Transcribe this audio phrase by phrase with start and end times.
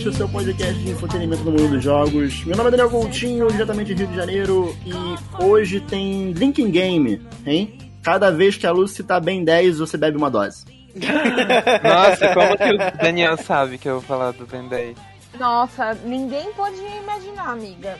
[0.00, 2.44] Splitcast, o seu podcast de entretenimento no mundo dos jogos.
[2.44, 7.22] Meu nome é Daniel Coutinho, diretamente de Rio de Janeiro, e hoje tem Drinking Game,
[7.46, 7.78] hein?
[8.02, 10.64] Cada vez que a Lucy tá bem 10, você bebe uma dose.
[11.84, 14.96] Nossa, como que o Daniel sabe que eu vou falar do Ben 10?
[15.38, 17.98] Nossa, ninguém pode imaginar, amiga.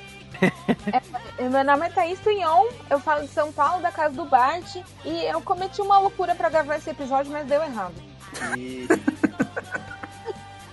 [1.38, 4.76] É, meu nome é Thaís Tunhon, eu falo de São Paulo, da casa do Bart,
[5.04, 7.94] e eu cometi uma loucura pra gravar esse episódio, mas deu errado.
[8.56, 8.86] E...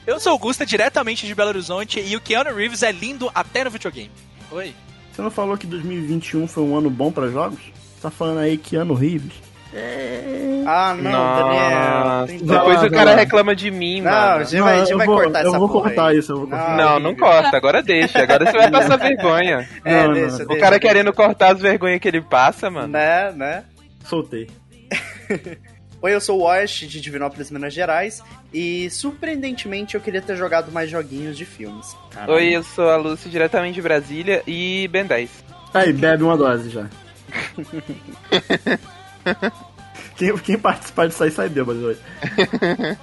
[0.08, 3.66] Eu sou o Gusta, diretamente de Belo Horizonte, e o Keanu Reeves é lindo até
[3.66, 4.10] no videogame.
[4.50, 4.74] Oi.
[5.12, 7.60] Você não falou que 2021 foi um ano bom pra jogos?
[8.02, 9.34] Tá falando aí Keanu Reeves?
[9.74, 10.64] É...
[10.66, 12.40] Ah, não, Daniel.
[12.42, 14.36] Depois o cara reclama de mim, não, mano.
[14.36, 16.18] A gente vai, a gente vai vou, cortar eu essa vou porra cortar aí.
[16.18, 16.78] isso, eu vou cortar.
[16.78, 18.20] Não, não corta, agora deixa.
[18.24, 19.68] Agora você vai passar vergonha.
[19.84, 20.46] É, Não, deixa, não.
[20.46, 20.80] O deixa, cara deixa.
[20.80, 22.88] querendo cortar as vergonhas que ele passa, mano.
[22.88, 23.64] Né, né?
[24.06, 24.48] Soltei.
[26.00, 28.22] Oi, eu sou o Wash, de Divinópolis, Minas Gerais.
[28.54, 31.96] E, surpreendentemente, eu queria ter jogado mais joguinhos de filmes.
[32.28, 35.30] Oi, eu sou a Lúcia, diretamente de Brasília, e Ben 10.
[35.74, 36.88] Aí, bebe uma dose já.
[40.16, 42.00] Quem, quem participar disso aí sai bêbado hoje.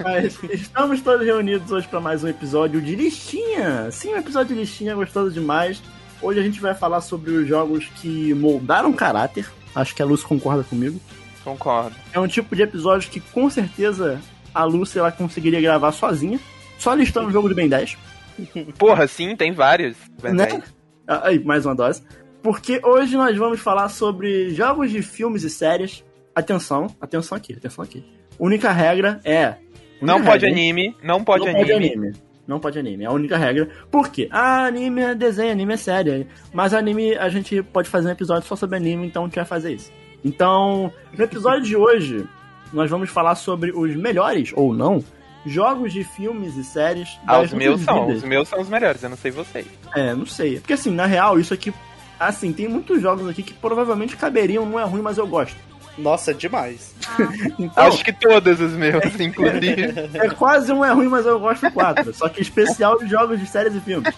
[0.03, 3.89] Mas estamos todos reunidos hoje para mais um episódio de listinha.
[3.89, 5.81] Sim, um episódio de listinha gostoso demais.
[6.21, 9.49] Hoje a gente vai falar sobre os jogos que moldaram caráter.
[9.73, 10.99] Acho que a Lúcia concorda comigo.
[11.45, 11.95] Concordo.
[12.11, 14.19] É um tipo de episódio que com certeza
[14.53, 16.39] a Lúcia ela conseguiria gravar sozinha.
[16.79, 17.97] Só listando o jogo de Ben 10.
[18.77, 19.95] Porra, sim, tem vários.
[20.21, 20.47] Ben Né?
[20.47, 20.63] 10.
[21.07, 22.01] Ah, Aí, mais uma dose.
[22.41, 26.03] Porque hoje nós vamos falar sobre jogos de filmes e séries.
[26.33, 28.03] Atenção, atenção aqui, atenção aqui.
[28.39, 29.55] Única regra é.
[30.01, 30.69] Não única pode regra, hein?
[30.71, 31.63] anime, não pode não anime.
[31.65, 32.13] pode anime.
[32.47, 33.69] Não pode anime, é a única regra.
[33.89, 34.27] Por quê?
[34.31, 36.27] Ah, anime é desenho, anime é série.
[36.53, 39.45] Mas anime, a gente pode fazer um episódio só sobre anime, então a gente vai
[39.45, 39.91] fazer isso.
[40.25, 42.27] Então, no episódio de hoje,
[42.73, 45.03] nós vamos falar sobre os melhores, ou não,
[45.45, 48.23] jogos de filmes e séries Ah, os meus nossas são, vidas.
[48.23, 49.67] os meus são os melhores, eu não sei vocês.
[49.95, 50.59] É, não sei.
[50.59, 51.71] Porque assim, na real, isso aqui.
[52.19, 55.57] Assim, tem muitos jogos aqui que provavelmente caberiam, não é ruim, mas eu gosto.
[55.95, 56.95] Nossa, demais.
[57.59, 59.93] Então, Acho que todos os meus, inclusive.
[60.15, 62.11] é quase um é ruim, mas eu gosto quatro.
[62.13, 64.11] Só que especial de jogos de séries e filmes.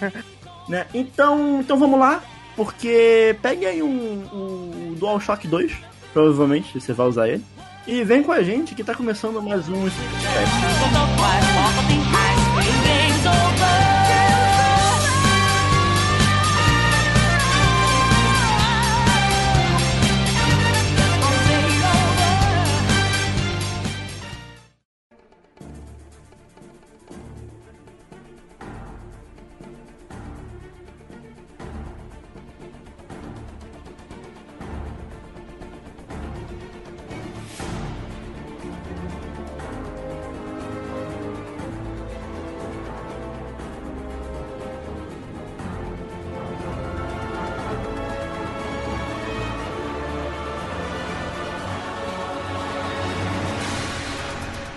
[0.68, 0.84] né?
[0.92, 2.22] Então, então vamos lá,
[2.56, 5.72] porque pegue aí um, um DualShock 2,
[6.12, 7.44] provavelmente você vai usar ele.
[7.86, 10.50] E vem com a gente que tá começando mais um Splitcast.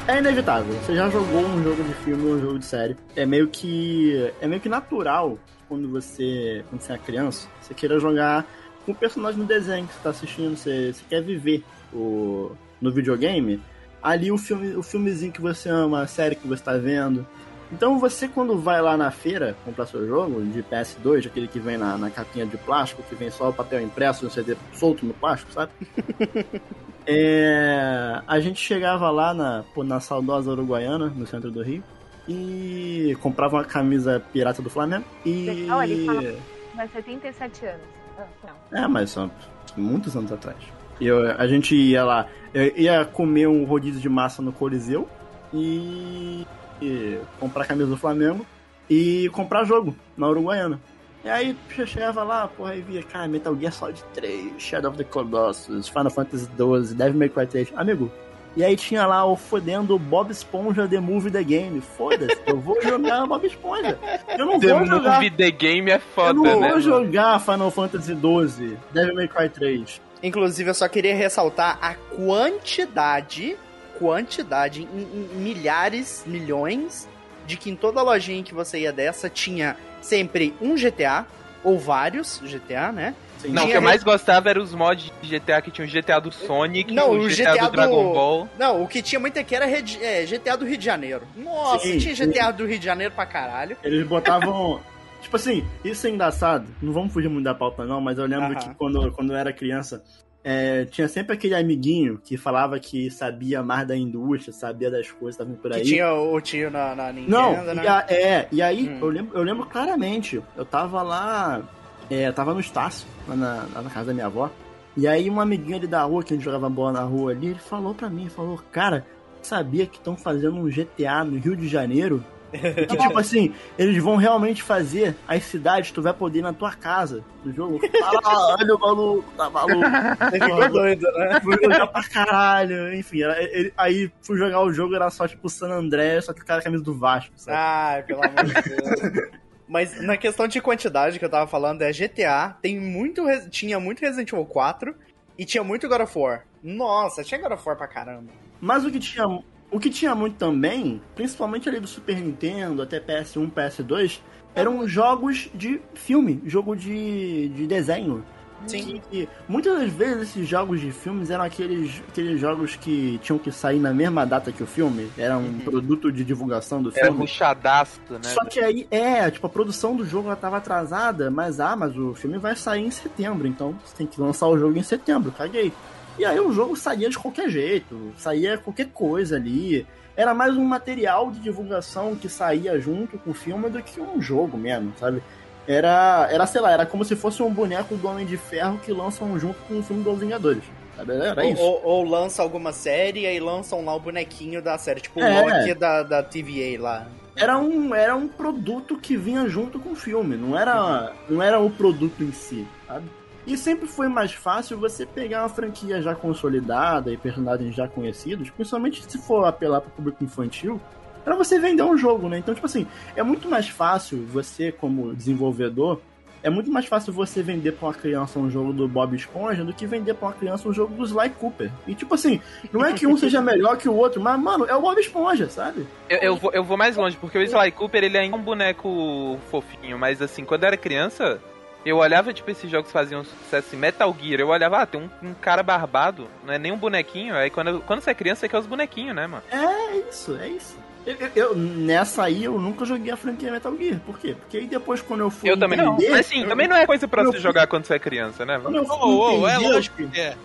[0.08, 0.74] É inevitável.
[0.76, 2.96] Você já jogou um jogo de filme ou um jogo de série.
[3.14, 4.32] É meio que.
[4.40, 5.38] É meio que natural
[5.68, 6.64] quando você.
[6.70, 8.46] Quando você é criança, você queira jogar
[8.86, 11.62] com o personagem no desenho que você tá assistindo, você, você quer viver
[11.94, 13.62] o, no videogame.
[14.02, 17.28] Ali o filme, o filmezinho que você ama, a série que você tá vendo.
[17.72, 21.78] Então você quando vai lá na feira comprar seu jogo de PS2, aquele que vem
[21.78, 25.06] na, na capinha de plástico, que vem só o papel impresso e um CD solto
[25.06, 25.72] no plástico, sabe?
[27.10, 31.82] É, a gente chegava lá na, na saudosa Uruguaiana, no centro do Rio,
[32.28, 35.06] e comprava uma camisa pirata do Flamengo.
[35.26, 35.46] E.
[35.46, 36.34] Legal, ele fala-
[36.76, 37.82] Vai 77 anos.
[38.20, 38.26] Ah,
[38.72, 38.84] não.
[38.84, 39.32] É, mas são
[39.78, 40.58] muitos anos atrás.
[41.00, 45.08] E eu- a gente ia lá, eu ia comer um rodízio de massa no Coliseu
[45.54, 46.46] e,
[46.82, 48.46] e comprar camisa do Flamengo
[48.90, 50.80] e comprar jogo na Uruguaiana.
[51.26, 54.98] E aí você chegava lá, porra, aí via, cara, Metal Gear Solid 3, Shadow of
[54.98, 57.74] the Colossus, Final Fantasy 12, Devil May Cry 3.
[57.76, 58.12] Amigo,
[58.56, 61.80] e aí tinha lá o fodendo Bob Esponja The Movie The Game.
[61.82, 64.00] Foda-se, eu vou jogar Bob Esponja.
[64.38, 66.52] Eu não The vou jogar Movie The Game é eu foda, não né?
[66.54, 66.82] vou mano?
[66.82, 70.02] jogar Final Fantasy XII, Devil May Cry 3.
[70.24, 73.56] Inclusive, eu só queria ressaltar a quantidade,
[73.98, 77.08] quantidade, em, em milhares, milhões,
[77.46, 81.26] de que em toda lojinha que você ia dessa tinha sempre um GTA,
[81.64, 83.16] ou vários GTA, né?
[83.40, 83.50] Sim.
[83.50, 86.20] Não, o que eu mais gostava era os mods de GTA que tinha o GTA
[86.20, 88.50] do Sonic, Não, o o GTA, GTA do Dragon Ball.
[88.58, 91.28] Não, o que tinha muito aqui era Red- é, GTA do Rio de Janeiro.
[91.36, 92.28] Nossa, Sim, tinha sim.
[92.32, 93.78] GTA do Rio de Janeiro pra caralho.
[93.84, 94.82] Eles botavam.
[95.22, 96.66] tipo assim, isso é engraçado.
[96.82, 98.56] Não vamos fugir muito da pauta, não, mas eu lembro Aham.
[98.56, 100.04] que quando, quando eu era criança,
[100.50, 105.36] é, tinha sempre aquele amiguinho que falava que sabia mais da indústria, sabia das coisas
[105.36, 105.82] estavam por aí.
[105.82, 107.84] Que tinha o tio na, na Nintendo, Não, né?
[107.84, 109.00] e a- é, e aí Hum.
[109.02, 111.62] eu, lembro, eu lembro claramente, eu tava lá,
[112.10, 114.50] é, eu tava no Estácio, lá na, lá na casa da minha avó,
[114.96, 117.48] e aí um amiguinho ali da rua, que a gente jogava bola na rua ali,
[117.48, 119.06] ele falou pra mim, falou, cara,
[119.42, 122.24] sabia que estão fazendo um GTA no Rio de Janeiro?
[122.52, 126.72] Que, tipo assim, eles vão realmente fazer as cidades, tu vai poder ir na tua
[126.74, 127.80] casa no jogo.
[127.80, 129.82] Caralho, maluco, tá maluco.
[130.32, 131.40] Ficou doido, né?
[131.42, 135.50] Fui jogar pra caralho, enfim, era- ele- aí fui jogar o jogo, era só tipo
[135.50, 137.58] San André, só que o cara camisa do Vasco, sabe?
[137.58, 139.30] Ai, pelo amor de Deus.
[139.68, 144.00] Mas na questão de quantidade que eu tava falando, é GTA, tem muito, tinha muito
[144.00, 144.96] Resident Evil 4
[145.38, 146.46] e tinha muito God of War.
[146.64, 148.32] Nossa, tinha God of War pra caramba.
[148.62, 149.26] Mas o que tinha,
[149.70, 154.20] o que tinha muito também, principalmente ali do Super Nintendo até PS1, PS2,
[154.56, 158.24] eram jogos de filme, jogo de, de desenho.
[158.66, 159.02] Sim.
[159.12, 163.52] Que, muitas das vezes esses jogos de filmes eram aqueles, aqueles jogos que tinham que
[163.52, 167.20] sair na mesma data que o filme, era um produto de divulgação do Era filme.
[167.20, 168.20] ruchadaço, né?
[168.24, 171.96] Só que aí, é, tipo, a produção do jogo ela tava atrasada, mas ah, mas
[171.96, 175.32] o filme vai sair em setembro, então você tem que lançar o jogo em setembro,
[175.32, 175.72] caguei.
[176.18, 179.86] E aí o jogo saía de qualquer jeito, saía qualquer coisa ali.
[180.16, 184.20] Era mais um material de divulgação que saía junto com o filme do que um
[184.20, 185.22] jogo mesmo, sabe?
[185.68, 188.92] Era, era sei lá, era como se fosse um boneco do Homem de Ferro que
[188.92, 190.64] lançam junto com o filme dos Vingadores.
[190.96, 191.14] Sabe?
[191.14, 191.62] Era Ou, isso.
[191.62, 195.24] ou- ou lança alguma série e aí lançam lá o bonequinho da série, tipo o
[195.24, 195.42] É.
[195.42, 197.08] Loki da, da TVA lá.
[197.36, 201.60] era um, era um produto que vinha junto com o filme, não era, não era
[201.60, 203.06] o produto em si, sabe?
[203.48, 208.50] E sempre foi mais fácil você pegar uma franquia já consolidada e personagens já conhecidos,
[208.50, 210.82] principalmente se for apelar para o público infantil,
[211.24, 212.40] para você vender um jogo, né?
[212.40, 212.86] Então, tipo assim,
[213.16, 216.02] é muito mais fácil você, como desenvolvedor,
[216.44, 219.74] é muito mais fácil você vender pra uma criança um jogo do Bob Esponja do
[219.74, 221.72] que vender pra uma criança um jogo do Sly Cooper.
[221.88, 222.42] E, tipo assim,
[222.72, 225.50] não é que um seja melhor que o outro, mas, mano, é o Bob Esponja,
[225.50, 225.88] sabe?
[226.10, 229.40] Eu, eu vou, eu vou mais longe, porque o Sly Cooper, ele é um boneco
[229.50, 231.42] fofinho, mas assim, quando eu era criança,
[231.90, 235.00] eu olhava, tipo, esses jogos que faziam sucesso em Metal Gear, eu olhava, ah, tem
[235.02, 238.42] um, um cara barbado, não é nem um bonequinho, aí quando, quando você é criança,
[238.42, 239.44] você quer os bonequinhos, né, mano?
[239.52, 240.78] É isso, é isso.
[241.06, 244.00] Eu, eu- eu- nessa aí eu nunca joguei a franquia Metal Gear.
[244.06, 244.36] Por quê?
[244.38, 245.94] Porque aí depois quando eu fui Eu também não.
[245.94, 248.00] entender, Mas assim, eu- também não é coisa pra eu- você jogar quando você é
[248.00, 248.60] criança, né?
[248.62, 250.36] Quando eu fui Ô, ô, é entender, lógico que é.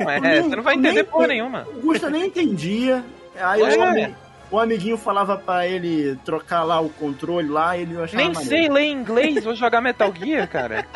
[0.00, 1.66] Não é, nem- você não vai eu entender nem- porra nenhuma.
[1.68, 3.04] O Gusta nem entendia.
[3.38, 3.82] Aí É.
[3.82, 4.14] ami-
[4.50, 8.48] o amiguinho falava pra ele trocar lá o controle lá ele achava Nem maneiro.
[8.48, 10.86] sei ler inglês, vou jogar Metal Gear, cara.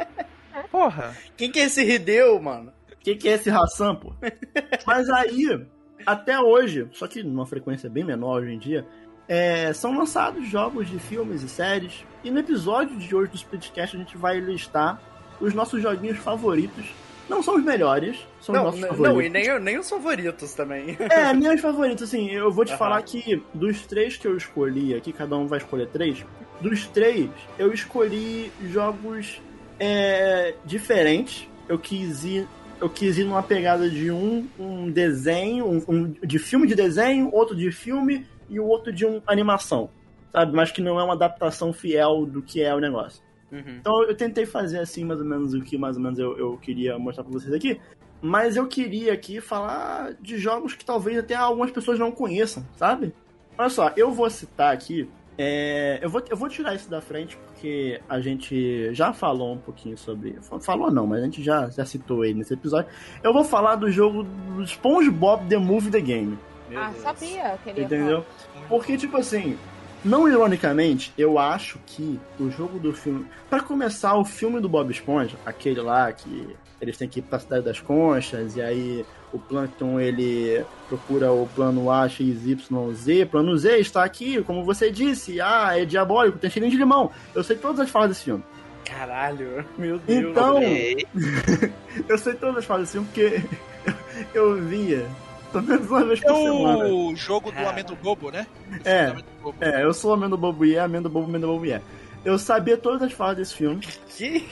[0.70, 1.16] Porra.
[1.36, 2.72] Quem que é esse Hideo, mano?
[2.92, 4.12] O que, é esse ração, pô?
[4.86, 5.66] Mas aí,
[6.06, 8.86] até hoje, só que numa frequência bem menor hoje em dia,
[9.26, 12.04] é, são lançados jogos de filmes e séries.
[12.22, 15.00] E no episódio de hoje do Splitcast a gente vai listar
[15.40, 16.84] os nossos joguinhos favoritos.
[17.30, 19.24] Não são os melhores, são os Não, nossos não, favoritos.
[19.24, 20.96] e nem, nem os favoritos também.
[21.08, 22.78] É, meus favoritos, assim, eu vou te Aham.
[22.78, 26.26] falar que dos três que eu escolhi aqui, cada um vai escolher três.
[26.60, 29.40] Dos três, eu escolhi jogos
[29.78, 31.48] é, diferentes.
[31.68, 32.48] Eu quis ir.
[32.80, 37.30] Eu quis ir numa pegada de um, um desenho, um, um de filme de desenho,
[37.32, 39.88] outro de filme e o outro de uma animação.
[40.32, 40.52] Sabe?
[40.52, 43.22] Mas que não é uma adaptação fiel do que é o negócio.
[43.52, 43.76] Uhum.
[43.80, 46.56] Então eu tentei fazer assim, mais ou menos, o que mais ou menos eu, eu
[46.58, 47.80] queria mostrar pra vocês aqui.
[48.22, 53.14] Mas eu queria aqui falar de jogos que talvez até algumas pessoas não conheçam, sabe?
[53.56, 55.08] Olha só, eu vou citar aqui.
[55.38, 59.58] é, eu, vou, eu vou tirar isso da frente porque a gente já falou um
[59.58, 60.38] pouquinho sobre.
[60.60, 62.90] Falou não, mas a gente já, já citou ele nesse episódio.
[63.22, 66.38] Eu vou falar do jogo do SpongeBob The Movie The Game.
[66.68, 67.02] Meu ah, Deus.
[67.02, 68.24] sabia que ele ia Entendeu?
[68.68, 69.58] Porque, tipo assim,
[70.04, 73.26] não ironicamente, eu acho que o jogo do filme.
[73.48, 77.38] Pra começar, o filme do Bob Esponja, aquele lá que eles têm que ir pra
[77.38, 83.26] cidade das conchas, e aí o Plankton ele procura o plano A, X, Y, Z.
[83.26, 87.10] Plano Z está aqui, como você disse, ah, é diabólico, tem cheirinho de limão.
[87.34, 88.42] Eu sei todas as falas desse filme.
[88.84, 90.30] Caralho, meu Deus.
[90.30, 90.58] Então,
[92.08, 93.42] eu sei todas as falas desse filme porque
[94.34, 95.06] eu via.
[95.52, 96.84] Pelo menos uma vez É por semana.
[96.84, 97.70] o jogo do Cara.
[97.70, 98.46] Amendo Bobo, né?
[98.84, 99.06] É.
[99.06, 99.56] Do Amendo Bobo.
[99.60, 101.82] É, eu sou Amendo Bobo e é, Amendo Bobo, Amendo Bobo e é.
[102.24, 103.80] Eu sabia todas as falas desse filme.
[104.16, 104.46] Que...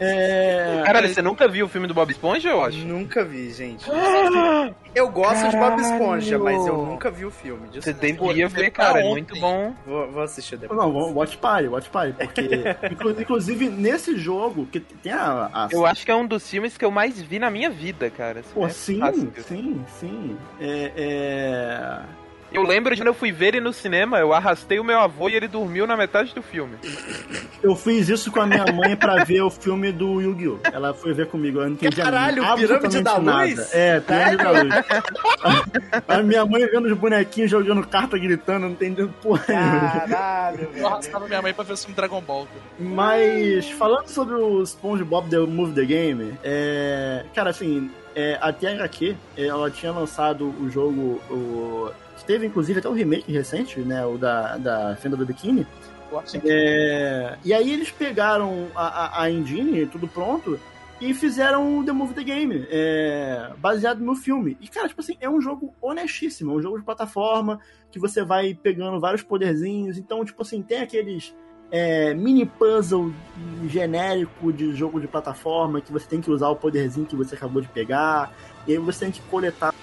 [0.00, 0.82] É.
[0.84, 2.78] Caralho, você nunca viu o filme do Bob Esponja, eu acho?
[2.78, 3.84] Nunca vi, gente.
[4.94, 7.66] Eu gosto de Bob Esponja, mas eu nunca vi o filme.
[7.72, 8.34] Você Desculpa.
[8.34, 9.74] devia ver, cara, é muito bom.
[9.86, 10.78] Vou, vou assistir depois.
[10.78, 12.42] Não, Watch Party, Watch Party, porque.
[12.92, 15.48] inclu- inclusive, nesse jogo, que tem a.
[15.50, 18.10] a Eu acho que é um dos filmes que eu mais vi na minha vida,
[18.10, 18.42] cara.
[18.52, 19.32] Pô, É sim, fácil.
[19.48, 20.36] sim, sim.
[20.60, 22.00] É, é...
[22.52, 25.28] Eu lembro de quando eu fui ver ele no cinema, eu arrastei o meu avô
[25.28, 26.76] e ele dormiu na metade do filme.
[27.62, 30.58] Eu fiz isso com a minha mãe pra ver o filme do Yu-Gi-Oh!
[30.72, 33.46] Ela foi ver comigo, eu não entendi Caralho, absolutamente Pirâmide da nada.
[33.46, 33.74] Luz?
[33.74, 34.74] É, Pirâmide da Luz.
[36.08, 39.44] A, a minha mãe vendo os bonequinhos jogando carta, gritando, não entendendo porra.
[39.44, 42.46] Caralho, Eu arrastava minha mãe pra ver o filme Dragon Ball.
[42.78, 49.16] Mas, falando sobre o SpongeBob The Movie The Game, é, cara, assim, é, a THQ,
[49.36, 51.90] ela tinha lançado o jogo, o,
[52.22, 55.66] teve inclusive até o remake recente, né, o da, da Fenda do Bikini,
[56.24, 60.58] que é, e aí eles pegaram a, a, a engine, tudo pronto,
[61.00, 64.56] e fizeram o The Movie The Game, é, baseado no filme.
[64.60, 67.58] E, cara, tipo assim, é um jogo honestíssimo, é um jogo de plataforma,
[67.90, 71.34] que você vai pegando vários poderzinhos, então, tipo assim, tem aqueles
[71.72, 73.12] é, mini puzzle
[73.66, 77.60] genérico de jogo de plataforma, que você tem que usar o poderzinho que você acabou
[77.60, 78.32] de pegar,
[78.66, 79.74] e aí você tem que coletar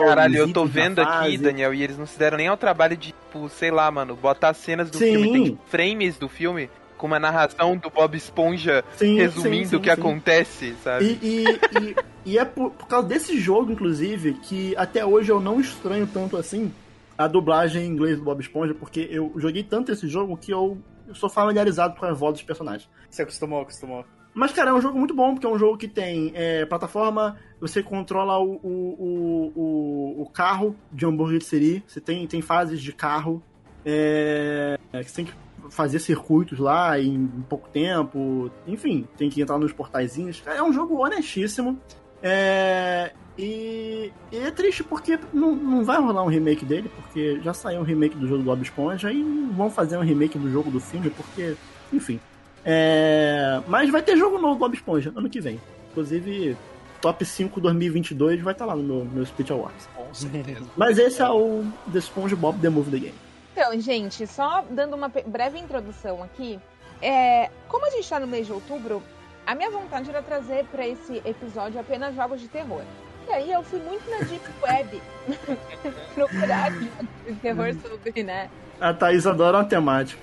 [0.00, 1.38] Caralho, eu tô vendo aqui.
[1.38, 4.54] Daniel, e eles não se deram nem ao trabalho de, tipo, sei lá, mano, botar
[4.54, 5.12] cenas do Sim.
[5.12, 9.76] filme, tem tipo, frames do filme, com uma narração do Bob Esponja Sim, resumindo sim,
[9.76, 11.18] o que acontece, sabe?
[11.20, 15.40] E, e, e, e é por, por causa desse jogo, inclusive, que até hoje eu
[15.40, 16.72] não estranho tanto assim
[17.18, 20.78] a dublagem em inglês do Bob Esponja, porque eu joguei tanto esse jogo que eu,
[21.06, 22.88] eu sou familiarizado com a voz dos personagens.
[23.10, 24.04] Você acostumou, acostumou.
[24.34, 27.36] Mas, cara, é um jogo muito bom, porque é um jogo que tem é, plataforma,
[27.60, 32.80] você controla o, o, o, o, carro de hambúrguer de seri, você tem, tem fases
[32.80, 33.42] de carro,
[33.84, 35.34] é, é, você tem que
[35.70, 40.42] fazer circuitos lá em pouco tempo, enfim, tem que entrar nos portaizinhos.
[40.46, 41.78] É um jogo honestíssimo.
[42.22, 47.52] É, e, e é triste porque não, não vai rolar um remake dele, porque já
[47.52, 49.22] saiu um remake do jogo do Bob Esponja e
[49.56, 51.56] vão fazer um remake do jogo do filme, porque,
[51.92, 52.20] enfim.
[52.64, 55.60] É, mas vai ter jogo novo do Bob Esponja ano que vem.
[55.90, 56.56] Inclusive,
[57.02, 59.88] Top 5 2022 vai estar lá no meu, meu Speech Awards.
[59.94, 60.64] com certeza.
[60.76, 63.18] Mas esse é o The SpongeBob The Movie The Game.
[63.52, 66.60] Então, gente, só dando uma breve introdução aqui.
[67.02, 69.02] É, como a gente tá no mês de outubro,
[69.44, 72.82] a minha vontade era trazer pra esse episódio apenas jogos de terror.
[73.28, 75.02] E aí eu fui muito na Deep Web
[76.14, 78.50] procurar de terror sobre, né?
[78.80, 80.22] A Thaís adora a temática.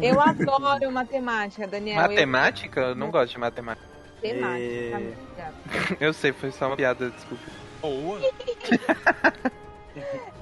[0.00, 2.02] Eu adoro matemática, Daniel.
[2.02, 2.80] Matemática?
[2.80, 3.86] Eu não gosto de matemática.
[4.20, 5.52] Temática, amiga.
[6.00, 7.42] Eu sei, foi só uma piada, desculpa.
[7.80, 8.20] Boa.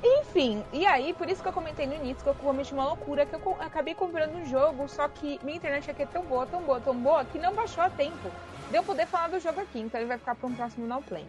[0.02, 3.24] Enfim, e aí, por isso que eu comentei no início que eu cometi uma loucura,
[3.24, 6.60] que eu acabei comprando um jogo, só que minha internet aqui é tão boa, tão
[6.62, 8.30] boa, tão boa, que não baixou a tempo
[8.68, 11.02] de eu poder falar do jogo aqui, então ele vai ficar para um próximo Now
[11.02, 11.24] Play.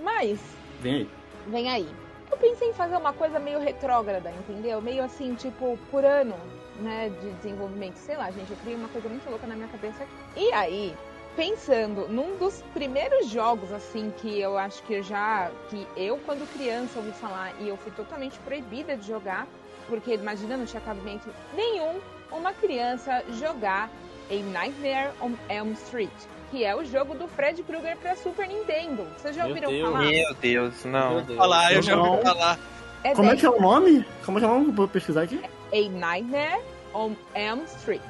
[0.00, 0.38] Mas,
[0.80, 1.10] Vem aí.
[1.46, 1.88] vem aí.
[2.30, 4.80] Eu pensei em fazer uma coisa meio retrógrada, entendeu?
[4.82, 6.36] Meio assim, tipo, por ano,
[6.80, 7.96] né, de desenvolvimento.
[7.96, 10.12] Sei lá, gente, eu criei uma coisa muito louca na minha cabeça aqui.
[10.36, 10.94] E aí,
[11.34, 15.50] pensando num dos primeiros jogos, assim, que eu acho que eu já.
[15.70, 19.48] que eu, quando criança, ouvi falar e eu fui totalmente proibida de jogar,
[19.88, 22.00] porque imagina, não tinha cabimento nenhum
[22.30, 23.90] uma criança jogar
[24.28, 26.12] A Nightmare on Elm Street,
[26.50, 29.06] que é o jogo do Fred Krueger pra Super Nintendo.
[29.16, 29.92] Vocês já Meu ouviram Deus.
[29.92, 30.04] falar?
[30.04, 31.10] Meu Deus, não.
[31.14, 31.38] Meu Deus.
[31.38, 32.10] Falar, eu já Não.
[32.12, 32.58] ouvi falar.
[33.04, 34.04] É Como é que é o nome?
[34.24, 34.72] Como é que é o nome?
[34.72, 35.40] Vou pesquisar aqui.
[35.72, 36.60] A Nightmare
[36.94, 38.02] on Elm Street.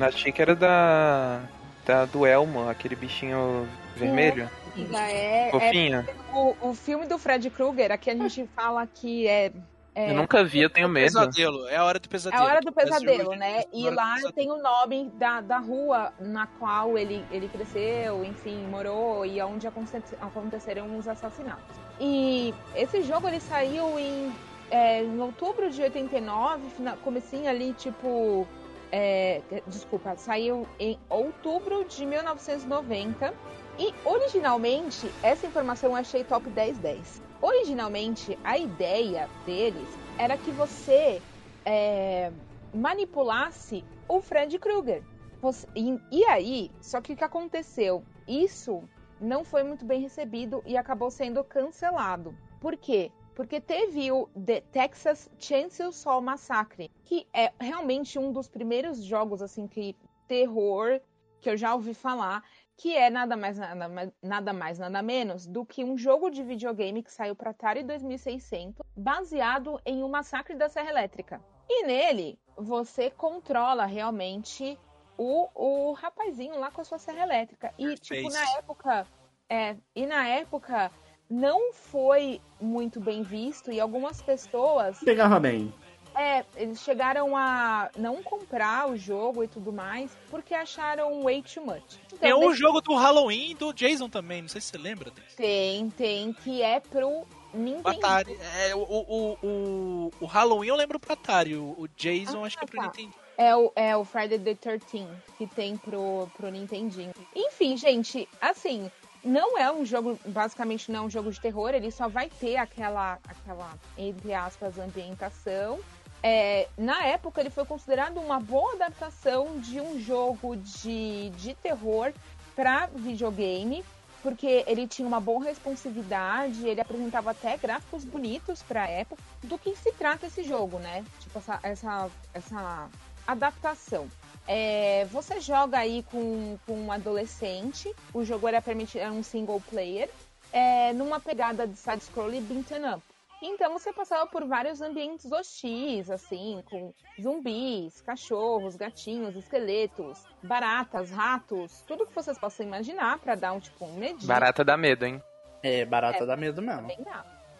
[0.00, 1.40] Achei que era da.
[1.84, 3.66] da do Elmo, aquele bichinho
[3.96, 4.48] vermelho.
[4.94, 6.06] É, é Fofinho.
[6.32, 9.50] o, o filme do Fred Krueger, aqui a gente fala que é.
[9.98, 11.06] É Eu nunca vi, eu tenho medo.
[11.06, 12.42] Pesadelo, é a hora do é pesadelo.
[12.42, 13.60] a hora do pesadelo, né?
[13.60, 18.58] é E lá tem o nome da, da rua na qual ele, ele cresceu, enfim,
[18.68, 21.76] morou e onde aconte- aconteceram os assassinatos.
[22.00, 24.32] E esse jogo ele saiu em,
[24.70, 28.46] é, em outubro de 89, fina- comecinho ali, tipo.
[28.92, 33.34] é, desculpa, saiu em outubro de 1990.
[33.78, 37.22] E originalmente, essa informação eu achei top 10 10.
[37.40, 41.22] Originalmente, a ideia deles era que você
[41.64, 42.32] é,
[42.74, 45.04] manipulasse o Fred Krueger.
[45.40, 48.02] Você- e, e aí, só que o que aconteceu?
[48.26, 48.82] Isso
[49.20, 52.34] não foi muito bem recebido e acabou sendo cancelado.
[52.60, 53.12] Por quê?
[53.34, 59.68] Porque teve o The Texas Chainsaw Massacre, que é realmente um dos primeiros jogos assim
[59.68, 59.94] que
[60.26, 61.00] terror
[61.40, 62.42] que eu já ouvi falar,
[62.78, 66.42] que é nada mais nada, mais- nada mais nada menos do que um jogo de
[66.44, 71.40] videogame que saiu para Atari 2600, baseado em um massacre da Serra Elétrica.
[71.68, 74.78] E nele você controla realmente
[75.18, 77.74] o, o rapazinho lá com a sua serra elétrica.
[77.76, 79.06] E tipo na época,
[79.50, 80.90] é, e na época
[81.28, 85.74] não foi muito bem visto e algumas pessoas Pegava bem.
[86.18, 91.64] É, eles chegaram a não comprar o jogo e tudo mais porque acharam way too
[91.64, 91.98] much.
[92.12, 95.36] Então, um jogo do Halloween do Jason também, não sei se você lembra desse.
[95.36, 97.88] tem, tem, que é pro Nintendo.
[97.88, 98.36] Atari.
[98.58, 101.54] É, o, o, o, o Halloween eu lembro pro Atari.
[101.54, 102.86] O, o Jason Ah, acho que é pro tá.
[102.86, 103.14] Nintendo.
[103.36, 105.06] É o, é o Friday the 13
[105.36, 107.12] que tem pro, pro Nintendinho.
[107.36, 108.90] Enfim, gente, assim,
[109.22, 112.56] não é um jogo, basicamente não é um jogo de terror, ele só vai ter
[112.56, 115.78] aquela, aquela entre aspas, ambientação.
[116.22, 122.12] É, na época, ele foi considerado uma boa adaptação de um jogo de, de terror
[122.56, 123.84] para videogame,
[124.22, 129.22] porque ele tinha uma boa responsividade, ele apresentava até gráficos bonitos para a época.
[129.44, 131.04] Do que se trata esse jogo, né?
[131.20, 132.88] Tipo, essa, essa, essa
[133.26, 134.08] adaptação.
[134.46, 139.62] É, você joga aí com, com um adolescente, o jogo era permitido era um single
[139.70, 140.08] player,
[140.52, 143.02] é, numa pegada de side-scroll e beaten up.
[143.40, 151.84] Então você passava por vários ambientes hostis, assim, com zumbis, cachorros, gatinhos, esqueletos, baratas, ratos,
[151.86, 154.26] tudo que vocês possam imaginar pra dar um tipo um medinho.
[154.26, 155.22] Barata dá medo, hein?
[155.62, 156.88] É, barata dá medo mesmo.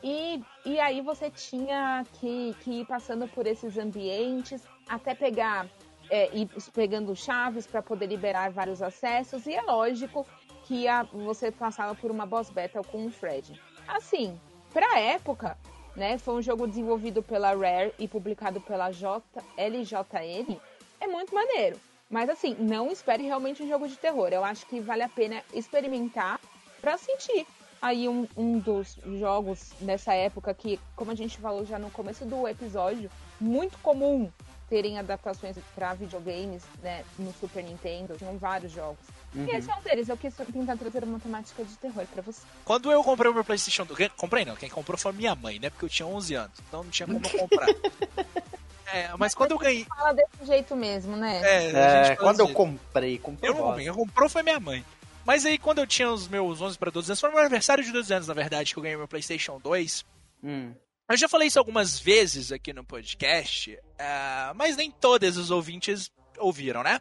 [0.02, 5.66] E, e aí você tinha que, que ir passando por esses ambientes até pegar
[6.10, 10.26] é, ir pegando chaves para poder liberar vários acessos e é lógico
[10.64, 13.60] que a, você passava por uma boss battle com o Fred.
[13.86, 14.38] Assim,
[14.72, 15.56] pra época,
[15.96, 19.22] né, foi um jogo desenvolvido pela Rare e publicado pela J,
[19.56, 20.60] LJN,
[21.00, 21.78] é muito maneiro.
[22.10, 24.28] Mas assim, não espere realmente um jogo de terror.
[24.28, 26.40] Eu acho que vale a pena experimentar
[26.80, 27.46] pra sentir
[27.80, 32.24] aí um, um dos jogos dessa época que, como a gente falou já no começo
[32.24, 33.10] do episódio,
[33.40, 34.30] muito comum
[34.68, 38.98] terem adaptações para videogames, né, no Super Nintendo, tinham vários jogos.
[39.34, 42.40] E esse é um deles, eu quis tentar trazer uma temática de terror pra você.
[42.64, 45.70] Quando eu comprei o meu PlayStation 2, comprei não, quem comprou foi minha mãe, né?
[45.70, 47.68] Porque eu tinha 11 anos, então não tinha como eu comprar.
[48.92, 49.84] é, mas quando eu ganhei.
[49.84, 51.40] Fala desse jeito mesmo, né?
[51.42, 53.50] É, É, gente quando eu comprei, comprei.
[53.50, 54.84] Eu não comprei, quem comprou foi minha mãe.
[55.24, 57.84] Mas aí quando eu tinha os meus 11 para 12 anos, foi no meu aniversário
[57.84, 60.04] de 12 anos, na verdade, que eu ganhei meu PlayStation 2.
[60.42, 60.72] Hum.
[61.10, 66.10] Eu já falei isso algumas vezes aqui no podcast, ah, mas nem todos os ouvintes
[66.38, 67.00] ouviram, né?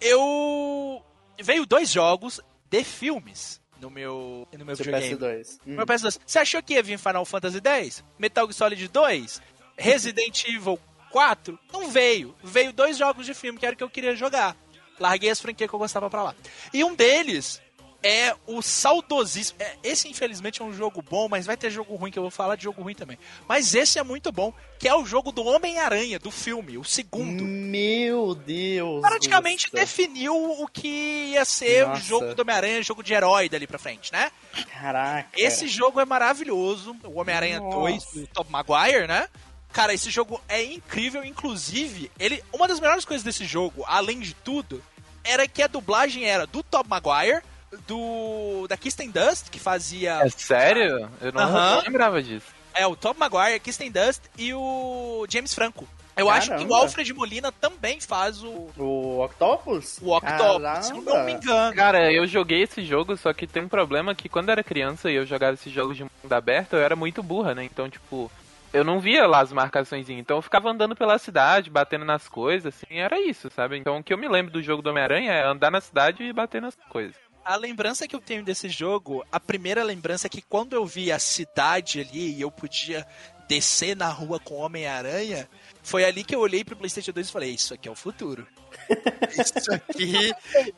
[0.00, 1.02] Eu.
[1.40, 5.16] Veio dois jogos de filmes no meu, no meu Seu videogame.
[5.16, 5.58] PS2.
[5.66, 5.76] Hum.
[5.76, 6.18] Meu PS2.
[6.26, 8.04] Você achou que ia vir Final Fantasy X?
[8.18, 9.42] Metal Gear Solid 2?
[9.76, 10.78] Resident Evil
[11.10, 11.58] 4?
[11.72, 12.34] Não veio.
[12.42, 14.56] Veio dois jogos de filme que era o que eu queria jogar.
[14.98, 16.34] Larguei as franquias que eu gostava pra lá.
[16.72, 17.62] E um deles
[18.02, 19.60] é o saudosíssimo.
[19.60, 22.30] é, esse, infelizmente, é um jogo bom, mas vai ter jogo ruim que eu vou
[22.30, 23.18] falar de jogo ruim também.
[23.48, 27.44] Mas esse é muito bom, que é o jogo do Homem-Aranha, do filme, o segundo.
[27.44, 29.00] Meu Deus.
[29.00, 29.78] Praticamente Gusta.
[29.78, 32.00] definiu o que ia ser Nossa.
[32.00, 34.30] o jogo do Homem-Aranha, jogo de herói dali pra frente, né?
[34.72, 35.28] Caraca.
[35.36, 36.96] Esse jogo é maravilhoso.
[37.04, 37.78] O Homem-Aranha Nossa.
[37.78, 39.28] 2 do Tobey Maguire, né?
[39.72, 41.24] Cara, esse jogo é incrível.
[41.24, 44.82] Inclusive, ele, uma das melhores coisas desse jogo, além de tudo,
[45.24, 47.42] era que a dublagem era do Tobey Maguire,
[47.86, 50.20] do da Kirsten Dust, que fazia.
[50.22, 51.10] É sério?
[51.20, 51.74] Eu não, Aham.
[51.76, 52.46] não lembrava disso.
[52.74, 55.86] É, o Tobey Maguire, Kirsten Dust e o James Franco.
[56.16, 56.76] Eu acho que o Caramba.
[56.78, 59.98] Alfred Molina também faz o, O Octopus?
[60.02, 61.24] o Octopus, se eu não Caramba.
[61.24, 61.76] me engano.
[61.76, 65.10] Cara, eu joguei esse jogo, só que tem um problema que quando eu era criança
[65.10, 67.62] e eu jogava esses jogos de mundo aberto, eu era muito burra, né?
[67.62, 68.28] Então, tipo,
[68.72, 72.74] eu não via lá as marcações, então eu ficava andando pela cidade, batendo nas coisas,
[72.74, 73.78] assim, era isso, sabe?
[73.78, 76.32] Então o que eu me lembro do jogo do Homem-Aranha é andar na cidade e
[76.32, 77.14] bater nas coisas.
[77.48, 81.10] A lembrança que eu tenho desse jogo, a primeira lembrança é que quando eu vi
[81.10, 83.06] a cidade ali e eu podia
[83.48, 85.48] descer na rua com o Homem-Aranha,
[85.82, 88.46] foi ali que eu olhei pro PlayStation 2 e falei: Isso aqui é o futuro.
[89.32, 90.30] Isso aqui.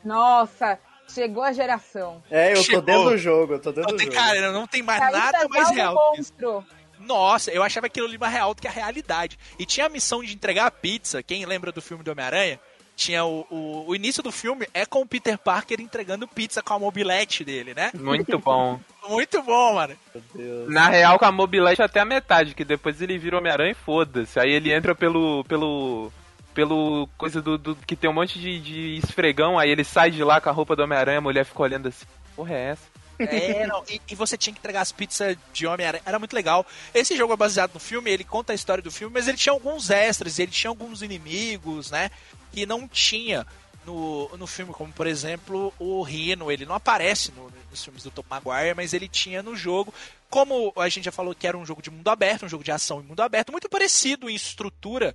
[0.05, 0.79] Nossa,
[1.13, 2.23] chegou a geração.
[2.31, 2.81] É, eu tô Chegou.
[2.83, 4.17] dentro do jogo, eu tô dentro Não do tem, jogo.
[4.17, 6.65] cara, não tem mais Tá aí nada pra mais dar um real monstro.
[6.99, 9.37] Nossa, eu achava aquilo ali mais real do que a realidade.
[9.59, 11.21] E tinha a missão de entregar a pizza.
[11.21, 12.59] Quem lembra do filme do Homem-Aranha?
[13.01, 16.75] Tinha o, o, o início do filme é com o Peter Parker entregando pizza com
[16.75, 17.89] a mobilete dele, né?
[17.95, 18.79] Muito bom.
[19.09, 19.95] Muito bom, mano.
[20.13, 20.69] Meu Deus.
[20.71, 24.39] Na real, com a mobilete até a metade, que depois ele vira Homem-Aranha e foda-se.
[24.39, 25.43] Aí ele entra pelo.
[25.45, 26.11] pelo.
[26.53, 27.57] pelo coisa do.
[27.57, 30.53] do- que tem um monte de, de esfregão, aí ele sai de lá com a
[30.53, 32.05] roupa do Homem-Aranha, a mulher fica olhando assim.
[32.35, 32.91] Porra, é essa?
[33.17, 36.03] É, não, e, e você tinha que entregar as pizzas de Homem-Aranha.
[36.05, 36.63] Era muito legal.
[36.93, 39.53] Esse jogo é baseado no filme, ele conta a história do filme, mas ele tinha
[39.53, 42.09] alguns extras, ele tinha alguns inimigos, né?
[42.51, 43.45] Que não tinha
[43.85, 46.51] no, no filme, como por exemplo o Rhino.
[46.51, 49.93] Ele não aparece no- nos filmes do Tom Maguire, mas ele tinha no jogo.
[50.29, 52.71] Como a gente já falou que era um jogo de mundo aberto, um jogo de
[52.71, 55.13] ação em mundo aberto, muito parecido em estrutura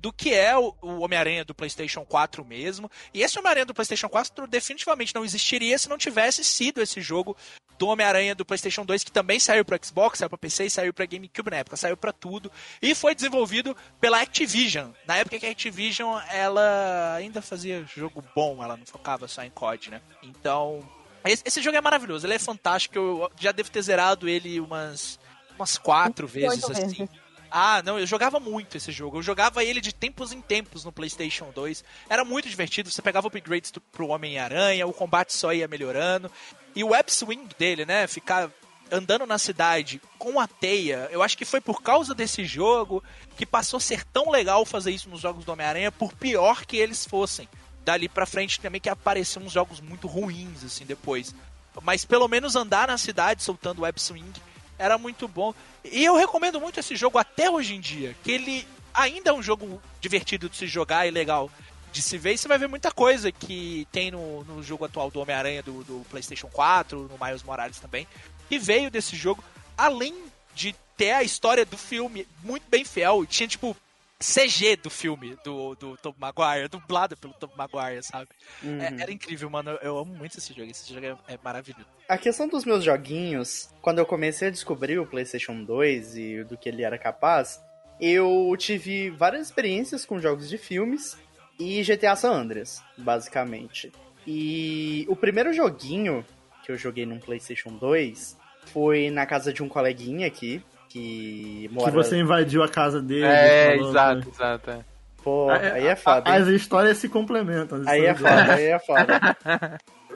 [0.00, 2.90] do que é o, o Homem-Aranha do PlayStation 4 mesmo.
[3.14, 7.36] E esse Homem-Aranha do PlayStation 4 definitivamente não existiria se não tivesse sido esse jogo
[7.78, 10.92] do Homem-Aranha do PlayStation 2, que também saiu para Xbox, saiu para PC e saiu
[10.92, 12.50] para GameCube na época, saiu para tudo.
[12.82, 14.90] E foi desenvolvido pela Activision.
[15.06, 19.50] Na época que a Activision ela ainda fazia jogo bom, ela não focava só em
[19.50, 20.02] COD, né?
[20.22, 20.86] Então,
[21.24, 22.96] esse, esse jogo é maravilhoso, ele é fantástico.
[22.96, 25.18] Eu já devo ter zerado ele umas
[25.58, 27.04] umas quatro vezes, assim.
[27.04, 27.08] vezes.
[27.50, 29.18] Ah, não, eu jogava muito esse jogo.
[29.18, 31.84] Eu jogava ele de tempos em tempos no PlayStation 2.
[32.08, 32.90] Era muito divertido.
[32.90, 36.30] Você pegava upgrades pro Homem-Aranha, o combate só ia melhorando.
[36.74, 38.06] E o web swing dele, né?
[38.06, 38.50] Ficar
[38.90, 41.08] andando na cidade com a teia.
[41.10, 43.02] Eu acho que foi por causa desse jogo
[43.36, 46.76] que passou a ser tão legal fazer isso nos jogos do Homem-Aranha, por pior que
[46.76, 47.48] eles fossem.
[47.84, 51.34] Dali pra frente também que apareceram uns jogos muito ruins, assim, depois.
[51.82, 54.32] Mas pelo menos andar na cidade soltando web swing
[54.78, 55.54] era muito bom.
[55.84, 59.42] E eu recomendo muito esse jogo até hoje em dia, que ele ainda é um
[59.42, 61.50] jogo divertido de se jogar e legal
[61.92, 62.34] de se ver.
[62.34, 65.84] E você vai ver muita coisa que tem no, no jogo atual do Homem-Aranha do,
[65.84, 68.06] do PlayStation 4, no Miles Morales também,
[68.48, 69.42] que veio desse jogo,
[69.76, 70.14] além
[70.54, 73.24] de ter a história do filme muito bem fiel.
[73.26, 73.76] Tinha, tipo,
[74.20, 78.28] CG do filme do, do Tom Maguire, dublado pelo Tom Maguire, sabe?
[78.64, 79.70] É- era incrível, mano.
[79.70, 80.70] Eu, eu amo muito esse jogo.
[80.70, 81.86] Esse jogo é, é maravilhoso.
[82.08, 86.56] A questão dos meus joguinhos, quando eu comecei a descobrir o PlayStation 2 e do
[86.56, 87.60] que ele era capaz,
[88.00, 91.16] eu tive várias experiências com jogos de filmes
[91.58, 93.92] e GTA San Andreas, basicamente.
[94.26, 96.24] E o primeiro joguinho
[96.64, 98.36] que eu joguei no PlayStation 2
[98.72, 101.90] foi na casa de um coleguinha aqui, que Que mora...
[101.92, 103.24] você invadiu a casa dele.
[103.24, 104.32] É, falou, exato, né?
[104.34, 104.70] exato.
[104.70, 104.78] é.
[105.22, 106.42] Pô, aí é foda, A- hein?
[106.42, 107.82] As histórias se complementam.
[107.86, 109.20] Aí é foda, aí é foda.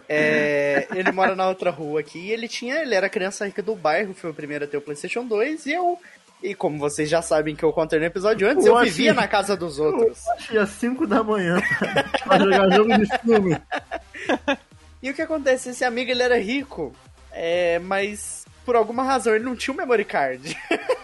[0.08, 2.76] É, ele mora na outra rua aqui e ele tinha.
[2.82, 5.72] Ele era criança rica do bairro, foi o primeiro a ter o Playstation 2 e
[5.72, 5.98] eu.
[6.42, 8.84] E como vocês já sabem que eu contei no episódio antes, eu Oxi.
[8.90, 10.18] vivia na casa dos outros.
[10.48, 10.58] dele.
[10.58, 11.60] às 5 da manhã
[12.24, 13.56] pra jogar jogo de filme.
[15.02, 15.70] E o que acontece?
[15.70, 16.94] Esse amigo ele era rico,
[17.32, 20.56] é, mas por alguma razão ele não tinha um memory card.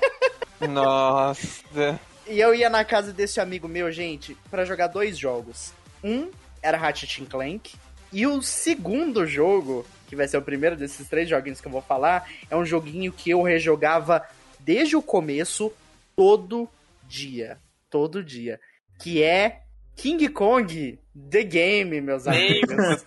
[0.68, 2.00] Nossa.
[2.26, 5.72] E eu ia na casa desse amigo meu, gente, pra jogar dois jogos.
[6.02, 6.30] Um
[6.62, 7.74] era Ratchet Clank.
[8.12, 11.82] E o segundo jogo, que vai ser o primeiro desses três joguinhos que eu vou
[11.82, 14.26] falar, é um joguinho que eu rejogava
[14.58, 15.72] desde o começo,
[16.16, 16.68] todo
[17.06, 17.58] dia.
[17.90, 18.60] Todo dia.
[18.98, 19.62] Que é
[19.98, 20.98] King Kong
[21.30, 23.04] The Game, meus amigos.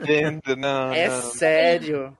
[0.57, 0.93] não.
[0.93, 1.21] É não.
[1.21, 2.17] sério.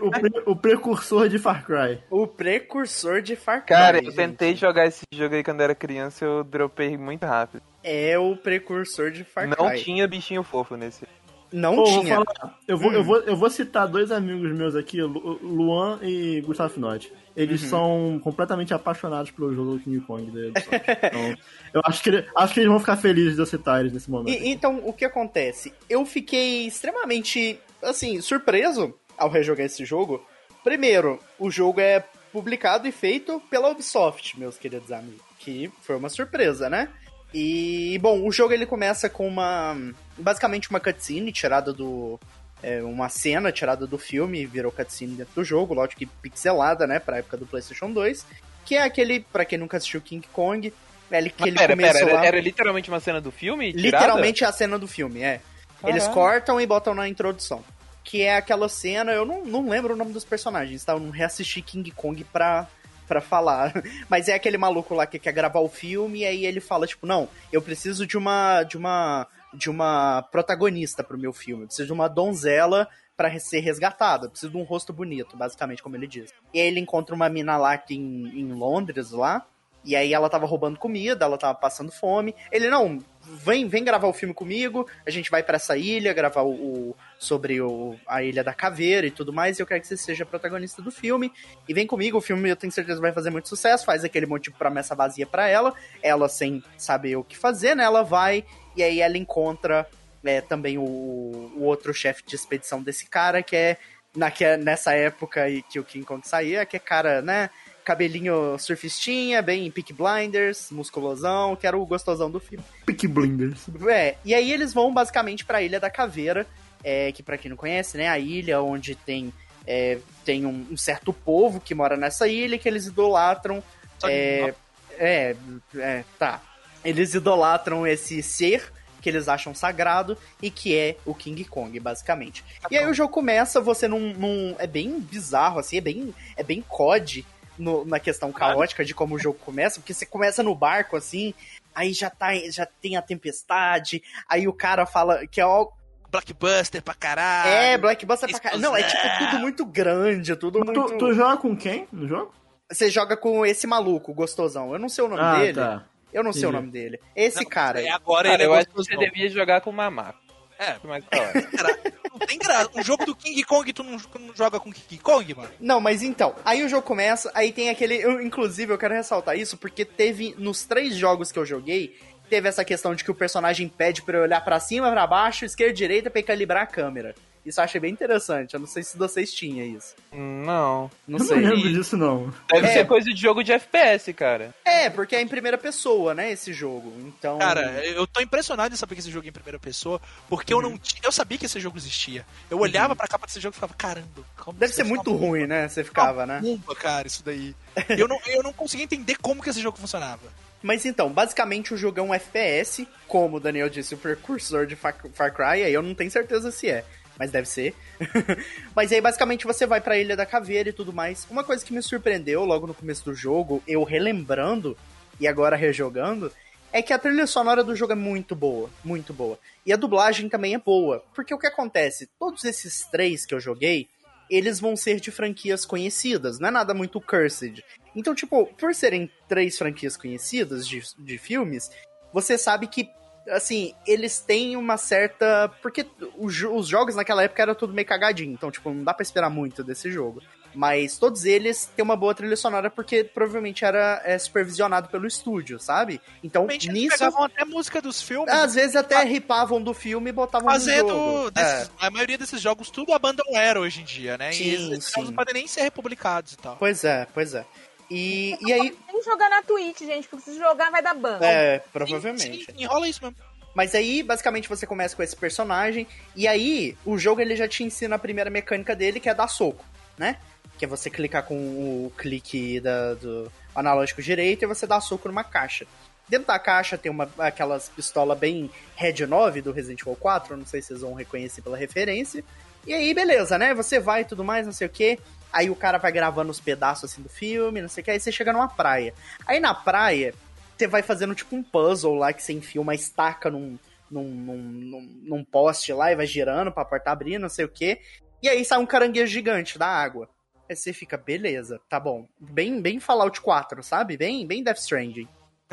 [0.00, 2.02] O, pre- o precursor de Far Cry.
[2.10, 3.68] O precursor de Far Cry.
[3.76, 4.16] Cara, eu gente.
[4.16, 7.62] tentei jogar esse jogo aí quando era criança eu dropei muito rápido.
[7.82, 9.82] É o precursor de Far Não Cry.
[9.82, 11.06] tinha bichinho fofo nesse.
[11.52, 12.14] Não Pô, vou tinha.
[12.14, 16.40] falar, eu, vou, eu, vou, eu vou citar dois amigos meus aqui, Lu- Luan e
[16.42, 17.12] Gustavo Finotti.
[17.36, 20.22] Eles são completamente apaixonados pelo jogo do King Kong.
[20.26, 21.34] Então,
[21.72, 24.30] eu acho que, acho que eles vão ficar felizes de eu citar eles nesse momento.
[24.36, 25.72] E- então, o que acontece?
[25.88, 30.24] Eu fiquei extremamente, assim, surpreso ao rejogar esse jogo.
[30.62, 35.20] Primeiro, o jogo é publicado e feito pela Ubisoft, meus queridos amigos.
[35.38, 36.90] Que foi uma surpresa, né?
[37.32, 39.76] E, bom, o jogo ele começa com uma.
[40.18, 42.18] Basicamente uma cutscene tirada do.
[42.62, 46.86] é, uma cena tirada do filme e virou cutscene dentro do jogo, lógico que pixelada,
[46.86, 46.98] né?
[46.98, 48.26] Pra época do PlayStation 2.
[48.64, 50.72] Que é aquele, pra quem nunca assistiu King Kong,
[51.10, 52.26] ele, que ele pera, pera, começou era, lá...
[52.26, 53.72] era literalmente uma cena do filme?
[53.72, 54.04] tirada?
[54.04, 55.40] Literalmente é a cena do filme, é.
[55.84, 56.14] Eles Caralho.
[56.14, 57.64] cortam e botam na introdução.
[58.04, 60.92] Que é aquela cena, eu não, não lembro o nome dos personagens, tá?
[60.92, 62.68] Eu não reassisti King Kong pra,
[63.10, 63.72] pra falar.
[64.08, 67.08] Mas é aquele maluco lá que quer gravar o filme e aí ele fala, tipo,
[67.08, 68.62] não, eu preciso de uma.
[68.62, 69.26] de uma.
[69.52, 71.64] de uma protagonista pro meu filme.
[71.64, 74.26] Eu preciso de uma donzela pra ser resgatada.
[74.26, 76.32] Eu preciso de um rosto bonito, basicamente, como ele diz.
[76.54, 79.44] E aí ele encontra uma mina lá que em, em Londres lá.
[79.84, 82.34] E aí ela tava roubando comida, ela tava passando fome.
[82.52, 86.42] Ele, não, vem, vem gravar o filme comigo, a gente vai pra essa ilha, gravar
[86.42, 89.86] o, o- sobre o, a Ilha da Caveira e tudo mais, e eu quero que
[89.86, 91.32] você seja protagonista do filme.
[91.68, 94.44] E vem comigo, o filme eu tenho certeza vai fazer muito sucesso, faz aquele monte
[94.44, 98.44] de promessa vazia pra ela, ela sem saber o que fazer, né, ela vai,
[98.76, 99.86] e aí ela encontra
[100.24, 103.76] é, também o, o outro chefe de expedição desse cara, que é,
[104.14, 107.48] na, que é nessa época que o King Kong saía, que é cara, né,
[107.90, 112.64] cabelinho surfistinha, bem Peak Blinders, musculosão, que era o gostosão do filme.
[112.86, 113.66] Peak Blinders.
[113.88, 116.46] É, e aí eles vão basicamente pra Ilha da Caveira,
[116.84, 119.32] é, que pra quem não conhece, né, a ilha onde tem,
[119.66, 123.60] é, tem um, um certo povo que mora nessa ilha que eles idolatram.
[124.04, 124.54] É,
[124.96, 125.36] é,
[125.76, 126.40] é, tá.
[126.84, 128.72] Eles idolatram esse ser
[129.02, 132.44] que eles acham sagrado e que é o King Kong, basicamente.
[132.70, 136.42] E aí o jogo começa, você num, num- é bem bizarro, assim, é bem, é
[136.44, 137.26] bem COD
[137.60, 141.34] no- na questão caótica de como o jogo começa, porque você começa no barco, assim,
[141.74, 145.68] aí já, tá, já tem a tempestade, aí o cara fala que é ó,
[146.10, 147.50] Blockbuster pra caralho.
[147.50, 148.60] é Blackbuster pra caralho.
[148.60, 150.72] Não, é tipo tudo muito grande, tudo muito...
[150.88, 152.34] Tu, tu joga com quem no jogo?
[152.68, 154.72] Você joga com esse maluco, gostosão.
[154.72, 155.54] Eu não sei o nome ah, dele.
[155.54, 155.84] tá.
[156.12, 156.98] Eu não sei o nome dele.
[157.14, 157.80] Esse Não, cara.
[157.80, 160.18] é agora Cara, ele eu é acho que você devia jogar com o Mamaco.
[160.58, 161.32] É, Mais da hora.
[162.12, 162.70] não tem graça.
[162.74, 165.50] Um jogo do King Kong, tu não, não joga com King Kong, mano?
[165.60, 167.96] Não, mas então, aí o jogo começa, aí tem aquele.
[167.96, 171.96] Eu, inclusive, eu quero ressaltar isso, porque teve nos três jogos que eu joguei,
[172.28, 175.74] teve essa questão de que o personagem pede eu olhar pra cima, pra baixo, esquerda,
[175.74, 177.14] direita, pra calibrar a câmera.
[177.44, 178.52] Isso eu achei bem interessante.
[178.54, 179.94] Eu não sei se vocês tinham isso.
[180.12, 180.90] Não.
[181.08, 181.40] Não Eu sei.
[181.40, 182.32] não lembro disso, não.
[182.50, 182.72] Deve É.
[182.74, 184.54] ser coisa de jogo de FPS, cara.
[184.64, 186.92] É, porque é em primeira pessoa, né, esse jogo.
[187.00, 187.38] Então.
[187.38, 190.60] Cara, eu tô impressionado em saber que esse jogo é em primeira pessoa, porque eu
[190.60, 191.00] não tinha.
[191.02, 192.26] Eu sabia que esse jogo existia.
[192.50, 195.26] Eu olhava pra capa desse jogo e ficava, caramba, como deve ser uma muito bomba,
[195.26, 195.66] ruim, né?
[195.68, 196.40] Você ficava, né?
[196.42, 197.54] Bomba, cara, isso daí.
[197.88, 200.20] Eu não, eu não conseguia entender como que esse jogo funcionava.
[200.62, 204.76] Mas então, basicamente o jogo é um FPS, como o Daniel disse, o precursor de
[204.76, 206.84] Far, Far Cry, aí eu não tenho certeza se é,
[207.20, 207.74] mas deve ser.
[208.74, 211.26] mas aí basicamente você vai pra Ilha da Caveira e tudo mais.
[211.30, 214.74] Uma coisa que me surpreendeu logo no começo do jogo, eu relembrando
[215.20, 216.32] e agora rejogando,
[216.72, 219.38] é que a trilha sonora do jogo é muito boa, muito boa.
[219.66, 222.08] E a dublagem também é boa, porque o que acontece?
[222.18, 223.86] Todos esses três que eu joguei,
[224.30, 227.62] eles vão ser de franquias conhecidas, não é nada muito cursed.
[227.94, 231.70] Então, tipo, por serem três franquias conhecidas de, de filmes,
[232.14, 232.88] você sabe que,
[233.28, 235.50] assim, eles têm uma certa.
[235.62, 235.86] Porque
[236.18, 239.02] os, jo- os jogos naquela época era tudo meio cagadinho, então, tipo, não dá pra
[239.02, 240.22] esperar muito desse jogo.
[240.52, 245.60] Mas todos eles têm uma boa trilha sonora porque provavelmente era é, supervisionado pelo estúdio,
[245.60, 246.00] sabe?
[246.24, 248.34] Então, Realmente, eles nisso, pegavam até música dos filmes.
[248.34, 250.88] às vezes até ripavam do filme e botavam no Fazendo.
[250.88, 251.28] jogo.
[251.28, 251.30] É.
[251.30, 254.32] desses- A maioria desses jogos, tudo abandonware hoje em dia, né?
[254.32, 254.92] Sim, e esses sim.
[254.96, 256.56] jogos não podem nem ser republicados e tal.
[256.56, 257.46] Pois é, pois é.
[257.88, 261.18] E, e aí, que jogar na Twitch, gente, porque se jogar vai dar ban.
[261.22, 262.44] é, provavelmente.
[262.44, 263.16] Sim, sim, enrola isso mesmo.
[263.54, 267.64] Mas aí, basicamente, você começa com esse personagem, e aí o jogo ele já te
[267.64, 269.64] ensina a primeira mecânica dele, que é dar soco,
[269.98, 270.16] né?
[270.56, 275.08] Que é você clicar com o clique da- do analógico direito e você dá soco
[275.08, 275.66] numa caixa.
[276.08, 280.46] Dentro da caixa tem uma, aquelas pistola bem Red 9 do Resident Evil 4, não
[280.46, 282.22] sei se vocês vão reconhecer pela referência.
[282.66, 283.52] E aí, beleza, né?
[283.54, 284.98] Você vai e tudo mais, não sei o que.
[285.32, 287.90] Aí o cara vai gravando os pedaços assim do filme, não sei o que.
[287.90, 288.94] Aí você chega numa praia.
[289.26, 290.14] Aí na praia,
[290.56, 293.58] você vai fazendo tipo um puzzle lá que você enfia uma estaca num,
[293.90, 297.78] num, num, num, poste lá e vai girando pra porta abrir, não sei o que.
[298.22, 300.08] E aí sai um caranguejo gigante da água.
[300.48, 302.06] Aí você fica, beleza, tá bom.
[302.18, 303.96] Bem, bem Fallout 4, sabe?
[303.96, 305.08] Bem, bem Death Stranding.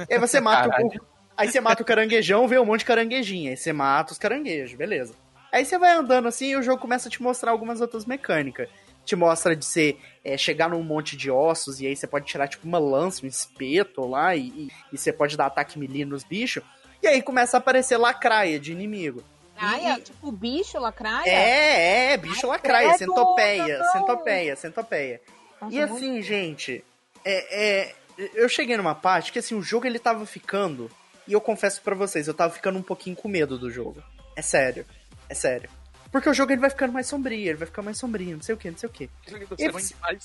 [0.10, 1.18] E aí você mata o.
[1.38, 3.52] Aí você mata o caranguejão, vê um monte de caranguejinho.
[3.52, 5.14] Aí você mata os caranguejos, beleza.
[5.52, 8.68] Aí você vai andando assim e o jogo começa a te mostrar algumas outras mecânicas.
[9.08, 12.46] Te mostra de você é, chegar num monte de ossos e aí você pode tirar
[12.50, 16.26] tipo uma lança, um espeto lá e, e, e você pode dar ataque melee nos
[16.26, 16.62] bichos.
[17.02, 19.24] E aí começa a aparecer lacraia de inimigo.
[19.56, 20.02] Lacraia?
[20.02, 21.30] Tipo bicho, lacraia?
[21.30, 23.92] É, é, bicho lacraia, credo, centopeia, não.
[23.94, 25.22] centopeia, centopeia.
[25.62, 26.84] Nossa, E muito- assim, gente,
[27.24, 27.96] é, é,
[28.36, 30.92] eu cheguei numa parte que assim, o jogo ele tava ficando,
[31.26, 34.04] e eu confesso pra vocês, eu tava ficando um pouquinho com medo do jogo.
[34.36, 34.86] É sério,
[35.30, 35.70] é sério.
[36.12, 38.56] Porque o jogo ele vai ficando mais sombrio, ele vai ficar mais sombrio, não sei
[38.56, 39.10] o que, não sei o que.
[39.72, 40.18] Você é.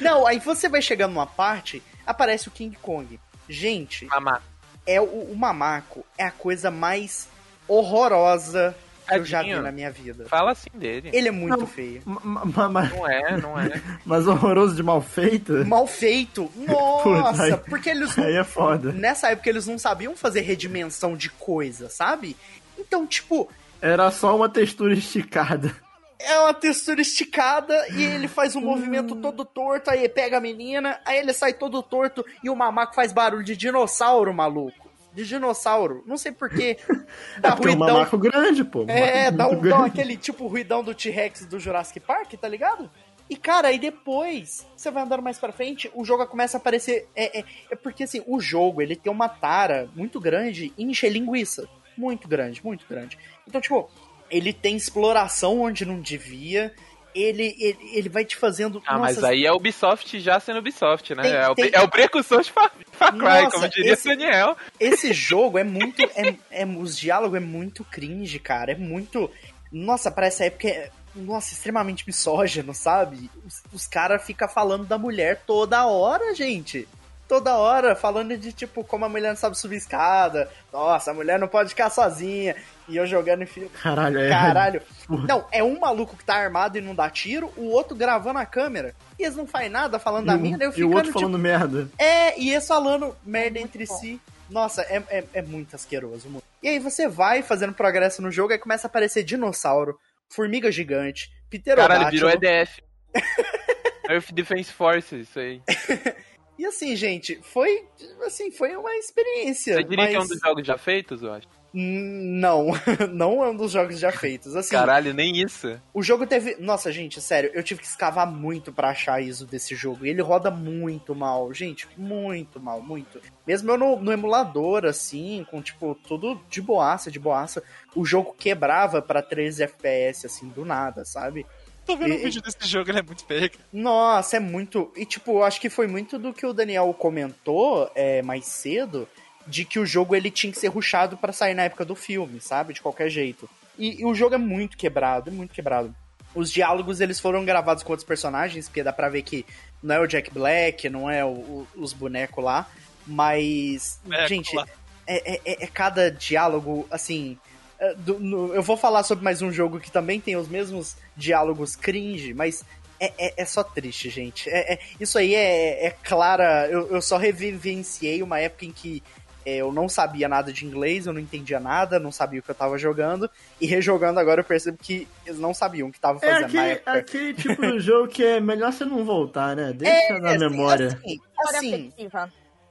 [0.00, 3.18] Não, aí você vai chegando numa parte, aparece o King Kong.
[3.48, 4.40] Gente, Mamá.
[4.86, 7.28] é o, o mamaco é a coisa mais
[7.66, 8.74] horrorosa
[9.08, 10.26] que eu já vi na minha vida.
[10.28, 11.08] Fala assim dele.
[11.14, 11.66] Ele é muito Não.
[11.66, 12.02] feio.
[12.04, 13.80] Ma- ma- ma- Não é, não é.
[14.04, 15.64] Mas horroroso de mal feito?
[15.66, 16.44] Mal feito.
[16.54, 18.92] Puta, Nossa, aí- porque eles não Aí é foda.
[18.92, 22.36] nessa época eles não sabiam fazer redimensão de coisa, sabe?
[22.78, 23.48] Então, tipo,
[23.80, 25.74] Era só uma textura esticada.
[26.18, 30.98] é uma textura esticada e ele faz um movimento todo torto, aí pega a menina,
[31.04, 34.88] aí ele sai todo torto e o mamaco faz barulho de dinossauro, maluco.
[35.14, 36.02] De dinossauro.
[36.06, 36.76] Não sei porquê.
[37.40, 37.78] Dá É é um ruidão.
[37.78, 38.82] mamaco grande, pô.
[38.82, 42.90] Um É, dá, um, dá aquele tipo ruidão do T-Rex do Jurassic Park, tá ligado?
[43.30, 47.08] E, cara, aí depois, você vai andando mais pra frente, o jogo começa a aparecer.
[47.14, 51.10] É, é, é porque, assim, o jogo, ele tem uma tara muito grande em encher
[51.10, 51.68] linguiça.
[51.98, 53.18] Muito grande, muito grande.
[53.46, 53.90] Então, tipo,
[54.30, 56.72] ele tem exploração onde não devia.
[57.14, 58.80] Ele, ele, ele vai te fazendo.
[58.86, 61.22] Ah, mas nossa, aí é Ubisoft já sendo Ubisoft, né?
[61.22, 64.08] Tem- é, o, tem- é o precursor de Far, Far Cry, Nossa, como diria esse-
[64.08, 64.56] Daniel.
[64.78, 66.00] Esse jogo é muito.
[66.14, 68.72] é, é, os diálogos é muito cringe, cara.
[68.72, 69.28] É muito.
[69.72, 70.90] Nossa, pra essa época é.
[71.16, 73.28] Nossa, extremamente misógino, sabe?
[73.44, 76.86] Os, os caras ficam falando da mulher toda hora, gente.
[77.28, 80.50] Toda hora, falando de tipo, como a mulher não sabe subir escada.
[80.72, 82.56] Nossa, a mulher não pode ficar sozinha.
[82.88, 83.68] E eu jogando em filme.
[83.68, 84.30] Caralho, é.
[84.30, 84.82] Caralho.
[85.28, 88.46] Não, é um maluco que tá armado e não dá tiro, o outro gravando a
[88.46, 88.94] câmera.
[89.18, 91.20] E eles não fazem nada falando da E o- mina, eu e o outro tipo.
[91.20, 91.88] falando merda.
[91.98, 93.94] É, e eles falando merda É entre bom.
[93.94, 94.18] si.
[94.48, 96.28] Nossa, é, é, é muito asqueroso.
[96.30, 96.44] muito.
[96.62, 99.98] E aí você vai fazendo progresso no jogo, aí começa a aparecer dinossauro,
[100.30, 101.98] formiga gigante, pterodátilo.
[101.98, 102.82] Caralho, virou EDF.
[104.08, 105.60] Earth Defense Forces, isso aí.
[106.58, 107.84] E assim, gente, foi
[108.26, 109.74] assim, foi uma experiência.
[109.74, 110.10] Você diria mas...
[110.10, 111.46] que é um dos jogos já feitos, eu acho?
[111.72, 112.68] Não,
[113.12, 114.56] não é um dos jogos já feitos.
[114.56, 115.80] Assim, Caralho, nem isso.
[115.92, 116.56] o jogo teve.
[116.58, 120.04] Nossa, gente, sério, eu tive que escavar muito pra achar a ISO desse jogo.
[120.04, 123.20] E ele roda muito mal, gente, muito mal, muito.
[123.46, 127.62] Mesmo eu no, no emulador, assim, com tipo, tudo de boaça, de boaça,
[127.94, 131.46] o jogo quebrava pra 13 FPS, assim, do nada, sabe?
[131.88, 133.50] Tô vendo E- um vídeo desse jogo, ele é muito feio.
[133.72, 134.92] Nossa, é muito.
[134.94, 139.08] E, tipo, eu acho que foi muito do que o Daniel comentou é, mais cedo,
[139.46, 142.40] de que o jogo ele tinha que ser rushado pra sair na época do filme,
[142.40, 142.74] sabe?
[142.74, 143.48] De qualquer jeito.
[143.78, 145.94] E, e o jogo é muito quebrado, é muito quebrado.
[146.34, 149.46] Os diálogos eles foram gravados com outros personagens, porque dá pra ver que
[149.82, 152.68] não é o Jack Black, não é o- o- os bonecos lá,
[153.06, 153.98] mas.
[154.04, 154.64] Boneco gente, é,
[155.06, 157.38] é- é- é cada diálogo, assim.
[157.78, 160.96] É, do- no- eu vou falar sobre mais um jogo que também tem os mesmos
[161.16, 162.64] diálogos cringe, mas
[163.00, 164.48] é, é- é só triste, gente.
[164.50, 166.66] É- é- isso aí é, é clara.
[166.68, 169.02] Eu, eu só revivenciei uma época em que
[169.46, 172.50] é, eu não sabia nada de inglês, eu não entendia nada, não sabia o que
[172.50, 176.18] eu tava jogando, e rejogando agora eu percebo que eles não sabiam o que tava
[176.18, 176.92] É fazendo na aquele, época.
[176.92, 179.72] aquele tipo de jogo que é melhor você não voltar, né?
[179.72, 180.88] Deixa na assim, memória.
[180.88, 181.92] Assim, assim,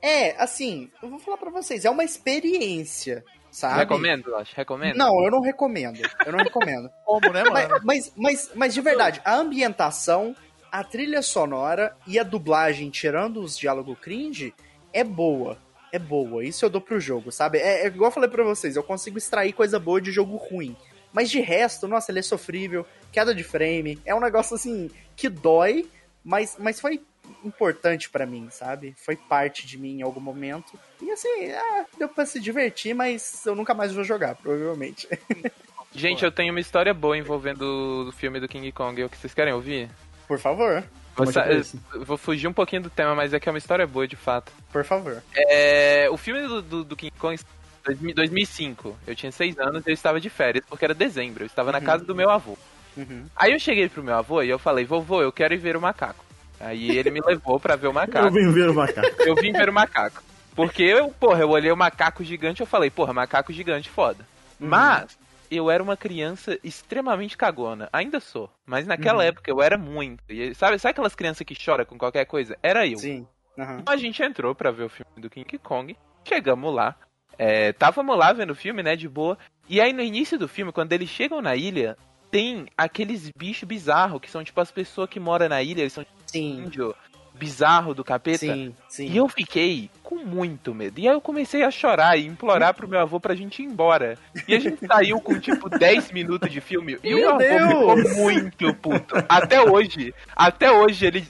[0.01, 3.23] é, assim, eu vou falar pra vocês, é uma experiência,
[3.57, 3.79] sabe?
[3.79, 4.55] Recomendo, acho.
[4.55, 4.95] Recomendo.
[4.95, 5.99] Não, eu não recomendo.
[6.23, 6.91] Eu não recomendo.
[7.03, 7.81] Como, né, mas, mano?
[7.83, 10.35] mas, mas, mas de verdade, a ambientação,
[10.71, 14.53] a trilha sonora e a dublagem, tirando os diálogos cringe,
[14.93, 15.57] é boa.
[15.91, 16.45] É boa.
[16.45, 17.57] Isso eu dou pro jogo, sabe?
[17.57, 20.77] É, é igual eu falei pra vocês, eu consigo extrair coisa boa de jogo ruim.
[21.11, 25.29] Mas de resto, nossa, ele é sofrível, queda de frame, é um negócio assim que
[25.29, 25.89] dói,
[26.23, 27.01] mas, mas foi
[27.43, 28.95] importante pra mim, sabe?
[28.97, 30.77] Foi parte de mim em algum momento.
[31.01, 35.07] E assim, ah, deu pra se divertir, mas eu nunca mais vou jogar, provavelmente.
[35.93, 39.03] Gente, eu tenho uma história boa envolvendo o filme do King Kong.
[39.03, 39.89] O que vocês querem ouvir?
[40.27, 40.83] Por favor,
[41.15, 44.15] Vou, vou fugir um pouquinho do tema, mas é que é uma história boa, de
[44.15, 44.51] fato.
[44.71, 45.23] por favor.
[45.35, 47.39] É, o filme do, do- do King Kong,
[47.83, 51.47] 2000 2005, eu tinha seis anos e eu estava de férias, porque era dezembro, eu
[51.47, 51.83] estava na Uhum.
[51.85, 52.55] casa do meu avô.
[52.95, 53.25] Uhum.
[53.35, 55.81] Aí eu cheguei pro meu avô e eu falei, vovô, eu quero ir ver o
[55.81, 56.23] macaco.
[56.59, 58.31] Aí ele me levou pra ver o Eu macaco.
[58.31, 59.21] vim ver o macaco.
[59.21, 60.23] Eu vim ver o macaco.
[60.55, 64.25] Porque eu, porra, eu olhei o macaco gigante e eu falei, porra, macaco gigante, foda.
[64.59, 64.67] Uhum.
[64.67, 65.17] Mas
[65.51, 67.87] eu era uma criança extremamente cagona.
[67.93, 68.49] Ainda sou.
[68.65, 69.29] Mas naquela Uhum.
[69.29, 70.23] época eu era muito.
[70.27, 72.57] E sabe, sabe aquelas crianças que choram com qualquer coisa?
[72.63, 72.97] Era eu.
[72.97, 73.27] Sim.
[73.57, 73.79] Aham.
[73.81, 75.95] Então a gente entrou pra ver o filme do King Kong.
[76.27, 76.95] Chegamos lá.
[77.37, 79.37] É, távamos lá vendo o filme, né, de boa.
[79.69, 81.95] E aí no início do filme, quando eles chegam na ilha,
[82.31, 86.03] tem aqueles bichos bizarros, que são tipo as pessoas que moram na ilha, eles são
[86.03, 86.65] tipo Sim.
[86.65, 86.95] índio
[87.33, 88.39] bizarro do capeta.
[88.39, 89.07] Sim, sim.
[89.11, 90.99] E eu fiquei com muito medo.
[90.99, 94.17] E aí eu comecei a chorar e implorar pro meu avô pra gente ir embora.
[94.47, 96.97] E a gente saiu com tipo 10 minutos de filme.
[97.03, 98.09] E Meu o meu avô Deus!
[98.09, 99.15] ficou muito puto.
[99.29, 100.15] Até hoje.
[100.35, 101.23] Até hoje ele.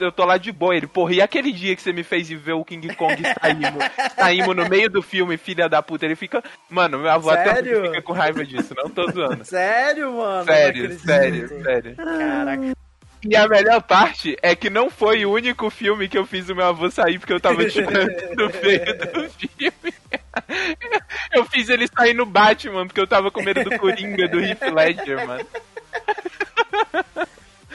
[0.00, 0.74] Eu tô lá de boa.
[0.74, 3.84] Ele, porra, e aquele dia que você me fez ir ver o King Kong saímos,
[4.16, 6.06] saímos no meio do filme, filha da puta.
[6.06, 6.42] Ele fica.
[6.70, 7.80] Mano, meu avô até Sério?
[7.80, 9.44] hoje fica com raiva disso, não tô zoando.
[9.44, 10.44] Sério, mano?
[10.46, 11.96] Sério, sério, sério.
[11.96, 12.89] Caraca.
[13.22, 16.54] E a melhor parte é que não foi o único filme que eu fiz o
[16.54, 19.94] meu avô sair porque eu tava chorando no meio do filme.
[21.32, 24.62] Eu fiz ele sair no Batman porque eu tava com medo do Coringa, do Heath
[24.62, 25.46] Ledger, mano.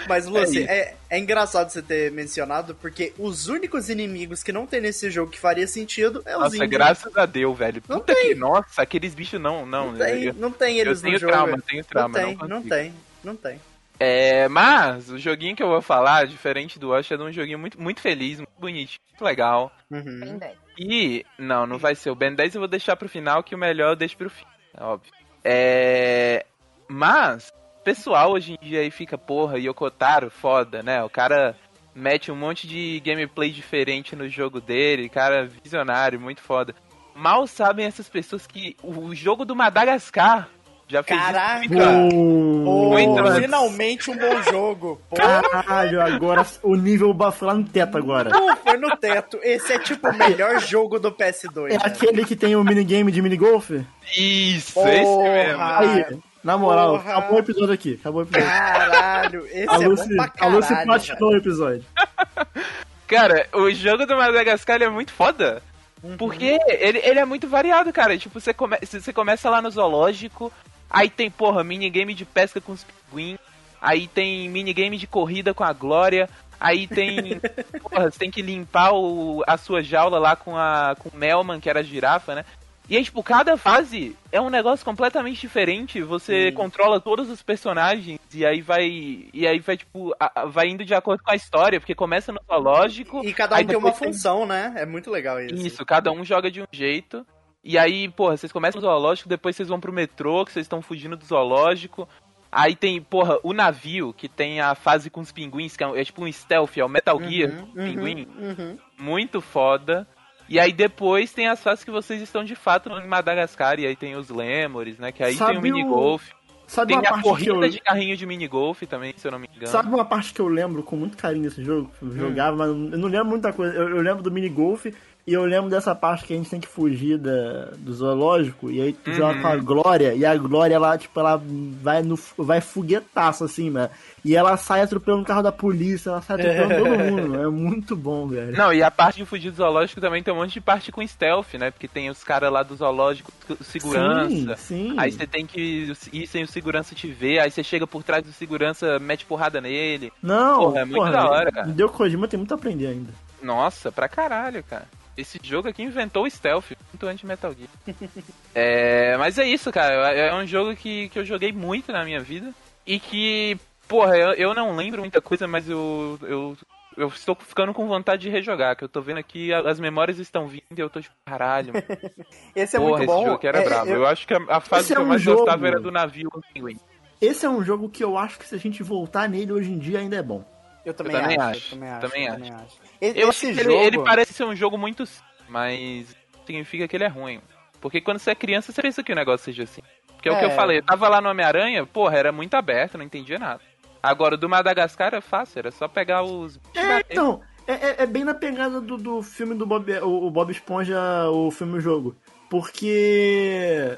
[0.08, 0.69] Mas, Lucy, isso.
[0.69, 5.31] é, é engraçado você ter mencionado, porque os únicos inimigos que não tem nesse jogo
[5.31, 6.71] que faria sentido é os Nossa, índios.
[6.71, 7.81] graças a Deus, velho.
[7.88, 8.36] Não Puta que.
[8.36, 9.91] Nossa, aqueles bichos não, não.
[9.91, 11.31] Não tem, eu, não tem eu eles tenho no jogo.
[11.31, 12.13] trauma, tenho não trauma.
[12.13, 13.60] tem, não, não tem, não tem.
[13.99, 17.60] É, mas o joguinho que eu vou falar, diferente do Osh, é de um joguinho
[17.60, 19.71] muito, muito feliz, muito bonitinho, muito legal.
[19.89, 20.19] Uhum.
[20.19, 20.58] Bem dez.
[20.77, 23.58] E, não, não vai ser o Ben 10, eu vou deixar pro final, que o
[23.58, 25.13] melhor eu deixo pro fim, é óbvio.
[25.43, 26.45] É.
[26.88, 27.53] Mas,
[27.84, 31.01] pessoal hoje em dia aí fica, porra, Yokotaro, foda, né?
[31.03, 31.55] O cara
[31.93, 36.75] mete um monte de gameplay diferente no jogo dele, cara visionário, muito foda.
[37.15, 40.49] Mal sabem essas pessoas que o jogo do Madagascar
[40.88, 41.65] já fez Caraca!
[41.65, 43.39] isso antes.
[43.39, 45.02] finalmente um bom jogo.
[45.10, 48.30] Pô, Caralho, agora o nível foi lá no teto agora.
[48.30, 49.39] pô, foi no teto.
[49.41, 51.71] Esse é tipo o melhor jogo do PS2.
[51.71, 51.79] É né?
[51.83, 53.71] aquele que tem o minigame de minigolf?
[54.15, 55.54] Isso, esse mesmo.
[55.54, 55.79] Porra.
[55.79, 57.12] Aí, na moral, porra.
[57.12, 57.98] acabou o episódio aqui.
[58.00, 58.48] Acabou o episódio.
[58.48, 60.86] Caralho, esse A é Lucy, bom pra a Lucy caralho.
[60.88, 61.86] platinou o episódio.
[63.08, 65.62] Cara, o jogo do Madagascar ele é muito foda.
[66.04, 66.17] Uhum.
[66.17, 68.17] Porque ele, ele é muito variado, cara.
[68.17, 70.52] Tipo, você, come, você começa lá no zoológico,
[70.96, 73.37] aí tem, porra, minigame de pesca com os pinguins,
[73.81, 76.29] aí tem minigame de corrida com a Glória,
[76.60, 77.39] aí tem.
[77.83, 81.60] porra, você tem que limpar o, a sua jaula lá com a com o Melman,
[81.60, 82.46] que era a girafa, né?
[82.87, 86.04] E aí, tipo, cada fase é um negócio completamente diferente.
[86.04, 86.56] Você Sim.
[86.56, 88.85] controla todos os personagens e aí vai.
[89.33, 92.39] E aí vai, tipo, a- vai indo de acordo com a história, porque começa no
[92.46, 93.25] zoológico.
[93.25, 94.71] E cada um tem uma função, né?
[94.77, 95.56] É muito legal isso.
[95.65, 97.25] isso, cada um joga de um jeito.
[97.65, 100.81] E aí, porra, vocês começam no zoológico, depois vocês vão pro metrô, que vocês estão
[100.83, 102.07] fugindo do zoológico.
[102.51, 106.05] Aí tem, porra, o navio, que tem a fase com os pinguins, que é, é
[106.05, 108.27] tipo um stealth, é o Metal Gear, Uhum, pinguim.
[108.37, 108.77] uhum.
[108.99, 110.07] Muito foda.
[110.47, 113.95] E aí depois tem as fases que vocês estão de fato em Madagascar, e aí
[113.95, 115.11] tem os Lemures, né?
[115.11, 116.29] Que aí Sabe tem o o- minigolf.
[116.67, 117.69] Sabe Tem uma a parte que corrida eu...
[117.69, 119.67] de carrinho de minigolf também, se eu não me engano.
[119.67, 121.91] Sabe uma parte que eu lembro com muito carinho desse jogo?
[122.01, 123.71] Eu jogava, mas eu não lembro muita coisa.
[123.75, 124.85] Eu, eu lembro do minigolf
[125.28, 128.69] e eu lembro dessa parte que a gente tem que fugir da, do zoológico.
[128.69, 130.13] E aí tu joga com a Glória.
[130.13, 131.42] E a Glória, ela, tipo, ela
[131.82, 133.90] vai no vai foguetaço, assim, né?
[134.23, 137.42] E ela sai atropelando o carro da polícia, ela sai atropelando todo mundo.
[137.42, 138.56] É muito bom, velho.
[138.56, 141.06] Não, e a parte de fugir do zoológico também tem um monte de parte com
[141.06, 141.71] stealth, né?
[141.71, 144.56] Porque tem os caras lá do zoológico, segurança.
[144.58, 144.96] Sim, sim.
[144.96, 148.23] Aí você tem que ir sem o segurança te ver, aí você chega por trás
[148.23, 150.13] do segurança, mete porrada nele.
[150.21, 151.67] Não, Porra, é muito da hora, cara.
[151.67, 153.12] Deu Kojima tem muito a aprender ainda.
[153.42, 154.86] Nossa, pra caralho, cara.
[155.17, 157.69] Esse jogo aqui inventou o stealth, muito antes de Metal Gear.
[158.53, 159.93] é, mas é isso, cara.
[160.13, 162.53] É um jogo que, que eu joguei muito na minha vida.
[162.85, 163.57] E que,
[163.87, 166.57] porra, eu, eu não lembro muita coisa, mas eu, eu,
[166.97, 168.75] eu estou ficando com vontade de rejogar.
[168.75, 171.73] Que eu tô vendo aqui, as memórias estão vindo e eu tô tipo, caralho.
[171.73, 171.85] mano.
[172.55, 173.17] Esse é porra, muito bom.
[173.19, 173.89] esse jogo que era É, brabo.
[173.89, 174.07] eu- Eu...
[174.07, 176.29] acho que a, a fase que é eu um mais jogo- gostava era do navio
[176.29, 176.77] com o pinguim.
[177.21, 179.79] Esse é um jogo que eu acho que se a gente voltar nele hoje em
[179.79, 180.43] dia ainda é bom.
[180.86, 182.02] Eu também, Eu também acho, acho, Eu também acho.
[182.02, 182.42] também eu acho.
[182.44, 182.75] também acho.
[183.02, 183.71] E- Eu Esse acho que jogo...
[183.75, 186.15] ele, ele parece ser um jogo muito simples, mas
[186.46, 187.42] significa que ele é ruim.
[187.81, 189.81] Porque quando você é criança, você pensa que o negócio seja assim.
[190.08, 190.48] Porque é, o que É.
[190.48, 193.62] eu falei, eu tava lá no Homem-Aranha, porra, era muito aberto, não entendia nada.
[194.02, 196.58] Agora, o do Madagascar é fácil, era só pegar os.
[196.75, 200.27] e É, então, é, é- é bem na pegada do, do filme do Bob, o,
[200.27, 201.00] o Bob Esponja,
[201.31, 202.15] o filme o jogo.
[202.50, 203.98] Porque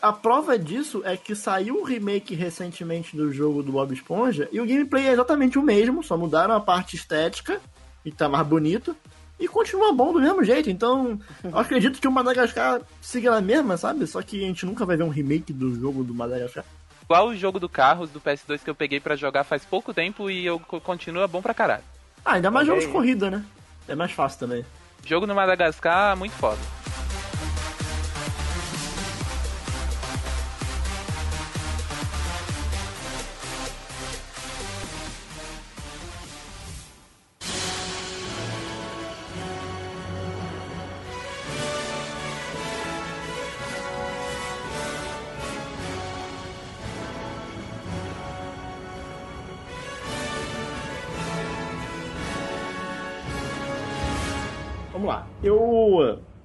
[0.00, 4.60] a prova disso é que saiu um remake recentemente do jogo do Bob Esponja e
[4.60, 7.60] o gameplay é exatamente o mesmo, só mudaram a parte estética
[8.04, 8.96] e tá mais bonito.
[9.40, 13.76] E continua bom do mesmo jeito, então eu acredito que o Madagascar siga na mesma,
[13.76, 14.06] sabe?
[14.06, 16.64] Só que a gente nunca vai ver um remake do jogo do Madagascar.
[17.04, 20.28] Igual o jogo do Carros do PS2 que eu peguei pra jogar faz pouco tempo
[20.30, 21.84] e eu co- continua bom pra caralho.
[22.24, 23.44] Ah, ainda mais Olha jogos de corrida, né?
[23.86, 24.64] É mais fácil também.
[25.06, 26.58] Jogo no Madagascar, muito foda.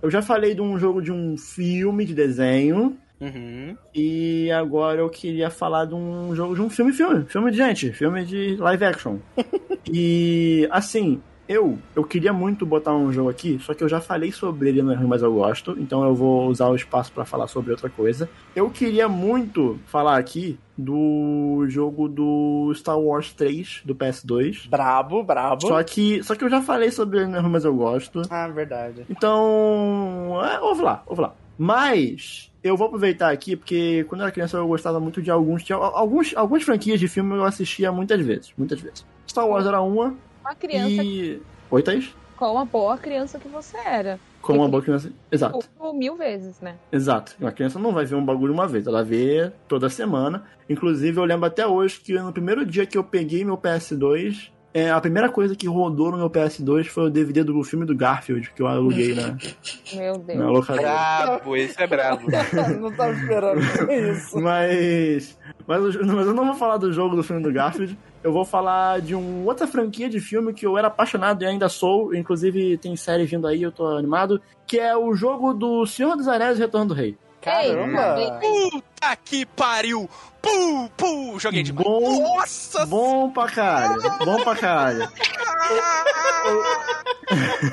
[0.04, 2.98] Eu, já falei de um jogo de um filme de desenho.
[3.22, 3.78] Uhum.
[3.96, 7.26] E agora eu queria falar de um jogo de um filme filme.
[7.26, 9.18] Filme de gente, filme de live action.
[9.90, 14.32] e assim, eu eu queria muito botar um jogo aqui, só que eu já falei
[14.32, 17.48] sobre ele no R, mas eu gosto, então eu vou usar o espaço pra falar
[17.48, 18.30] sobre outra coisa.
[18.56, 24.70] Eu queria muito falar aqui do jogo do Star Wars 3 do PS2.
[24.70, 25.68] Brabo, brabo.
[25.68, 28.22] Só que, só que eu já falei sobre ele no R, mas eu gosto.
[28.30, 29.06] Ah, verdade.
[29.10, 31.36] Então, é, ouve lá, ouve lá.
[31.58, 35.64] Mas eu vou aproveitar aqui porque quando eu era criança eu gostava muito de alguns,
[35.64, 39.06] tinha alguns, algumas franquias de filme eu assistia muitas vezes, muitas vezes.
[39.28, 41.42] Star Wars era uma Uma criança e
[41.72, 42.14] Oi, Thaís?
[42.36, 44.20] com a boa criança que você era.
[44.42, 45.10] Como uma boa criança.
[45.32, 45.60] Exato,
[45.94, 46.76] mil vezes, né?
[46.92, 47.34] exato.
[47.40, 50.44] Uma criança não vai ver um bagulho uma vez, ela vê toda semana.
[50.70, 54.90] Inclusive, eu lembro até hoje que no primeiro dia que eu peguei meu PS2, é,
[54.92, 58.52] a primeira coisa que rodou no meu PS2 foi o DVD do filme do Garfield,
[58.56, 59.38] que eu aluguei na,
[59.94, 60.40] Meu Deus.
[60.40, 60.82] na locadora.
[60.88, 62.24] Brabo, esse é brabo.
[62.82, 64.40] não tava esperando isso.
[64.40, 67.98] Mas, mas, eu- mas eu não vou falar do jogo do filme do Garfield.
[68.24, 71.68] Eu vou falar de uma outra franquia de filme que eu era apaixonado e ainda
[71.68, 72.16] sou.
[72.16, 74.42] Inclusive tem série vindo aí, eu tô animado.
[74.66, 77.18] Que é o jogo do Senhor dos Anéis e Retorno do Rei.
[77.44, 78.40] Caramba!
[78.40, 80.10] Puta que pariu!
[80.42, 81.40] Pum, pum!
[81.40, 81.86] Joguei demais.
[81.86, 84.02] Bom, Nossa bom pra caralho.
[84.24, 85.10] Bom pra caralho.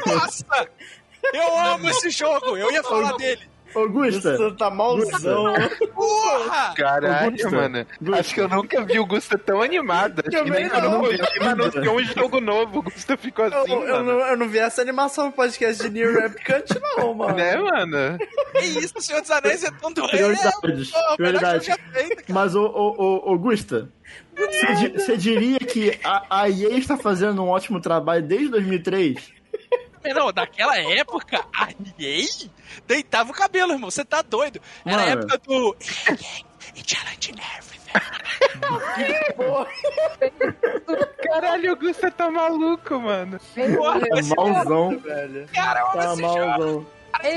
[0.06, 0.68] Nossa!
[1.32, 2.56] Eu amo esse jogo!
[2.56, 3.48] Eu ia falar dele!
[3.74, 5.54] Augusta, Você tá malzão.
[5.94, 6.74] Porra!
[6.76, 7.86] Caralho, Gusta, mano.
[8.00, 8.20] Gusta.
[8.20, 10.20] Acho que eu nunca vi o Gusta tão animado.
[10.20, 11.00] Acho que Também nem não.
[11.00, 14.02] quando ele anunciou um jogo novo, o Gusta ficou Eu, assim, eu mano.
[14.04, 16.64] não, eu não vi essa animação no podcast de Near Replicant,
[16.96, 17.34] não, mano.
[17.36, 18.18] Né, mano?
[18.52, 20.10] Que isso, o Senhor dos Anéis é tão doido.
[20.10, 20.90] prioridades.
[21.68, 22.24] O feito, cara.
[22.28, 23.88] Mas, ô, ô, ô, Augusta,
[24.36, 29.39] você di- você diria que a, a EA está fazendo um ótimo trabalho desde 2003?
[30.04, 32.26] Não, naquela época, a EA
[32.86, 33.90] deitava o cabelo, irmão.
[33.90, 34.60] Você tá doido.
[34.84, 35.22] Era a Mano.
[35.22, 35.76] época do.
[36.86, 37.90] Challenge everything.
[41.22, 43.38] Caralho, o Gusta tá maluco, mano.
[43.76, 44.98] Porra, Tá esse malzão.
[44.98, 45.48] velho.
[45.54, 46.36] cara, Tá esse jogo.
[46.46, 46.86] malzão.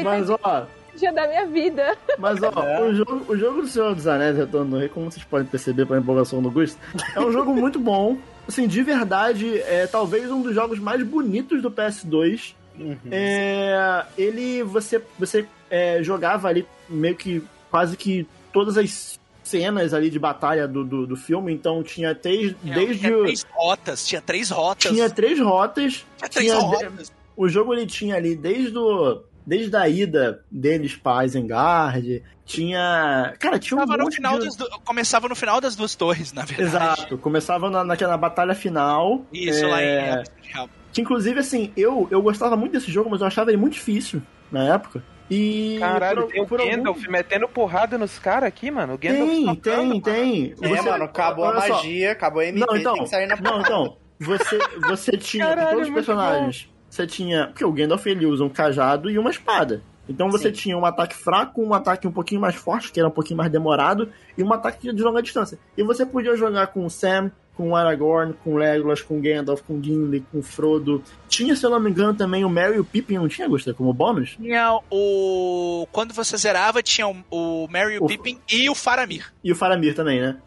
[0.04, 1.98] Mas, ó, dia da minha vida.
[2.18, 2.82] Mas, ó, É.
[2.82, 5.86] o, jogo, o jogo do Senhor dos Anéis, Retorno do Rei, como vocês podem perceber
[5.86, 6.80] pela empolgação do Gusto,
[7.16, 8.18] é um jogo muito bom.
[8.48, 12.54] Assim, de verdade, é talvez um dos jogos mais bonitos do PS2.
[12.80, 12.98] Uhum.
[13.12, 20.10] É, ele, você, você é, jogava ali meio que quase que todas as cenas ali
[20.10, 24.50] de batalha do, do, do filme, então tinha três, desde tinha três rotas, tinha três
[24.50, 24.92] rotas.
[24.92, 27.12] tinha três rotas, Tinha três tinha- rotas.
[27.36, 33.58] o jogo ele tinha ali desde o, desde a ida deles pra Isengard, tinha, cara,
[33.60, 34.46] tinha um no monte final de...
[34.46, 36.64] das du- Começava no final das duas torres, na verdade.
[36.70, 39.26] Exato, começava na, naquela batalha final.
[39.32, 40.70] Isso, é, lá em Real.
[40.92, 44.22] Que inclusive, assim, eu, eu gostava muito desse jogo, mas eu achava ele muito difícil
[44.52, 45.04] na época.
[45.32, 45.78] E.
[45.80, 48.94] Caralho, por- tem o por algum- Gandalf metendo porrada nos caras aqui, mano.
[48.94, 50.02] O Gandalf Tem, socando, tem, mano.
[50.02, 50.54] tem.
[50.62, 51.76] É, Você- mano, acabou a olha só.
[51.76, 55.48] magia, acabou a MP, Não, então, tem que sair na não, então, você, você tinha
[55.48, 56.70] Caralho, todos os personagens.
[56.94, 57.48] Você tinha.
[57.48, 59.82] Porque o Gandalf ele usa um cajado e uma espada.
[60.08, 60.54] Então você Sim.
[60.54, 63.52] tinha um ataque fraco, um ataque um pouquinho mais forte, que era um pouquinho mais
[63.52, 65.58] demorado, e um ataque de longa distância.
[65.78, 69.22] E você podia jogar com o Sam, com o Aragorn, com o Legolas, com o
[69.22, 71.02] Gandalf, com o Gimli, com o Frodo.
[71.30, 73.74] Tinha, se eu não me engano, também o Merry e o Pippin, não tinha, Gostei,
[73.74, 74.32] como bônus?
[74.40, 75.88] Tinha o.
[75.92, 79.34] Quando você zerava, tinha o, o Mary, o O- Pippin e o Faramir.
[79.44, 80.38] E o Faramir também, né?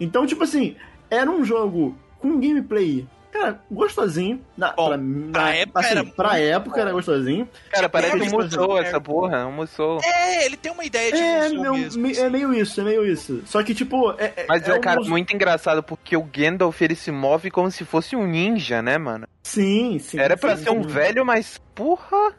[0.00, 0.74] Então, tipo assim,
[1.08, 4.40] era um jogo com gameplay, cara, gostosinho.
[4.56, 4.98] Na, Bom, pra,
[5.32, 7.48] pra na- época assim, era pra época era gostosinho.
[7.70, 10.00] Cara, parece musou coisa- essa porra, musou.
[10.02, 12.02] É, ele tem uma ideia de É, meu- mesmo.
[12.02, 12.20] me- assim.
[12.22, 13.42] é meio isso, é meio isso.
[13.46, 16.80] Só que, tipo, é, é- Mas é, um cara, mus- muito engraçado porque o Gandalf
[16.80, 19.26] ele se move como se fosse um ninja, né, mano?
[19.42, 20.18] Sim, sim.
[20.18, 20.88] Era pra sim, ser um sim.
[20.88, 22.32] velho, mas porra.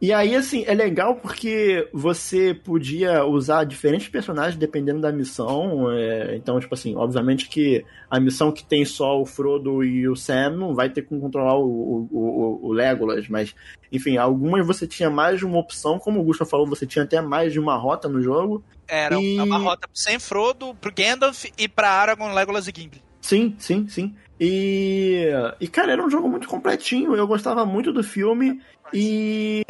[0.00, 5.90] E aí, assim, é legal porque você podia usar diferentes personagens dependendo da missão.
[5.90, 10.14] é, Então, tipo assim, obviamente que a missão que tem só o Frodo e o
[10.14, 13.54] Sam não vai ter como controlar o, o, o, o Legolas, mas,
[13.90, 15.98] enfim, algumas você tinha mais de uma opção.
[15.98, 18.62] Como o Gustavo falou, você tinha até mais de uma rota no jogo.
[18.86, 23.02] Era E- uma rota pro Sam Frodo, pro Gandalf e pra Aragorn, Legolas e Gimli.
[23.22, 24.14] Sim, sim, sim.
[24.40, 25.26] E,
[25.60, 27.14] e cara, era um jogo muito completinho.
[27.14, 28.60] Eu gostava muito do filme.
[28.92, 29.64] E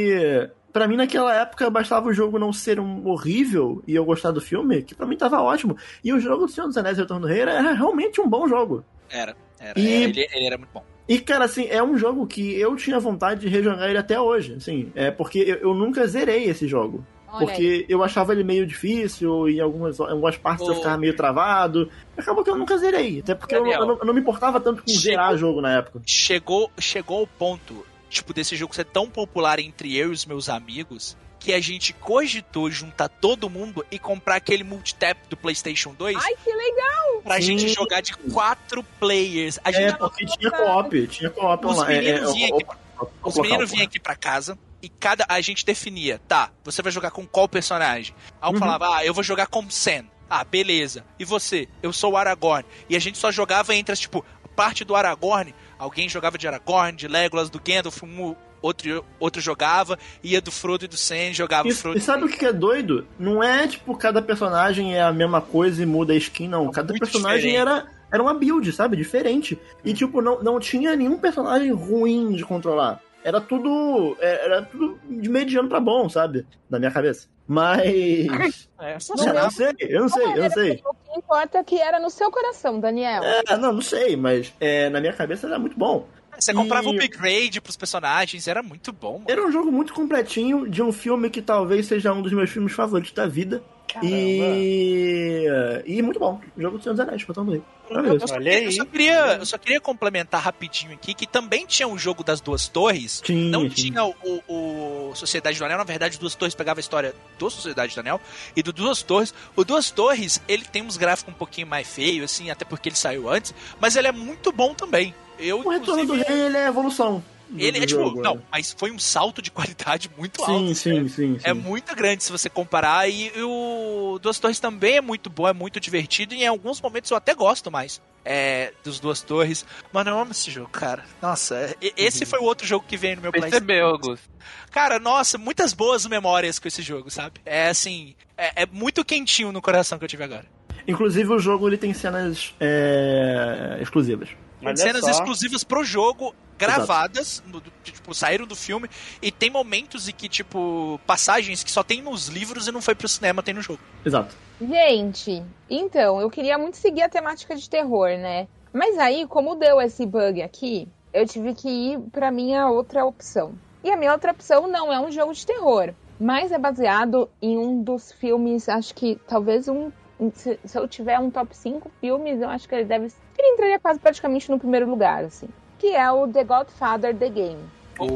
[0.73, 4.41] pra mim, naquela época, bastava o jogo não ser um horrível e eu gostar do
[4.41, 5.77] filme, que pra mim tava ótimo.
[6.05, 8.47] E o jogo do Senhor dos Anéis e Retorno do Rei era realmente um bom
[8.47, 8.85] jogo.
[9.09, 9.79] Era, era.
[9.79, 10.85] E- era, ele, ele era muito bom.
[11.09, 14.55] E, cara, assim, é um jogo que eu tinha vontade de rejogar ele até hoje,
[14.55, 14.91] assim.
[14.95, 17.07] É porque eu, eu nunca zerei esse jogo.
[17.37, 17.81] Olha aí.
[17.81, 20.77] Porque eu achava ele meio difícil, e em algumas, em algumas partes eu Ô.
[20.77, 21.91] ficava meio travado.
[22.17, 23.21] Acabou que eu nunca zerei.
[23.21, 23.81] Até porque eu, Daniel.
[23.81, 26.01] eu não, eu não me importava tanto com Chegou- zerar o jogo na época.
[26.07, 30.49] Chegou, chegou ao ponto, tipo, desse jogo ser tão popular entre eu e os meus
[30.49, 36.17] amigos, que a gente cogitou juntar todo mundo e comprar aquele multitap do PlayStation 2
[36.17, 37.23] Ai, que legal!
[37.23, 37.43] pra Sim.
[37.59, 39.59] gente jogar de quatro players.
[39.63, 41.99] A É, gente porque tinha co-op, tinha co-op Os online.
[42.05, 42.65] meninos É, é, vinham o- aqui-
[42.99, 43.67] o- o- Os o meninos local.
[43.77, 47.49] vinham aqui pra casa e cada a gente definia, tá, você vai jogar com qual
[47.49, 48.15] personagem?
[48.41, 48.59] Aí Uhum.
[48.59, 50.05] falava, ah, eu vou jogar com Sam.
[50.29, 51.05] Ah, beleza.
[51.19, 51.69] E você?
[51.83, 52.65] Eu sou o Aragorn.
[52.89, 54.25] E a gente só jogava entre as, tipo,
[54.57, 55.55] parte do Aragorn.
[55.79, 60.85] Alguém jogava de Aragorn, de Legolas, do Gandalf, um, outro, outro jogava, ia do Frodo
[60.85, 61.97] e do Sam, jogava E, Frodo.
[61.99, 63.07] e sabe o que é doido?
[63.19, 66.71] Não é tipo cada personagem é a mesma coisa e muda a skin, não.
[66.73, 67.57] Cada personagem diferente.
[67.57, 68.97] era, era uma build, sabe?
[68.97, 69.57] Diferente.
[69.85, 73.01] E tipo, não, não tinha nenhum personagem ruim de controlar.
[73.27, 74.17] Era tudo.
[74.21, 76.47] é, Era tudo de mediano pra bom, sabe?
[76.71, 77.27] Na minha cabeça.
[77.47, 78.67] Mas.
[78.79, 80.83] É, No eu não sei, eu não sei, eu não sei.
[80.85, 83.23] O que importa é que era no seu coração, Daniel.
[83.25, 86.07] É, não, não sei, mas é, na minha cabeça era muito bom.
[86.39, 89.15] Você comprava o E- upgrade pros personagens, era muito bom.
[89.15, 89.25] mano.
[89.27, 92.75] Era um jogo muito completinho de um filme que talvez seja um dos meus filmes
[92.75, 93.63] favoritos da vida.
[94.03, 95.83] E.
[95.87, 96.41] E muito bom.
[96.57, 97.63] Jogo do Senhor dos Anéis, botando aí.
[97.89, 98.25] Maravilhoso.
[98.25, 98.65] Eu só, aí.
[98.65, 102.41] eu, só queria, eu só queria complementar rapidinho aqui que também tinha um jogo das
[102.41, 103.21] duas torres.
[103.25, 103.91] Tinha, Não tinha.
[103.93, 104.15] tinha o,
[104.49, 108.01] o- o Sociedade do Anel, na verdade, Duas Torres pegava a história do Sociedade do
[108.01, 108.21] Anel
[108.57, 109.33] e do Duas Torres.
[109.55, 112.97] O Duas Torres, ele tem uns gráficos um pouquinho mais feios, assim, até porque ele
[112.97, 115.15] saiu antes, mas ele é muito bom também.
[115.39, 117.23] Eu, O Retorno do Rei, ele é evolução.
[117.57, 120.75] Ele é tipo, não, mas foi um salto de qualidade muito Sim, alto.
[120.75, 121.09] sim, né?
[121.09, 121.41] sim, sim.
[121.45, 123.09] É muito grande se você comparar.
[123.09, 126.35] E, e o Duas Torres também é muito bom, é muito divertido.
[126.35, 129.65] E em alguns momentos eu até gosto mais é, dos Duas Torres.
[129.93, 131.05] Mano, eu amo esse jogo, cara.
[131.23, 132.31] Nossa, e- esse Uhum.
[132.31, 133.65] foi o outro jogo que veio no meu PlayStation.
[133.67, 134.29] Percebeu, Augusto?
[134.71, 137.41] Cara, nossa, muitas boas memórias com esse jogo, sabe?
[137.45, 140.45] É assim, é, é muito quentinho no coração que eu tive agora.
[140.89, 144.29] Inclusive, o jogo ele tem cenas é, exclusivas.
[144.69, 145.11] Olha Cenas só.
[145.11, 148.89] exclusivas pro jogo, gravadas, no- do- tipo, saíram do filme,
[149.21, 152.95] e tem momentos em que, tipo, passagens que só tem nos livros e não foi
[152.95, 153.81] pro cinema, tem no jogo.
[154.05, 154.35] Exato.
[154.61, 158.49] Gente, então, eu queria muito seguir a temática de terror, né?
[158.73, 163.55] Mas aí, como deu esse bug aqui, eu tive que ir pra minha outra opção.
[163.85, 165.93] E a minha outra opção não é um jogo de terror.
[166.19, 169.93] mas é baseado em um dos filmes, acho que talvez um.
[170.33, 173.13] Se, se eu tiver um top 5 filmes, eu acho que ele deve.
[173.39, 175.49] Ele entraria quase praticamente no primeiro lugar, assim.
[175.79, 177.61] Que é o The Godfather The Game.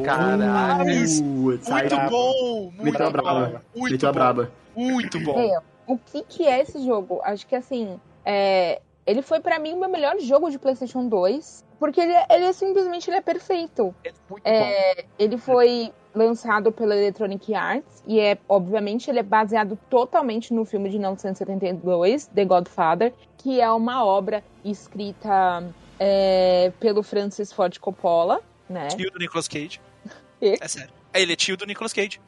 [0.04, 0.84] Caralho.
[0.84, 1.20] Putz,
[1.68, 2.72] Muito bom!
[2.76, 3.10] Muito bom!
[3.10, 3.62] braba.
[3.74, 4.12] Muito bom!
[4.12, 4.52] braba.
[4.76, 5.38] Muito bom!
[5.38, 7.20] É, o que, que é esse jogo?
[7.22, 11.64] Acho que assim, é, ele foi pra mim o meu melhor jogo de PlayStation 2,
[11.80, 13.92] porque ele, ele é simplesmente ele é perfeito.
[14.04, 14.48] É muito bom.
[14.48, 20.64] É, ele foi lançado pela Electronic Arts e é obviamente ele é baseado totalmente no
[20.64, 25.64] filme de 1972, The Godfather, que é uma obra escrita
[25.98, 28.88] é, pelo Francis Ford Coppola, né?
[28.88, 29.80] Tio do Nicolas Cage.
[30.42, 30.56] E?
[30.58, 30.88] É sério.
[31.12, 32.18] Ele é tio do Nicolas Cage.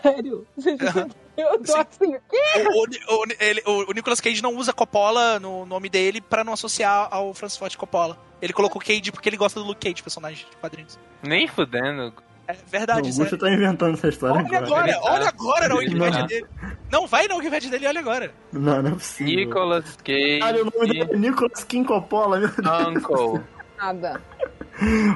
[0.00, 0.46] Sério?
[1.36, 1.78] Eu tô Sim.
[1.80, 2.78] assim, o?
[2.78, 7.08] O, o, o- ele- Nicolas Cage não usa Coppola no nome dele pra não associar
[7.10, 8.16] ao Francis Ford Coppola.
[8.40, 10.98] Ele colocou Cage porque ele gosta do Luke Cage, personagem de quadrinhos.
[11.22, 12.12] Nem fudendo.
[12.48, 13.38] É O verdade, Augusto sério.
[13.38, 14.66] tá inventando essa história Olha agora.
[14.66, 16.26] agora, tá- olha agora na Wikipedia Não.
[16.28, 16.46] dele.
[16.92, 18.32] Não, vai na Wikipedia dele e olha agora.
[18.52, 19.34] Não, não é possível.
[19.34, 20.38] Nicolas Cage.
[20.38, 23.40] Cara, o nome dele é Nicolas meu Uncle.
[23.76, 24.20] Nada.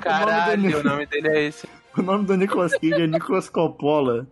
[0.03, 1.69] Caralho, o nome dele é esse.
[1.97, 4.27] O nome do Nicolas Cage é Nicolas Coppola.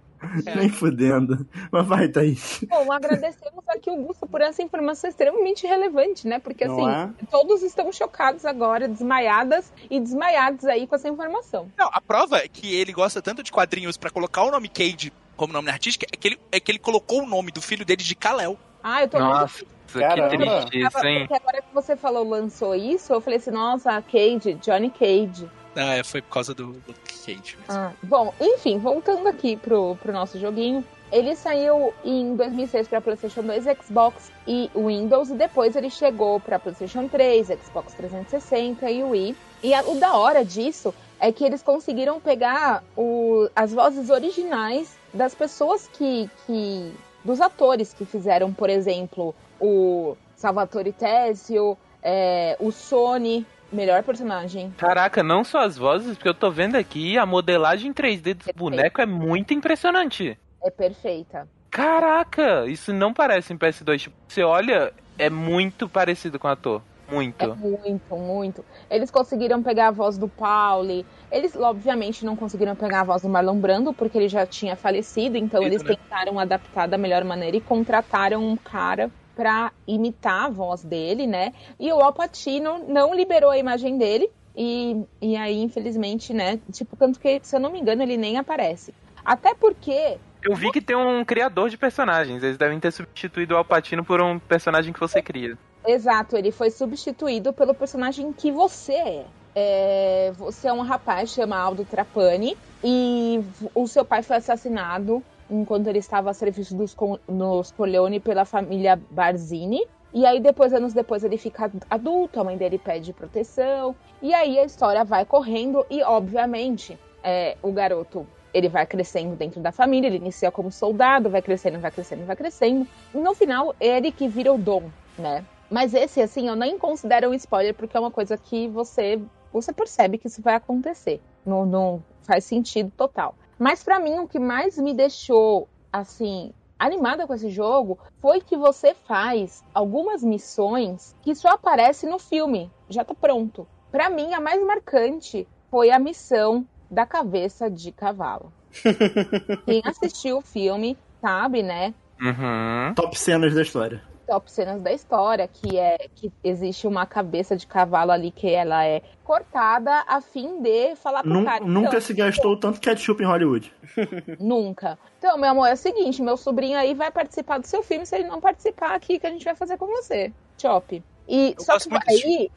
[0.46, 0.56] É.
[0.56, 1.46] Nem fudendo.
[1.70, 2.64] Mas vai, Thaís.
[2.68, 6.38] Bom, agradecemos aqui o Gusto por essa informação extremamente relevante, né?
[6.38, 7.26] Porque Não assim, é?
[7.30, 11.70] todos estão chocados agora, desmaiadas e desmaiados aí com essa informação.
[11.76, 15.12] Não, a prova é que ele gosta tanto de quadrinhos pra colocar o nome Cage
[15.38, 18.02] como nome artístico é que ele, é que ele colocou o nome do filho dele
[18.02, 18.58] de Kal-El.
[18.82, 20.28] Ah, eu tô muito Nossa, que Caramba.
[20.28, 21.26] triste isso, hein?
[21.28, 25.48] Porque agora que você falou, lançou isso, eu falei assim, nossa, Cage, Johnny Cage.
[25.81, 26.93] Ah, é, foi por causa do Luke
[27.26, 27.57] mesmo.
[27.68, 30.85] Ah, bom, enfim, voltando aqui pro, pro nosso joguinho.
[31.12, 36.59] Ele saiu em 2006 para PlayStation 2, Xbox e Windows, e depois ele chegou para
[36.59, 39.37] PlayStation 3, Xbox 360 e Wii.
[39.62, 44.97] E a- o da hora disso é que eles conseguiram pegar o- as vozes originais
[45.14, 46.93] das pessoas que, que.
[47.24, 54.72] dos atores que fizeram, por exemplo, o Salvatore Tessio, é, o Sony, melhor personagem.
[54.76, 59.02] Caraca, não só as vozes, porque eu tô vendo aqui, a modelagem 3D dos bonecos
[59.02, 60.38] é muito impressionante.
[60.62, 61.48] É perfeita.
[61.70, 63.98] Caraca, isso não parece em PS2.
[63.98, 66.82] Tipo, você olha, é muito parecido com o ator.
[67.10, 67.56] É Muito.
[67.56, 68.64] muito, muito.
[68.90, 71.06] Eles conseguiram pegar a voz do Pauli.
[71.32, 75.38] Eles, obviamente, não conseguiram pegar a voz do Marlon Brando, porque ele já tinha falecido.
[75.38, 75.96] Então, Isso, eles né?
[75.96, 81.53] tentaram adaptar da melhor maneira e contrataram um cara pra imitar a voz dele, né?
[81.78, 84.28] E o Al Pacino não liberou a imagem dele.
[84.57, 86.59] E, e aí, infelizmente, né?
[86.72, 88.93] Tipo, tanto que, se eu não me engano, ele nem aparece.
[89.24, 92.43] Até porque Eu vi que tem um criador de personagens.
[92.43, 95.57] Eles devem ter substituído o Alpatino por um personagem que você cria.
[95.86, 99.24] Exato, ele foi substituído pelo personagem que você é.
[99.55, 103.41] É, Você é um rapaz chamado Aldo Trapani e
[103.72, 106.96] o seu pai foi assassinado enquanto ele estava a serviço dos,
[107.28, 109.86] nos Corleone pela família Barzini.
[110.12, 113.94] E aí, depois, anos depois, ele fica adulto, a mãe dele pede proteção.
[114.22, 119.61] E aí a história vai correndo e, obviamente, é, o garoto ele vai crescendo dentro
[119.61, 122.86] da família, ele inicia como soldado, vai crescendo, vai crescendo, vai crescendo.
[123.14, 125.44] E no final, ele que vira o dom, né?
[125.70, 129.20] Mas esse, assim, eu nem considero um spoiler, porque é uma coisa que você,
[129.53, 131.20] você percebe que isso vai acontecer.
[131.44, 133.34] Não, não faz sentido total.
[133.59, 138.56] Mas pra mim, o que mais me deixou, assim, animada com esse jogo foi que
[138.56, 142.70] você faz algumas missões que só aparecem no filme.
[142.88, 143.66] Já tá pronto.
[143.90, 148.52] Pra mim, a mais marcante foi a missão da cabeça de cavalo.
[149.64, 151.94] Quem assistiu o filme sabe, né?
[152.20, 152.94] Uhum.
[152.94, 154.02] Top cenas da história.
[154.29, 158.85] Top cenas da história, que é que existe uma cabeça de cavalo ali que ela
[158.85, 161.64] é cortada a fim de falar pro Nun- cara.
[161.64, 163.72] nunca então, se gastou tanto ketchup em Hollywood.
[164.39, 164.99] Nunca.
[165.18, 168.14] Então, meu amor, é o seguinte, meu sobrinho aí vai participar do seu filme, se
[168.14, 170.33] ele não participar aqui, que a gente vai fazer com você.
[170.61, 171.03] Chop.
[171.29, 172.51] E Eu só que aí,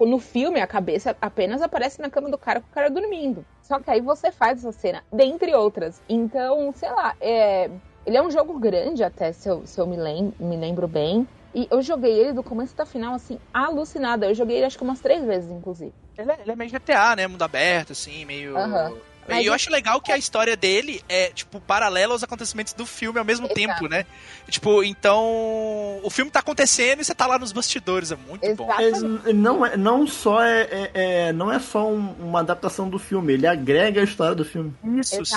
[0.00, 3.44] no filme, a cabeça apenas aparece na cama do cara com o cara dormindo.
[3.62, 6.02] Só que aí você faz essa cena, dentre outras.
[6.08, 7.70] Então, sei lá, é...
[8.06, 11.26] ele é um jogo grande até, se eu, se eu me, lem me lembro bem.
[11.54, 14.26] E eu joguei ele do começo até final, assim, alucinada.
[14.26, 15.92] Eu joguei ele acho que umas três vezes, inclusive.
[16.18, 17.26] Ele é, ele é meio GTA, né?
[17.28, 18.56] Mundo aberto, assim, meio.
[18.56, 18.92] Aham.
[19.26, 22.72] E Mas eu eu- acho legal que a história dele é, tipo, paralela aos acontecimentos
[22.74, 23.54] do filme ao mesmo Exato.
[23.60, 24.04] tempo, né?
[24.50, 26.00] Tipo, então.
[26.02, 28.64] O filme tá acontecendo e você tá lá nos bastidores, é muito bom.
[28.78, 28.82] Exato.
[29.26, 30.90] Ele não, é, não só é, é-
[31.28, 34.74] é- não é só um- uma adaptação do filme, ele agrega a história do filme.
[34.98, 35.36] Isso, sim.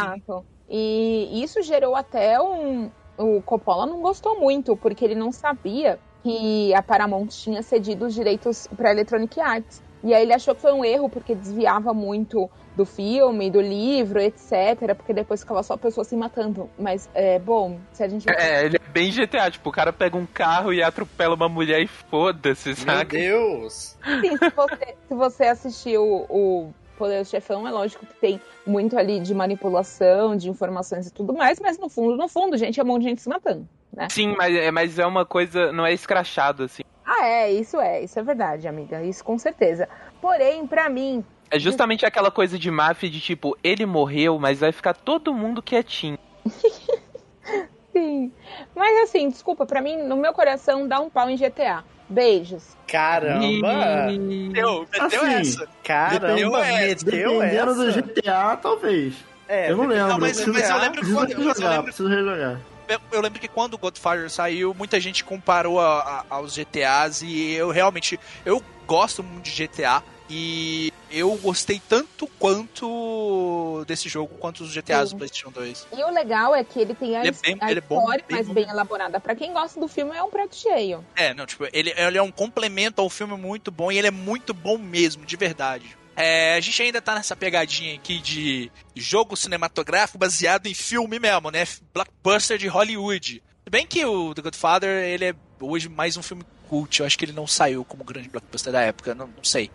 [0.69, 2.91] E isso gerou até um.
[3.17, 8.13] O Coppola não gostou muito, porque ele não sabia que a Paramount tinha cedido os
[8.13, 9.81] direitos para Electronic Arts.
[10.03, 14.19] E aí ele achou que foi um erro, porque desviava muito do filme, do livro,
[14.19, 14.95] etc.
[14.95, 16.69] Porque depois ficava só a pessoa se matando.
[16.77, 18.29] Mas, é, bom, se a gente...
[18.29, 21.81] É, ele é bem GTA, tipo, o cara pega um carro e atropela uma mulher
[21.81, 23.17] e foda-se, Meu saca?
[23.17, 23.97] Deus.
[24.21, 28.97] Sim, se você, se você assistiu o Poder do Chefão, é lógico que tem muito
[28.97, 32.83] ali de manipulação, de informações e tudo mais, mas no fundo, no fundo, gente, é
[32.83, 34.07] um monte de gente se matando, né?
[34.09, 36.81] Sim, mas, é- mas é uma coisa, não é escrachado, assim.
[37.05, 39.87] Ah, é, isso é, isso é verdade, amiga, isso com certeza.
[40.21, 44.71] Porém, pra mim, É justamente aquela coisa de máfia de tipo, ele morreu, mas vai
[44.73, 46.17] ficar todo mundo quietinho.
[47.93, 48.31] sim.
[48.75, 51.83] Mas assim, desculpa, pra mim, no meu coração, dá um pau em GTA.
[52.09, 52.63] Beijos.
[52.87, 54.07] Caramba.
[54.11, 55.67] Meteu, meteu Assim, essa.
[55.83, 58.01] Caramba, Dependendo- meteu Dependendo do essa.
[58.01, 59.13] GTA, talvez.
[59.47, 60.07] É, eu não lembro.
[60.07, 62.59] Não, mas- mas eu lembro preciso quando- mas eu lembro- preciso rejogar.
[62.87, 65.99] Eu, eu lembro que quando o Godfather saiu, muita gente comparou a-
[66.29, 72.27] a- aos GTAs e eu realmente eu gosto muito de GTA e eu gostei tanto
[72.39, 75.15] quanto desse jogo quanto os GTAs Sim.
[75.15, 75.87] do PlayStation 2.
[75.97, 77.99] E o legal é que ele tem a, Ele é bem- a ele é bom,
[77.99, 78.53] história bem mais bom.
[78.53, 79.19] bem elaborada.
[79.19, 81.03] Pra quem gosta do filme, é um prato cheio.
[81.15, 84.11] É, não, tipo, ele, ele é um complemento ao filme muito bom e ele é
[84.11, 85.97] muito bom mesmo, de verdade.
[86.15, 91.51] É, a gente ainda tá nessa pegadinha aqui de jogo cinematográfico baseado em filme mesmo,
[91.51, 91.63] né?
[91.93, 93.43] Blockbuster de Hollywood.
[93.63, 96.99] Se bem que o The Godfather, ele é hoje mais um filme cult.
[96.99, 99.69] Eu acho que ele não saiu como grande blockbuster da época, não, não sei.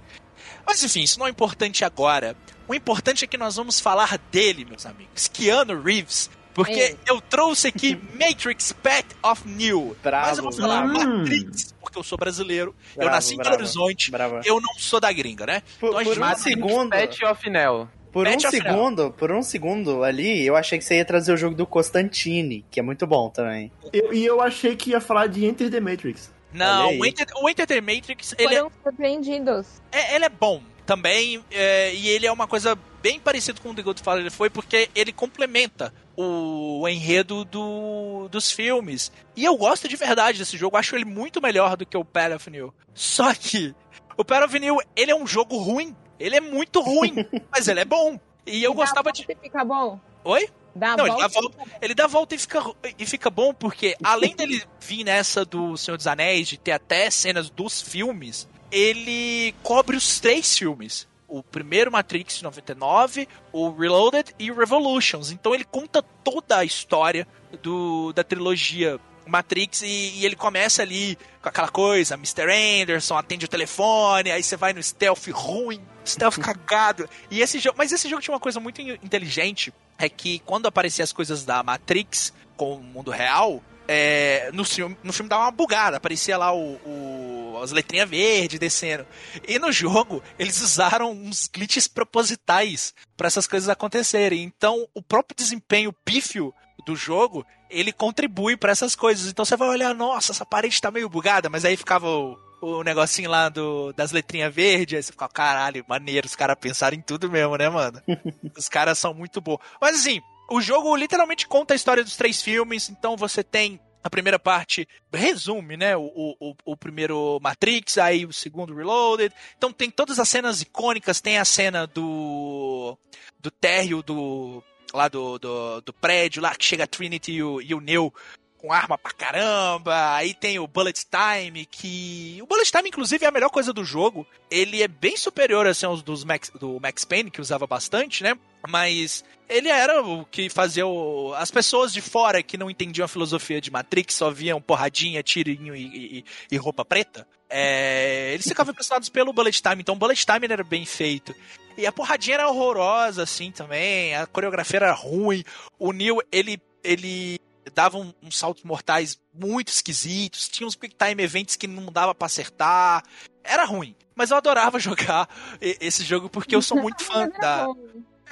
[0.66, 2.36] Mas enfim, isso não é importante agora.
[2.68, 5.28] O importante é que nós vamos falar dele, meus amigos.
[5.28, 6.30] Keanu Reeves.
[6.54, 6.96] Porque É.
[7.06, 9.96] eu trouxe aqui Matrix Path of New.
[10.02, 11.18] Bravo, Mas eu vou falar bravo.
[11.18, 12.74] Matrix, porque eu sou brasileiro.
[12.94, 13.62] eu Bravo, nasci em Belo bravo.
[13.62, 14.10] Horizonte.
[14.10, 14.40] Brava.
[14.44, 15.62] Eu não sou da gringa, né?
[15.80, 17.88] Por, Então por um segundo, Patch of Nell.
[18.12, 18.50] por um of Hell.
[18.50, 22.64] segundo, por um segundo ali, eu achei que você ia trazer o jogo do Constantine,
[22.70, 23.72] que é muito bom também.
[23.90, 26.30] Eu- e eu achei que ia falar de Enter the Matrix.
[26.52, 29.66] Não, o Enter, o Enter the Matrix, ele é, Foram surpreendidos.
[29.90, 31.42] é- ele é bom também.
[31.50, 34.88] é, e ele é uma coisa bem parecida com o The Godfather ele foi, porque
[34.94, 39.10] ele complementa o enredo do, dos filmes.
[39.34, 42.32] E eu gosto de verdade desse jogo, acho ele muito melhor do que o Path
[42.36, 42.72] of New.
[42.94, 43.74] Só que
[44.16, 45.96] o Path of New, ele é um jogo ruim.
[46.20, 47.14] Ele é muito ruim,
[47.50, 48.20] mas ele é bom.
[48.46, 49.24] E eu gostava de.
[49.24, 49.98] Fica bom.
[50.24, 50.48] Oi?
[50.74, 52.62] Dá Não, ele dá volta, ele dá a volta e fica,
[52.98, 57.10] e fica bom, porque além dele vir nessa do Senhor dos Anéis, de ter até
[57.10, 61.06] cenas dos filmes, ele cobre os três filmes.
[61.28, 65.30] O primeiro Matrix de 99, o Reloaded e o Revolutions.
[65.30, 67.26] Então ele conta toda a história
[67.62, 72.44] do, da trilogia Matrix e, e ele começa ali com aquela coisa, Mr.
[72.82, 77.08] Anderson atende o telefone, aí você vai no stealth ruim, stealth cagado.
[77.30, 80.66] E esse jogo, mas esse jogo tinha uma coisa muito in- inteligente, é que quando
[80.66, 85.42] apareciam as coisas da Matrix com o mundo real, é, no, filme, no filme dava
[85.42, 89.06] uma bugada, aparecia lá o, o- as letrinhas verdes descendo.
[89.46, 94.42] E no jogo, eles usaram uns glitches propositais para essas coisas acontecerem.
[94.42, 96.54] Então, o próprio desempenho pífio
[96.84, 99.30] do jogo, ele contribui para essas coisas.
[99.30, 102.82] Então você vai olhar, nossa, essa parede tá meio bugada, mas aí ficava o, o
[102.82, 107.02] negocinho lá do, das letrinhas verdes, aí você fica, caralho, maneiro, os caras pensaram em
[107.02, 108.00] tudo mesmo, né, mano?
[108.56, 109.58] os caras são muito bons.
[109.80, 110.20] Mas assim,
[110.50, 114.88] o jogo literalmente conta a história dos três filmes, então você tem a primeira parte
[115.12, 115.96] resume, né?
[115.96, 119.32] O, o, o primeiro Matrix, aí o segundo Reloaded.
[119.56, 122.98] Então tem todas as cenas icônicas, tem a cena do.
[123.38, 124.62] do térreo do.
[124.92, 128.12] Lá do, do, do prédio, lá que chega a Trinity e o, e o Neo
[128.58, 130.14] com arma pra caramba.
[130.14, 132.38] Aí tem o Bullet Time, que.
[132.42, 134.26] O Bullet Time, inclusive, é a melhor coisa do jogo.
[134.50, 138.38] Ele é bem superior assim, aos dos Max, do Max Payne, que usava bastante, né?
[138.68, 141.34] Mas ele era o que fazia o...
[141.34, 145.74] as pessoas de fora que não entendiam a filosofia de Matrix, só viam porradinha, tirinho
[145.74, 147.26] e, e- e roupa preta.
[147.54, 148.32] É...
[148.32, 151.34] Eles ficavam impressionados pelo Bullet Time, então o Bullet Time era bem feito.
[151.76, 154.14] E a porradinha era horrorosa, assim, também.
[154.14, 155.44] A coreografia era ruim.
[155.78, 157.38] O Neil, ele, ele
[157.74, 160.48] dava um- uns saltos mortais muito esquisitos.
[160.48, 163.02] Tinha uns quick time events que não dava pra acertar.
[163.44, 163.94] Era ruim.
[164.14, 165.28] Mas eu adorava jogar
[165.60, 167.66] esse jogo porque eu sou muito fã da.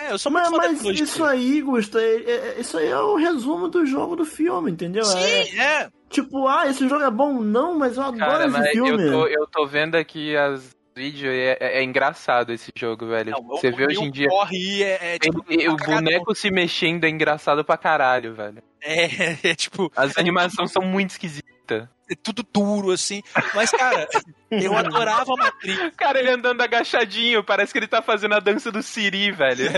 [0.01, 3.17] É, eu sou muito Mas, mas isso aí, Gusto, é, é- isso aí é o
[3.17, 5.03] resumo do jogo do filme, entendeu?
[5.03, 5.89] É, Sim, é.
[6.09, 7.41] tipo, ah, esse jogo é bom?
[7.41, 9.11] Não, mas eu adoro Cara, esse mas eu filme.
[9.11, 13.31] tô, eu tô vendo aqui as vídeos e é, é- é engraçado esse jogo, velho.
[13.33, 14.29] Não, Você vê hoje em dia.
[14.29, 16.03] corre é, é, tipo, ele- o cagadão.
[16.03, 18.63] boneco se mexendo é engraçado pra caralho, velho.
[18.83, 19.05] é,
[19.53, 21.51] é, tipo, As animações são muito esquisitas.
[21.75, 23.23] É tudo duro, assim.
[23.55, 24.09] Mas, cara,
[24.51, 25.95] eu adorava Matrix.
[25.97, 29.71] Cara, ele andando agachadinho, parece que ele tá fazendo a dança do Siri, velho.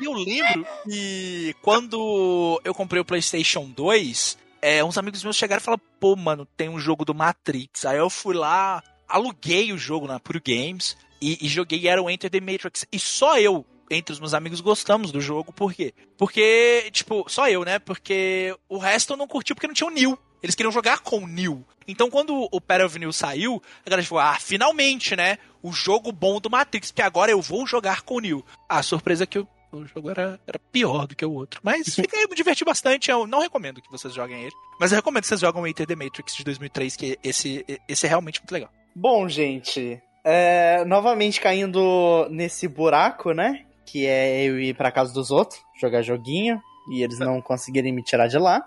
[0.00, 5.60] E eu lembro que quando eu comprei o PlayStation 2, é, uns amigos meus chegaram
[5.60, 7.84] e falaram: pô, mano, tem um jogo do Matrix.
[7.84, 12.10] Aí eu fui lá, aluguei o jogo na Puro Games e, e joguei era o
[12.10, 12.86] Enter the Matrix.
[12.92, 15.52] E só eu, entre os meus amigos, gostamos do jogo.
[15.52, 15.94] Por quê?
[16.16, 17.78] Porque, tipo, só eu, né?
[17.78, 20.18] Porque o resto eu não curtiu porque não tinha o Neil.
[20.42, 21.64] Eles queriam jogar com o Neil.
[21.86, 25.38] Então, quando o Path of Neil saiu, a galera falou, ah, finalmente, né?
[25.62, 28.44] O jogo bom do Matrix, porque agora eu vou jogar com o Neil.
[28.68, 31.60] Ah, surpresa que o, o jogo era, era pior do que o outro.
[31.62, 33.10] Mas fiquei, me diverti bastante.
[33.10, 34.54] Eu não recomendo que vocês joguem ele.
[34.78, 38.06] Mas eu recomendo que vocês joguem o Enter the Matrix de 2003, que esse, esse
[38.06, 38.70] é realmente muito legal.
[38.94, 43.64] Bom, gente, é, novamente caindo nesse buraco, né?
[43.90, 46.60] Que é eu ir pra casa dos outros, jogar joguinho,
[46.90, 48.62] e eles não conseguirem me tirar de lá.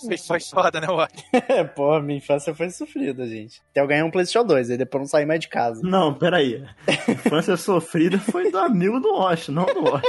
[0.00, 1.12] Foi, foi foda, né, Wally?
[1.74, 3.62] Pô, minha infância foi sofrida, gente.
[3.70, 5.80] Até eu ganhei um PlayStation 2, aí depois não saí mais de casa.
[5.82, 6.62] Não, peraí.
[6.86, 10.04] A infância sofrida foi do amigo do Wash, não do Wash.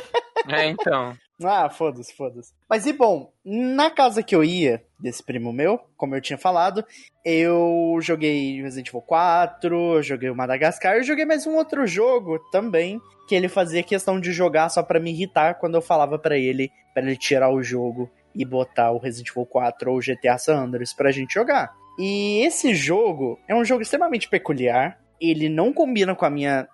[0.50, 1.16] É, então.
[1.44, 2.54] Ah, foda-se, foda-se.
[2.70, 6.84] Mas e bom, na casa que eu ia, desse primo meu, como eu tinha falado,
[7.24, 12.40] eu joguei Resident Evil 4, eu joguei o Madagascar, eu joguei mais um outro jogo
[12.52, 16.38] também, que ele fazia questão de jogar só pra me irritar quando eu falava pra
[16.38, 20.38] ele, pra ele tirar o jogo e botar o Resident Evil 4 ou o GTA
[20.38, 21.74] San Andreas pra gente jogar.
[22.00, 26.68] E esse jogo é um jogo extremamente peculiar, ele não combina com a minha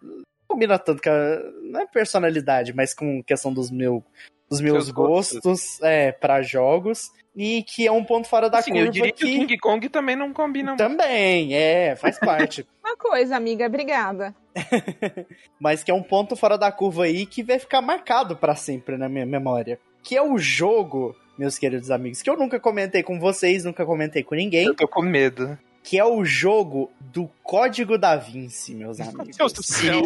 [0.47, 4.03] combina tanto com a, não é personalidade, mas com questão dos, meu,
[4.53, 5.81] dos meus Seus gostos, gostos.
[5.81, 7.11] é, para jogos.
[7.35, 9.39] E que é um ponto fora da Assim, curva eu diria que o que...
[9.39, 10.77] King Kong também não combina muito.
[10.77, 12.63] Também, é, faz parte.
[12.85, 14.35] Uma coisa, amiga, obrigada.
[15.59, 18.97] mas que é um ponto fora da curva aí que vai ficar marcado pra sempre
[18.97, 19.79] na minha memória.
[20.03, 24.21] Que é o jogo, meus queridos amigos, que eu nunca comentei com vocês, nunca comentei
[24.21, 25.57] com ninguém, Eu tô com medo.
[25.83, 29.35] Que é o jogo do Código da Vinci, meus amigos.
[29.37, 30.01] Deus do céu.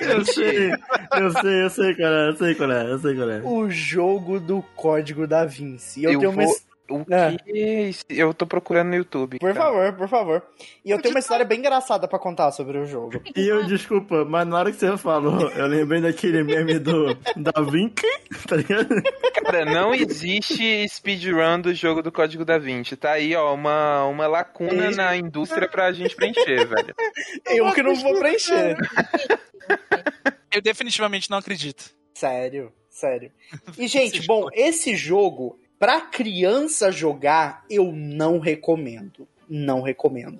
[0.00, 0.70] Eu sei,
[1.18, 3.40] eu sei, eu sei qual é, eu sei qual é, eu sei qual é.
[3.42, 6.04] O jogo do Código da Vinci.
[6.04, 7.36] Eu, Eu tenho uma vou- his- o Ah.
[7.44, 7.90] que?
[8.10, 9.38] Eu tô procurando no YouTube.
[9.38, 9.66] Por cara.
[9.66, 10.42] favor, por favor.
[10.84, 13.12] E eu tenho uma história bem engraçada pra contar sobre o jogo.
[13.36, 17.60] E eu, desculpa, mas na hora que você falou, eu lembrei daquele meme do Da
[17.62, 18.06] Vinci,
[18.48, 18.88] tá ligado?
[19.44, 22.96] Cara, não existe speedrun do jogo do Código da Vinci.
[22.96, 26.94] Tá aí, ó, uma, uma lacuna na indústria pra gente preencher, velho.
[27.46, 28.76] Eu que não vou preencher.
[30.52, 31.90] Eu definitivamente não acredito.
[32.14, 33.30] Sério, sério.
[33.78, 39.26] E, gente, bom, esse jogo, pra criança jogar, eu não recomendo.
[39.48, 40.38] Não recomendo.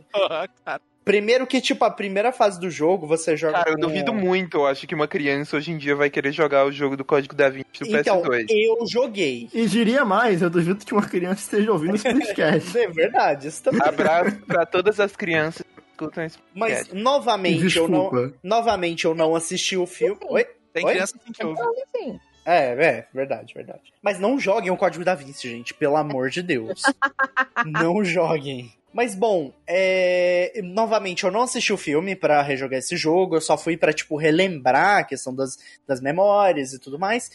[0.65, 4.13] Cara, Primeiro que, tipo, a primeira fase do jogo, você joga Cara, eu com- duvido
[4.13, 4.59] muito.
[4.59, 7.35] Eu acho que uma criança hoje em dia vai querer jogar o jogo do Código
[7.35, 8.47] da Vinci do Então, PS2.
[8.51, 9.49] eu joguei.
[9.53, 12.79] E diria mais, eu duvido que uma criança esteja ouvindo esse podcast.
[12.79, 13.81] É verdade, isso também.
[13.83, 17.03] Abraço pra todas as crianças que escutam esse Mas, podcast.
[17.03, 18.35] novamente, eu não, Desculpa.
[18.45, 20.21] novamente, eu não assisti o filme.
[20.29, 20.47] Oi?
[20.73, 20.93] tem Oi?
[20.93, 21.59] criança assim que ouve.
[21.61, 22.21] Então, assim,
[22.51, 23.93] É, é, verdade, verdade.
[24.03, 26.83] Mas não joguem o Código da Vinci, gente, pelo amor de Deus.
[27.65, 28.73] não joguem.
[28.93, 30.61] Mas bom, é...
[30.65, 34.17] novamente, eu não assisti o filme pra rejogar esse jogo, eu só fui pra, tipo,
[34.17, 37.31] relembrar a questão das, das memórias e tudo mais.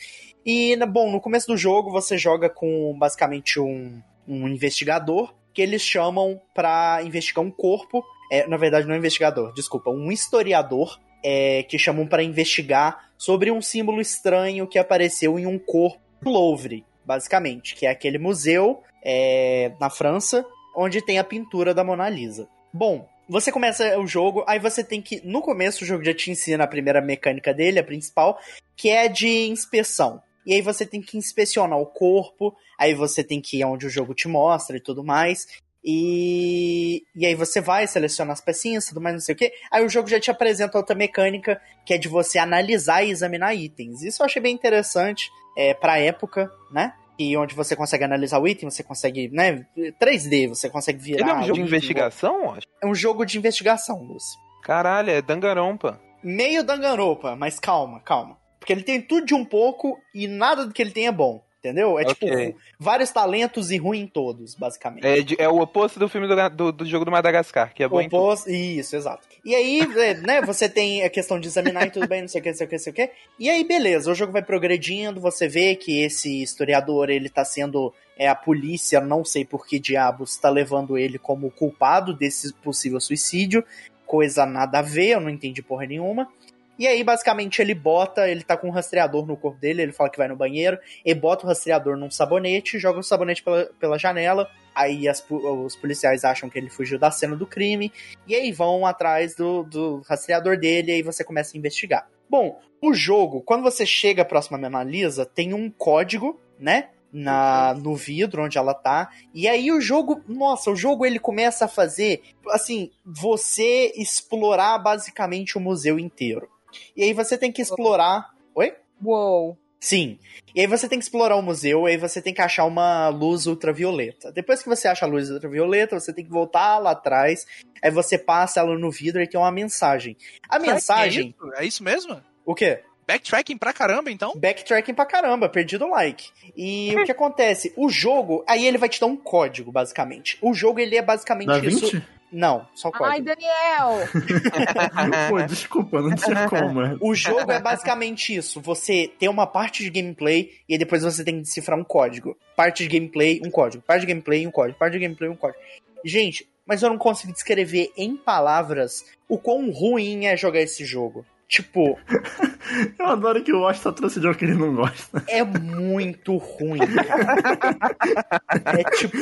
[0.45, 5.82] E, bom, no começo do jogo você joga com basicamente um, um investigador que eles
[5.82, 8.03] chamam pra investigar um corpo.
[8.30, 13.10] É, na verdade, não é um investigador, desculpa, um historiador é, que chamam pra investigar
[13.18, 18.84] sobre um símbolo estranho que apareceu em um corpo Louvre, basicamente, que é aquele museu
[19.04, 20.46] é, na França
[20.76, 22.48] onde tem a pintura da Mona Lisa.
[22.72, 25.20] Bom, você começa o jogo, aí você tem que.
[25.26, 28.38] No começo, o jogo já te ensina a primeira mecânica dele, a principal,
[28.76, 30.22] que é de inspeção.
[30.46, 33.90] E aí você tem que inspecionar o corpo, aí você tem que ir onde o
[33.90, 35.48] jogo te mostra e tudo mais.
[35.88, 39.52] E, e aí você vai, seleciona as pecinhas, tudo mais, não sei o que.
[39.72, 43.54] Aí o jogo já te apresenta outra mecânica, que é de você analisar e examinar
[43.54, 44.02] itens.
[44.02, 46.94] Isso eu achei bem interessante é, pra época, né?
[47.20, 49.66] E onde você consegue analisar o item, você consegue, né?
[50.02, 51.22] 3D, você consegue virar.
[51.22, 52.68] Ele é um jogo de investigação, eu acho?
[52.82, 54.40] É um jogo de investigação, Lúcio.
[54.64, 56.02] Caralho, é Dangarompa.
[56.24, 58.38] Meio Danganronpa, mas calma, calma.
[58.60, 61.45] Porque ele tem tudo de um pouco e nada do que ele tem é bom.
[61.66, 61.97] Entendeu?
[61.97, 62.13] É Ok.
[62.13, 65.36] tipo vários talentos e ruim em todos, basicamente.
[65.39, 67.99] É, é o oposto do filme do, do, do jogo do Madagascar, que é bom.
[68.05, 69.28] Oposto- Isso, exato.
[69.43, 72.39] E aí, é, né, você tem a questão de examinar e tudo bem, não sei
[72.39, 73.09] o que, não sei o que, não sei o que.
[73.39, 77.91] E aí, beleza, o jogo vai progredindo, você vê que esse historiador, ele tá sendo.
[78.16, 83.01] É a polícia, não sei por que diabos, tá levando ele como culpado desse possível
[83.01, 83.66] suicídio.
[84.05, 86.30] Coisa nada a ver, eu não entendi porra nenhuma.
[86.78, 90.10] E aí, basicamente, ele bota, ele tá com um rastreador no corpo dele, ele fala
[90.10, 93.98] que vai no banheiro, e bota o rastreador num sabonete, joga o sabonete pela, pela
[93.98, 97.92] janela, aí as os policiais acham que ele fugiu da cena do crime,
[98.28, 102.10] e aí vão atrás do, do rastreador dele, e aí você começa a investigar.
[102.30, 106.90] Bom, o jogo, quando você chega próximo à Mona Lisa, tem um código, né?
[107.16, 109.10] na no vidro onde ela tá.
[109.34, 115.58] E aí o jogo, nossa, o jogo ele começa a fazer assim, você explorar basicamente
[115.58, 116.50] o museu inteiro.
[116.96, 118.34] E aí você tem que explorar.
[118.54, 118.74] Oi?
[119.04, 119.58] Uou.
[119.80, 120.18] Sim.
[120.56, 123.10] E aí você tem que explorar o museu, e aí você tem que achar uma
[123.10, 124.32] luz ultravioleta.
[124.32, 127.46] Depois que você acha a luz ultravioleta, você tem que voltar lá atrás,
[127.84, 130.18] aí você passa ela no vidro e tem uma mensagem.
[130.50, 131.36] A mensagem.
[131.40, 131.54] É isso?
[131.58, 132.22] é isso mesmo?
[132.44, 132.80] O quê?
[133.08, 134.34] Backtracking pra caramba, então?
[134.36, 136.30] Backtracking pra caramba, perdido o like.
[136.58, 137.72] E o que acontece?
[137.78, 140.38] O jogo, aí ele vai te dar um código, basicamente.
[140.42, 141.92] O jogo, ele é basicamente Da isso.
[141.92, 142.04] 20?
[142.32, 143.26] Não, só o Ai, código.
[143.26, 144.08] Daniel!
[145.30, 146.98] Pô, desculpa, não tinha como, mano.
[147.00, 148.60] O jogo é basicamente isso.
[148.62, 152.36] Você tem uma parte de gameplay e depois você tem que decifrar um código.
[152.56, 153.84] Parte de gameplay, um código.
[153.84, 154.78] Parte de gameplay, um código.
[154.78, 155.60] Parte de gameplay, um código.
[156.04, 161.26] Gente, mas eu não consigo descrever em palavras o quão ruim é jogar esse jogo.
[161.48, 162.00] Tipo,
[162.98, 165.24] Eu adoro que o Washington trouxe jogo que ele não gosta.
[165.28, 166.80] é muito ruim.
[166.80, 168.80] cara.
[168.80, 169.18] É tipo,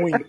[0.00, 0.26] muito.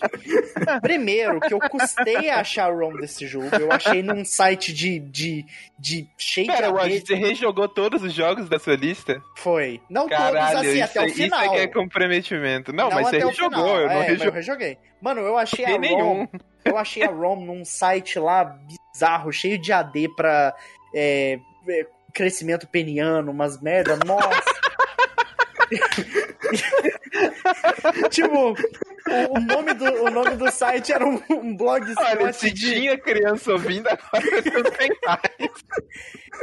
[0.82, 3.50] Primeiro, que eu custei a achar o ROM desse jogo.
[3.60, 5.46] Eu achei num site de, de,
[5.78, 9.22] de cheio de Pera, você rejogou todos os jogos da sua lista?
[9.36, 9.82] Foi.
[9.90, 11.42] Não Caralho, todos assim, isso, até o aí- final.
[11.44, 12.74] isso aqui é comprometimento.
[12.74, 13.80] Não, mas você rejogou, final.
[13.82, 14.78] eu não é, rejoguei.
[15.02, 16.28] Mano, eu achei a nenhum.
[16.64, 18.58] Eu achei a ROM num site lá
[18.94, 20.54] bizarro, cheio de AD pra
[20.94, 24.60] é, é, crescimento peniano, umas merda, nossa.
[28.10, 28.56] tipo,
[29.30, 32.74] o, nome do, o nome do site era um, um blogspot Olha, se de...
[32.74, 35.22] tinha criança ouvindo, agora não tem mais.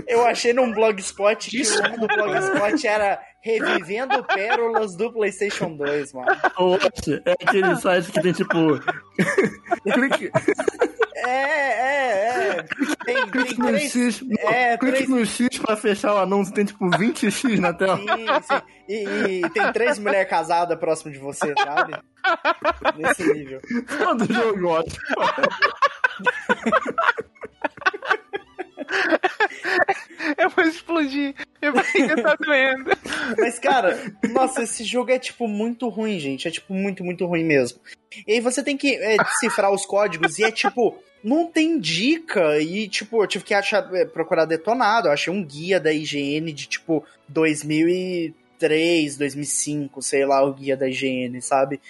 [0.07, 6.13] Eu achei num blogspot que o nome do blogspot era Revivendo Pérolas do PlayStation 2,
[6.15, 6.27] mano.
[6.59, 8.81] Wash é aquele site que tem tipo.
[9.95, 10.33] clique,
[11.15, 12.63] É, é, é.
[13.05, 13.93] Tem, tem clique no três.
[13.93, 14.25] X.
[14.41, 15.09] É, clique três.
[15.09, 17.97] no X pra fechar o anúncio, tem tipo 20x na tela.
[17.99, 18.63] Sim, sim.
[18.89, 21.97] E, e tem três mulheres casadas próximo de você, sabe?
[22.97, 23.61] Nesse nível.
[23.97, 24.97] Todo jogo ótimo.
[31.61, 32.07] Eu vou explodir.
[32.09, 32.91] Eu vou tá doendo.
[33.39, 33.99] Mas, cara,
[34.31, 36.47] nossa, esse jogo é, tipo, muito ruim, gente.
[36.47, 37.79] É, tipo, muito, muito ruim mesmo.
[38.27, 42.61] E aí você tem que é, decifrar os códigos e é, tipo, não tem dica.
[42.61, 45.09] E, tipo, eu tive que achar, é, procurar detonado.
[45.09, 50.89] Eu achei um guia da IGN de, tipo, 2003, 2005, sei lá, o guia da
[50.89, 51.81] IGN, sabe?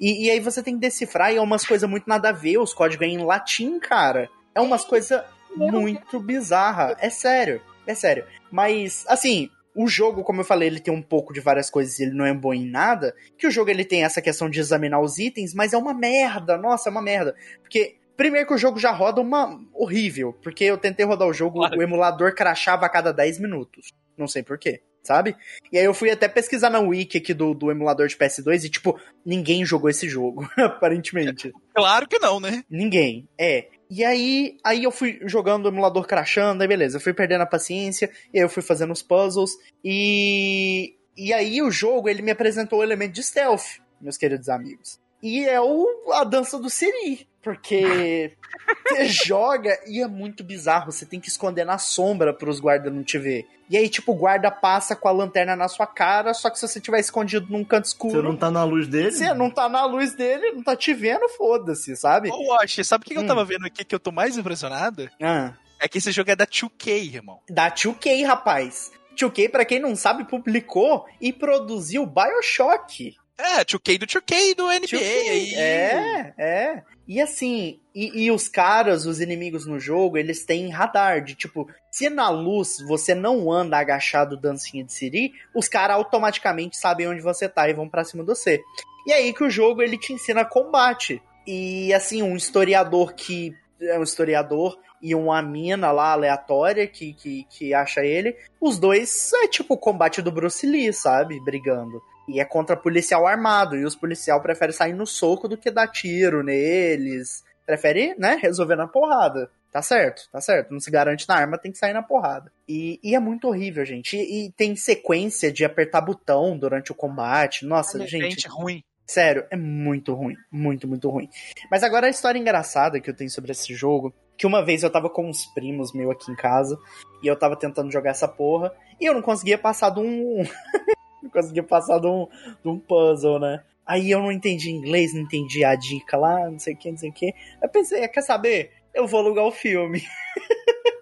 [0.00, 2.58] E, e aí você tem que decifrar e é umas coisas muito nada a ver.
[2.58, 4.28] Os códigos é em latim, cara.
[4.54, 5.22] É umas coisas
[5.54, 6.96] muito bizarra.
[7.00, 8.24] É sério, é sério.
[8.50, 12.12] Mas, assim, o jogo, como eu falei, ele tem um pouco de várias coisas, ele
[12.12, 13.14] não é bom em nada.
[13.38, 16.56] Que o jogo ele tem essa questão de examinar os itens, mas é uma merda.
[16.56, 17.34] Nossa, é uma merda.
[17.60, 21.58] Porque primeiro que o jogo já roda uma horrível, porque eu tentei rodar o jogo,
[21.58, 21.78] Claro.
[21.78, 23.88] o emulador crachava a cada 10 minutos.
[24.16, 24.80] Não sei porquê.
[25.02, 25.36] Sabe?
[25.70, 28.68] E aí eu fui até pesquisar na wiki aqui do, do emulador de PS2 e,
[28.68, 31.52] tipo, ninguém jogou esse jogo, aparentemente.
[31.72, 32.64] Claro que não, né?
[32.68, 33.28] Ninguém.
[33.38, 33.68] É.
[33.88, 37.46] E aí, aí eu fui jogando o emulador crachando, aí beleza, eu fui perdendo a
[37.46, 39.52] paciência, e aí eu fui fazendo os puzzles,
[39.84, 40.94] e.
[41.18, 45.00] E aí o jogo, ele me apresentou o elemento de stealth, meus queridos amigos.
[45.22, 47.26] E é o, a dança do Siri.
[47.42, 48.32] Porque
[48.88, 50.90] você joga e é muito bizarro.
[50.90, 53.46] Você tem que esconder na sombra pros guardas não te ver.
[53.70, 56.66] E aí, tipo, o guarda passa com a lanterna na sua cara, só que se
[56.66, 59.10] você tiver escondido num canto escuro, Você não tá na luz dele?
[59.12, 62.30] você não tá na luz dele, não tá te vendo, foda-se, sabe?
[62.30, 63.22] Ô, Wash, sabe o que, que Hum.
[63.22, 65.08] eu tava vendo aqui que eu tô mais impressionado?
[65.20, 65.52] Ah.
[65.80, 67.40] É que esse jogo é da 2K, irmão.
[67.50, 68.92] Da 2K, rapaz.
[69.16, 73.16] 2K, pra quem não sabe, publicou e produziu Bioshock.
[73.38, 74.98] É, 2K do 2K do NBA 2K.
[74.98, 75.54] aí.
[75.54, 76.82] É, é.
[77.06, 81.68] E assim, e, e os caras, os inimigos no jogo, eles têm radar de tipo,
[81.90, 87.20] se na luz você não anda agachado dancinha de Siri, os caras automaticamente sabem onde
[87.20, 88.62] você tá e vão pra cima de você.
[89.06, 91.22] E aí que o jogo ele te ensina combate.
[91.46, 97.46] E assim, um historiador que é um historiador e uma mina lá aleatória que, que,
[97.48, 101.38] que acha ele, os dois é tipo o combate do Bruce Lee, sabe?
[101.44, 102.02] Brigando.
[102.28, 103.76] E é contra policial armado.
[103.76, 107.44] E os policial preferem sair no soco do que dar tiro neles.
[107.64, 109.50] Prefere, né, resolver na porrada.
[109.72, 110.72] Tá certo, tá certo.
[110.72, 112.50] Não se garante na arma, tem que sair na porrada.
[112.66, 114.16] E, e é muito horrível, gente.
[114.16, 117.66] E, e tem sequência de apertar botão durante o combate.
[117.66, 118.48] Nossa, Olha, gente.
[118.48, 118.82] ruim.
[119.06, 120.34] Sério, é muito ruim.
[120.50, 121.28] Muito, muito ruim.
[121.70, 124.14] Mas agora a história engraçada que eu tenho sobre esse jogo.
[124.36, 126.78] Que uma vez eu tava com uns primos meus aqui em casa.
[127.22, 128.72] E eu tava tentando jogar essa porra.
[129.00, 130.42] E eu não conseguia passar de um.
[131.28, 132.26] não conseguia passar de um,
[132.62, 133.62] de um puzzle, né?
[133.84, 136.98] Aí eu não entendi inglês, não entendi a dica lá, não sei o que, não
[136.98, 137.32] sei o que.
[137.62, 138.72] Eu pensei, quer saber?
[138.92, 140.02] Eu vou alugar o filme.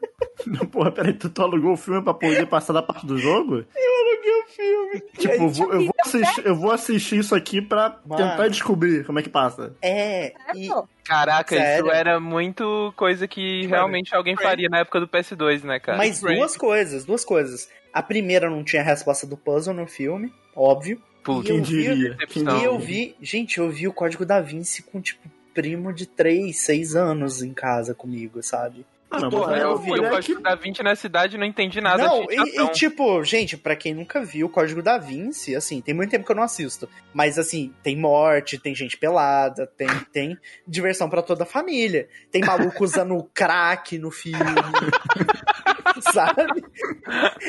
[0.70, 3.64] Porra, peraí, tu, tu alugou o filme pra poder passar da parte do jogo?
[3.74, 5.01] aluguei o filme.
[5.18, 8.22] Tipo, eu vou, eu vou assistir, eu vou assistir isso aqui pra Mano.
[8.30, 9.74] tentar descobrir como é que passa.
[9.82, 10.86] É, É, e, pô.
[11.05, 11.86] Caraca, Sério?
[11.86, 15.99] isso era muito coisa que realmente alguém faria na época do PS2, né, cara?
[15.99, 17.68] mas duas coisas, duas coisas.
[17.92, 21.01] A primeira não tinha a resposta do puzzle no filme, óbvio.
[21.22, 22.16] Puta, Quem eu vi- diria?
[22.28, 22.59] Quem Não.
[22.61, 26.57] E eu vi, gente, eu vi o Código da Vinci com, tipo, primo de 3,
[26.59, 28.84] 6 anos em casa comigo, sabe?
[29.16, 31.38] Ah, não, Porra, mas eu eu fui o vi Código da 20 na cidade e
[31.38, 34.82] não entendi nada não, de e, e, tipo, gente, pra quem nunca viu o Código
[34.82, 36.88] da Vinci, assim, tem muito tempo que eu não assisto.
[37.12, 42.08] Mas assim, tem morte, tem gente pelada, tem, tem diversão pra toda a família.
[42.30, 44.38] Tem maluco usando crack no filme.
[46.12, 46.64] Sabe?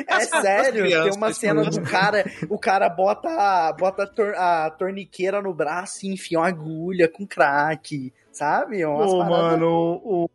[0.08, 4.36] É sério, tem crianças, uma as cena do cara, o cara bota, bota a, tor-
[4.36, 8.82] a torniqueira no braço e enfia uma agulha com crack, sabe?
[8.82, 10.30] É Umas Pô, paradas- mano, o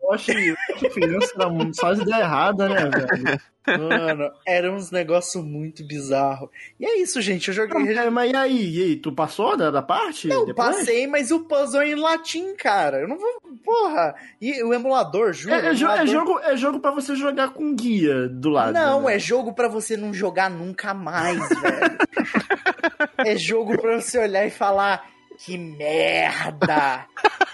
[0.78, 3.40] que criança era só as ideias erradas, né, velho?
[3.88, 6.48] Mano, era uns negócios muito bizarros.
[6.80, 7.48] E é isso, gente.
[7.48, 7.96] Eu joguei.
[7.96, 8.76] É, Mas e aí?
[8.78, 10.26] E aí, tu passou da, da parte?
[10.28, 10.76] Não, depois?
[10.76, 13.00] passei, mas o puzzle é em latim, cara.
[13.00, 13.28] Eu não vou.
[13.62, 14.14] Porra!
[14.40, 15.54] E o emulador, juro.
[15.54, 18.72] É, é é emulador- jogo, é jogo pra você jogar com guia do lado.
[18.72, 19.14] Não, né?
[19.16, 21.98] é jogo pra você não jogar nunca mais, velho.
[23.18, 25.06] é jogo pra você olhar e falar.
[25.42, 27.06] Que merda!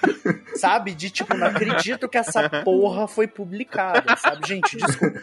[0.59, 0.93] sabe?
[0.93, 4.47] De tipo, não acredito que essa porra foi publicada, sabe?
[4.47, 5.21] Gente, desculpa.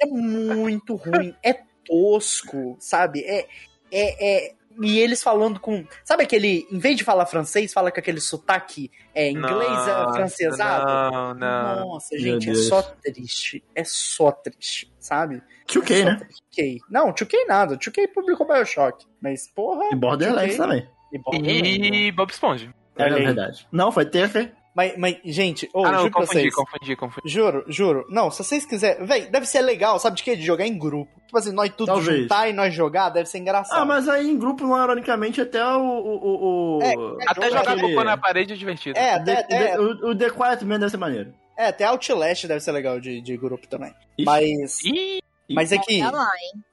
[0.00, 3.22] É muito ruim, é tosco, sabe?
[3.24, 3.46] É,
[3.92, 4.52] é, é.
[4.80, 5.86] E eles falando com.
[6.04, 6.66] Sabe aquele.
[6.70, 10.86] Em vez de falar francês, fala com aquele sotaque é, inglês, é, Nossa, francesado?
[10.86, 11.88] Não, não.
[11.88, 13.64] Nossa, Meu gente, é só triste.
[13.74, 15.42] É só triste, sabe?
[15.66, 16.20] 2K, É né?
[16.58, 16.78] 2K.
[16.90, 17.76] Não, 2K nada.
[17.76, 19.06] 2K publicou Bioshock.
[19.20, 19.90] Mas, porra.
[19.92, 20.95] E Borderlands 2K também.
[21.12, 22.72] E Bob Esponja.
[22.96, 23.10] É aí.
[23.24, 23.66] verdade.
[23.70, 24.50] Não, foi TF.
[24.74, 26.54] Mas, mas, gente, ô, ah, não, juro pra confundi, vocês.
[26.54, 27.28] confundi, confundi.
[27.32, 28.06] Juro, juro.
[28.10, 29.06] Não, se vocês quiserem.
[29.06, 30.36] Véi, deve ser legal, sabe de quê?
[30.36, 31.10] De jogar em grupo.
[31.24, 32.20] Tipo assim, nós tudo Talvez.
[32.22, 33.80] juntar e nós jogar, deve ser engraçado.
[33.80, 35.80] Ah, mas aí em grupo, não, ironicamente, até o.
[35.80, 36.92] o, o, É,
[37.26, 38.98] Até jogar aquele- cocô na parede é divertido.
[38.98, 41.32] É, o até, The, até, o, o The Quiet Man deve ser maneiro.
[41.56, 43.94] é, até Outlast deve ser legal de, de grupo também.
[44.18, 44.24] Ixi.
[44.26, 44.84] Mas.
[44.84, 45.20] Ih,
[45.54, 46.02] Mas é que.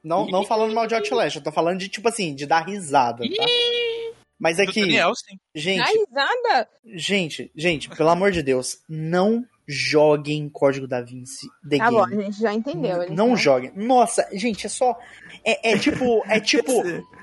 [0.03, 3.23] Não, não falando mal de Outlast, eu tô falando de, tipo assim, de dar risada,
[3.23, 3.45] tá?
[4.43, 4.81] Mas é Do que.
[4.81, 5.39] Daniel, sim.
[5.55, 6.05] Gente,
[6.85, 12.09] gente, gente, pelo amor de Deus, não joguem Código da Vinci The Tá bom, a
[12.09, 12.23] Game.
[12.25, 13.01] gente já entendeu.
[13.03, 13.71] ele Não tá- joguem.
[13.73, 14.99] Nossa, gente, é só.
[15.45, 16.21] É, é tipo.
[16.27, 16.69] É tipo.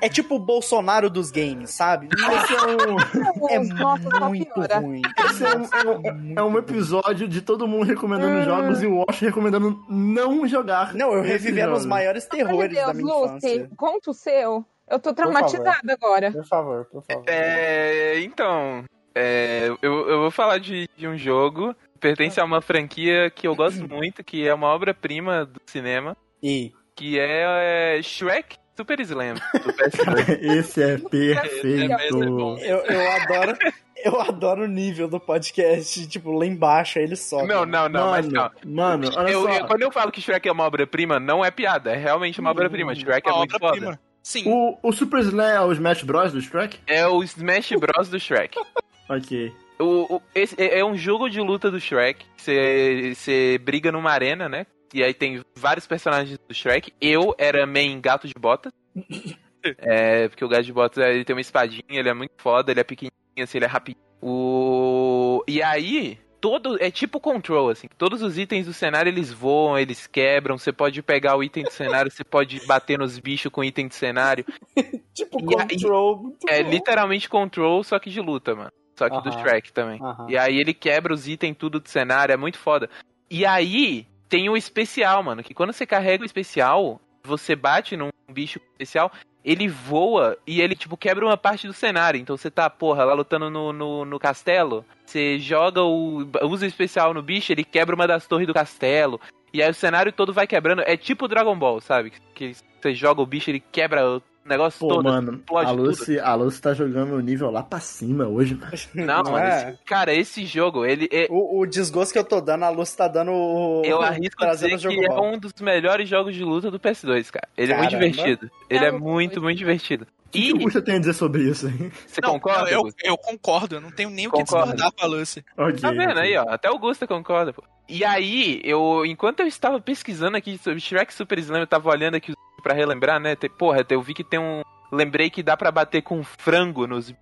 [0.01, 2.09] É tipo o Bolsonaro dos games, sabe?
[2.11, 5.03] Esse é um, É Nossa, muito ruim.
[5.29, 8.45] esse é um, é um- é um episódio de todo mundo recomendando Hum.
[8.45, 10.95] jogos e o Wash recomendando não jogar.
[10.95, 13.71] Não, eu revivendo os maiores terrores da Deus, minha Lucy, infância.
[13.77, 14.65] conta o seu.
[14.91, 16.33] Eu tô traumatizada agora.
[16.33, 17.25] Por favor, por favor.
[17.29, 18.85] É, então,
[19.15, 23.47] é, eu, eu vou falar de, de um jogo que pertence a uma franquia que
[23.47, 26.73] eu gosto muito, que é uma obra-prima do cinema, E.
[26.97, 29.41] que é, é Shrek Super Slam, do
[29.75, 30.43] PS2.
[30.59, 32.17] Esse é é perfeito.
[32.37, 32.57] bom.
[32.59, 33.59] Eu, eu adoro.
[34.03, 36.07] Eu adoro o nível do podcast.
[36.09, 37.47] Tipo, lá embaixo ele sobe.
[37.47, 38.73] não, não, não, mas mano, não.
[38.75, 39.51] mano, olha Eu- só.
[39.53, 42.51] eu- quando eu falo que Shrek é uma obra-prima, não é piada, é realmente uma
[42.51, 42.95] obra-prima.
[42.95, 43.87] Shrek é A muito obra-prima.
[43.93, 44.01] foda.
[44.23, 44.45] Sim.
[44.47, 46.79] O, o Super Slam é o Smash Bros do Shrek?
[46.87, 48.59] É o Smash Bros do Shrek.
[49.09, 49.53] Ok.
[49.81, 52.25] O, o- esse é é um jogo de luta do Shrek.
[52.37, 54.65] Você você briga numa arena, né?
[54.95, 56.93] E aí tem vários personagens do Shrek.
[57.01, 58.73] Eu era main gato de botas.
[59.79, 62.79] é, porque o gato de botas ele tem uma espadinha, ele é muito foda, ele
[62.79, 63.13] é pequenininho,
[63.43, 64.05] assim, ele é rapidinho.
[64.23, 65.43] O...
[65.49, 66.77] E aí, todo.
[66.83, 67.87] É tipo control, assim.
[67.99, 70.57] Todos os itens do cenário eles voam, eles quebram.
[70.59, 73.89] Você pode pegar o item do cenário, você pode bater nos bichos com o item
[73.89, 74.45] do cenário.
[75.15, 76.17] Tipo, E aí- control.
[76.23, 76.71] Muito É bom.
[76.71, 78.71] literalmente control, só que de luta, mano.
[78.99, 79.41] Só que do Aham.
[79.43, 80.01] Shrek também.
[80.03, 80.27] Aham.
[80.29, 82.89] E aí ele quebra os itens tudo do cenário, é muito foda.
[83.31, 88.09] E aí tem o especial, mano, que quando você carrega o especial, você bate num
[88.31, 89.11] bicho especial,
[89.45, 92.21] ele voa e ele, tipo, quebra uma parte do cenário.
[92.21, 96.27] Então você tá, porra, lá lutando no, no, no castelo, você joga o.
[96.43, 99.21] usa o especial no bicho, ele quebra uma das torres do castelo.
[99.53, 100.83] E aí o cenário todo vai quebrando.
[100.83, 102.13] É tipo Dragon Ball, sabe?
[102.35, 105.05] Que você joga o bicho, ele quebra negócio Pô, todo.
[105.05, 108.73] mano, a Lucy, a Lucy tá jogando o nível lá pra cima hoje, mano.
[108.95, 109.71] Não, Não mano, é?
[109.71, 112.95] esse- cara, esse jogo, ele é, O, o desgosto que eu tô dando, a Luz
[112.95, 113.83] tá dando o.
[113.85, 115.35] eu arrisco dizer que é bom.
[115.35, 117.49] um dos melhores jogos de luta do PS2, cara.
[117.57, 118.07] Ele é muito Caramba.
[118.11, 118.51] divertido.
[118.69, 120.07] Ele é É, muito, muito divertido.
[120.27, 121.91] O que E o Gusta tem a dizer sobre isso, hein?
[122.07, 122.63] você Não, concorda?
[122.63, 125.45] não, eu, eu concordo, eu não tenho nem o que discordar com a Lucy.
[125.57, 125.81] Ok.
[125.81, 126.23] Tá vendo ok.
[126.23, 126.45] aí, ó?
[126.49, 127.65] Até o Gusta concorda, pô.
[127.89, 132.15] E aí, eu, enquanto eu estava pesquisando aqui sobre Shrek Super Slam, eu tava olhando
[132.15, 133.35] aqui pra relembrar, né?
[133.37, 134.63] Te- Porra, eu vi que tem um.
[134.93, 137.15] Lembrei que dá pra bater com frango nos.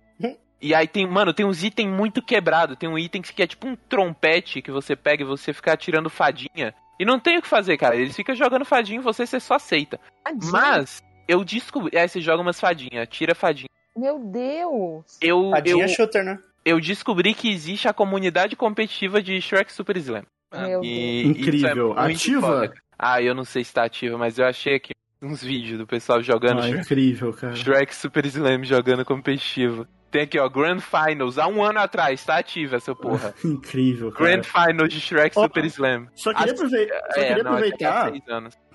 [0.61, 2.75] E aí tem, mano, tem uns itens muito quebrados.
[2.77, 6.09] Tem um item que é tipo um trompete que você pega e você fica atirando
[6.09, 6.73] fadinha.
[6.99, 7.95] E não tem o que fazer, cara.
[7.95, 9.97] Eles ficam jogando fadinha e você, você só aceita.
[10.21, 10.51] Tadinho.
[10.51, 11.97] Mas eu descobri.
[11.97, 13.69] Aí você joga umas fadinhas, tira fadinha.
[13.95, 15.17] Meu Deus.
[15.21, 16.37] Eu, Tadinha eu, shooter, né?
[16.65, 20.23] eu descobri que existe a comunidade competitiva de Shrek Super Slam.
[20.53, 20.85] Meu Deus.
[20.85, 21.95] E Incrível.
[21.97, 22.41] é Ativa?
[22.47, 22.73] foda.
[22.97, 26.21] Ah, eu não sei se tá ativa, mas eu achei aqui uns vídeos do pessoal
[26.21, 27.55] jogando Ah, Shrek, incrível, cara.
[27.55, 29.85] Shrek Super Slam jogando competitivo.
[30.11, 33.31] Tem aqui, ó, Grand Finals, há um ano atrás, tá ativa essa porra.
[33.45, 34.25] Incrível, cara.
[34.37, 36.07] Grand Finals de Shrek Super Slam.
[36.15, 38.11] Só queria, Ah, aprove- só É, queria não, aproveitar.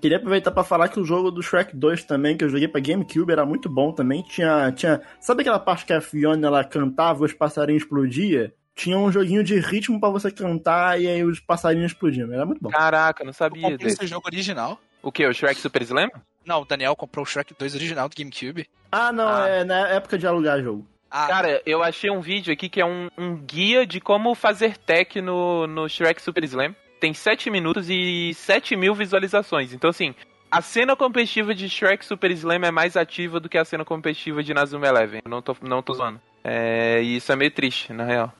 [0.00, 2.80] Queria aproveitar pra falar que o jogo do Shrek 2 também, que eu joguei pra
[2.80, 4.22] GameCube, era muito bom também.
[4.22, 4.70] Tinha.
[4.70, 8.48] tinha sabe aquela parte que a Fiona ela cantava e os passarinhos explodiam?
[8.76, 12.32] Tinha um joguinho de ritmo pra você cantar e aí os passarinhos explodiam.
[12.32, 12.70] Era muito bom.
[12.70, 13.96] Caraca, não Eu sabia comprei desse.
[14.02, 14.78] esse jogo original.
[15.02, 15.26] O que?
[15.26, 16.08] O Shrek Super Slam?
[16.44, 18.68] Não, o Daniel comprou o Shrek 2 original do GameCube.
[18.92, 19.48] Ah, não, Ah.
[19.48, 20.86] é na época de alugar jogo.
[21.10, 24.76] Ah, Cara, eu achei um vídeo aqui que é um, um guia de como fazer
[24.76, 26.74] tech no, no Shrek Super Slam.
[27.00, 29.72] Tem 7 minutos e 7 mil visualizações.
[29.72, 30.14] Então, assim,
[30.50, 34.42] a cena competitiva de Shrek Super Slam é mais ativa do que a cena competitiva
[34.42, 35.20] de Nazuma Eleven.
[35.24, 36.20] Eu não tô, não tô zoando.
[36.42, 38.32] É, e isso é meio triste, na real.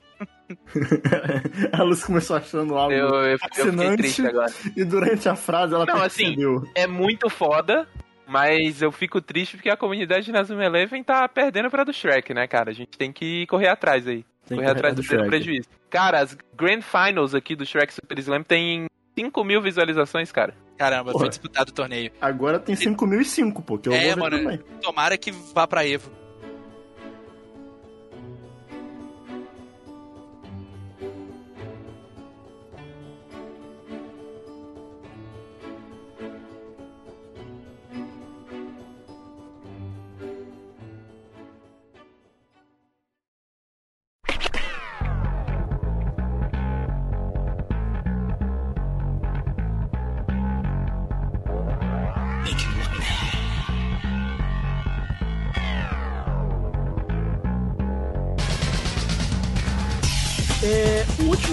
[1.71, 2.93] a Luz começou achando algo.
[2.93, 3.97] Eu, eu, eu Fascinante.
[3.97, 4.51] triste agora.
[4.75, 6.63] E durante a frase ela Não, assim, percebeu.
[6.75, 7.87] É muito foda,
[8.27, 12.33] mas eu fico triste porque a comunidade de Nazuma Eleven tá perdendo pra do Shrek,
[12.33, 12.71] né, cara?
[12.71, 14.25] A gente tem que correr atrás aí.
[14.47, 15.27] Tem correr atrás do, Shrek.
[15.27, 15.67] prejuízo.
[15.89, 18.85] Cara, as Grand Finals aqui do Shrek Super Slam tem
[19.17, 20.53] 5 mil visualizações, cara.
[20.77, 21.23] caramba, Porra.
[21.23, 22.11] foi disputado o torneio.
[22.21, 24.37] Agora tem 5005, pô, que eu É, vou ver mano.
[24.37, 24.59] também.
[24.81, 26.11] Tomara que vá pra Evo.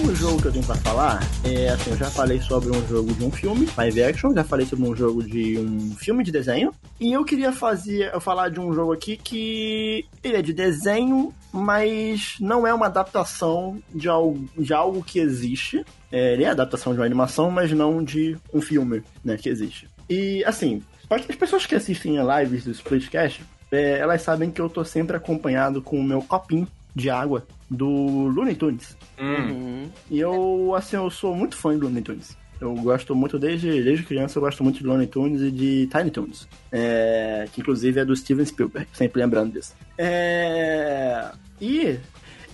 [0.01, 3.13] O jogo que eu tenho pra falar é assim, eu já falei sobre um jogo
[3.13, 6.73] de um filme, live action, já falei sobre um jogo de um filme de desenho,
[6.99, 11.33] e eu queria fazer, eu falar de um jogo aqui que ele é de desenho,
[11.51, 15.85] mas não é uma adaptação de algo, de algo que existe.
[16.11, 19.87] É, ele é adaptação de uma animação, mas não de um filme, né, que existe.
[20.09, 24.69] E assim, as pessoas que assistem a lives do Splitcast, é, elas sabem que eu
[24.69, 28.97] tô sempre acompanhado com o meu copinho de água do Looney Tunes.
[29.19, 29.35] Hum.
[29.35, 29.89] Uhum.
[30.09, 32.37] E eu, assim, eu sou muito fã de Looney Tunes.
[32.61, 36.11] Eu gosto muito, desde, desde criança, eu gosto muito de Looney Tunes e de Tiny
[36.11, 36.47] Toons.
[36.71, 39.75] É, que inclusive é do Steven Spielberg, sempre lembrando disso.
[39.97, 41.29] É,
[41.59, 41.99] e,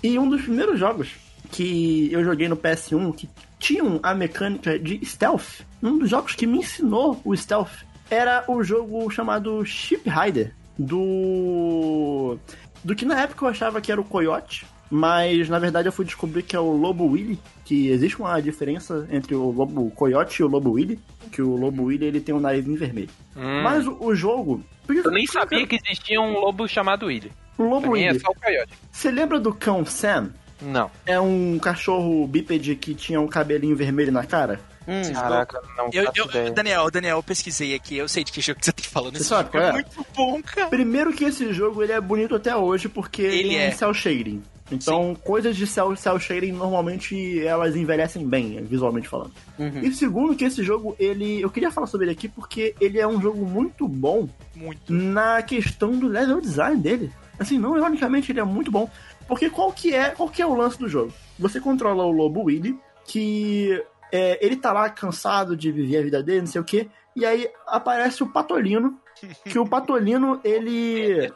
[0.02, 1.12] e um dos primeiros jogos
[1.52, 3.30] que eu joguei no PS1 que
[3.60, 8.64] tinham a mecânica de stealth, um dos jogos que me ensinou o stealth, era o
[8.64, 12.40] jogo chamado Ship Rider, do.
[12.84, 16.06] Do que na época eu achava que era o Coyote, mas na verdade eu fui
[16.06, 20.46] descobrir que é o Lobo Willy, que existe uma diferença entre o Lobo Coyote e
[20.46, 21.00] o Lobo Willy,
[21.32, 23.10] que o Lobo Willy ele tem um narizinho vermelho.
[23.36, 23.62] Hum.
[23.64, 24.64] Mas o, o jogo.
[24.88, 27.32] Eu nem sabia que existia um lobo chamado Willy.
[27.58, 28.20] O Lobo é Willy.
[28.20, 28.74] só o coiote.
[28.92, 30.32] Você lembra do cão Sam?
[30.62, 30.90] Não.
[31.06, 34.60] É um cachorro bípede que tinha um cabelinho vermelho na cara?
[34.90, 35.14] Hum.
[35.14, 36.52] Caraca, não Eu, eu- ideia.
[36.52, 39.14] Daniel, Daniel, eu pesquisei aqui, eu sei de que jogo que você tá falando.
[39.16, 39.72] Você Esse sabe jogo é é?
[39.74, 40.68] muito bom, cara.
[40.68, 43.68] Primeiro que esse jogo ele é bonito até hoje porque ele, Ele é é.
[43.70, 44.42] em cel shading.
[44.72, 49.32] Então, coisas de cel, cel shading normalmente elas envelhecem bem, visualmente falando.
[49.58, 49.80] Uhum.
[49.82, 51.42] E segundo que esse jogo, ele.
[51.42, 54.94] Eu queria falar sobre ele aqui porque ele é um jogo muito bom Muito.
[54.94, 57.12] na questão do level design dele.
[57.40, 58.88] Assim, não ironicamente, ele é muito bom.
[59.28, 61.12] Porque qual que é, qual que é o lance do jogo?
[61.40, 66.24] Você controla o Lobo Willy, que é, ele tá lá cansado de viver a vida
[66.24, 68.98] dele, não sei o quê, e aí aparece o Patolino,
[69.46, 71.32] que o Patolino, ele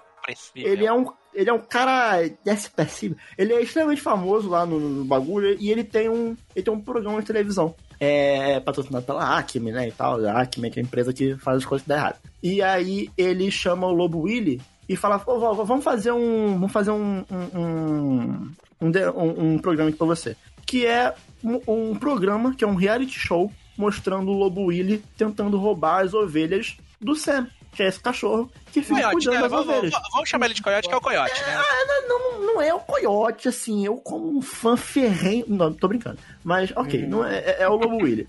[0.56, 3.16] ele é um ele é um cara expressivo.
[3.38, 6.80] Ele é extremamente famoso lá no, no bagulho e ele tem um ele tem um
[6.80, 7.74] programa de televisão.
[8.00, 10.24] É patrocinado pela Acme, né, e tal.
[10.26, 12.20] A Acme que é a empresa que faz as coisas dar errado.
[12.42, 16.72] E aí ele chama o Lobo Willy e fala, "Ô, vó, vamos fazer um vamos
[16.72, 18.52] fazer um um, um,
[18.82, 20.38] um- um programa aqui pra você.
[20.66, 21.14] Que é
[21.44, 21.60] um,
[21.92, 26.78] um programa, que é um reality show mostrando o Lobo Willy tentando roubar as ovelhas
[27.02, 29.42] do Sam, que é esse cachorro que fica Coyote, cuidando né?
[29.42, 29.92] das Vamos, ovelhas.
[29.92, 31.62] vamos- vamos chamar ele de coiote, que é o coiote, né?
[32.08, 35.46] Não, não é o Coyote, assim, eu como um fã ferrenho.
[35.48, 36.20] Não, tô brincando.
[36.44, 38.28] Mas, ok, não é, é- é o Lobo Willy.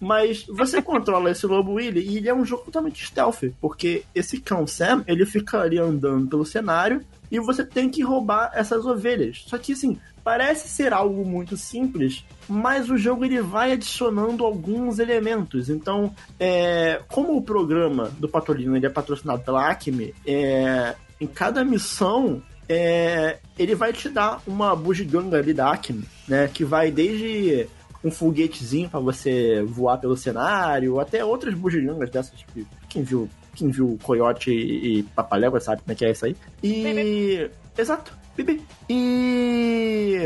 [0.00, 4.38] Mas você controla esse Lobo Willy e ele é um jogo totalmente stealth, porque esse
[4.40, 9.44] cão Sam, ele fica ali andando pelo cenário e você tem que roubar essas ovelhas.
[9.46, 14.98] Só que, assim, parece ser algo muito simples, mas o jogo ele vai adicionando alguns
[14.98, 15.68] elementos.
[15.68, 21.62] Então, é, como o programa do Patolino ele é patrocinado pela Acme, é, em cada
[21.62, 26.48] missão é, ele vai te dar uma bugiganga ali da Acme, né?
[26.52, 27.68] Que vai desde
[28.02, 33.70] um foguetezinho para você voar pelo cenário, até outras bugigangas dessas que quem viu, quem
[33.70, 36.36] viu Coyote e, e Papalégua sabe como é que é isso aí.
[36.62, 37.50] E.
[37.76, 38.62] Exato, Bibi.
[38.88, 40.18] E.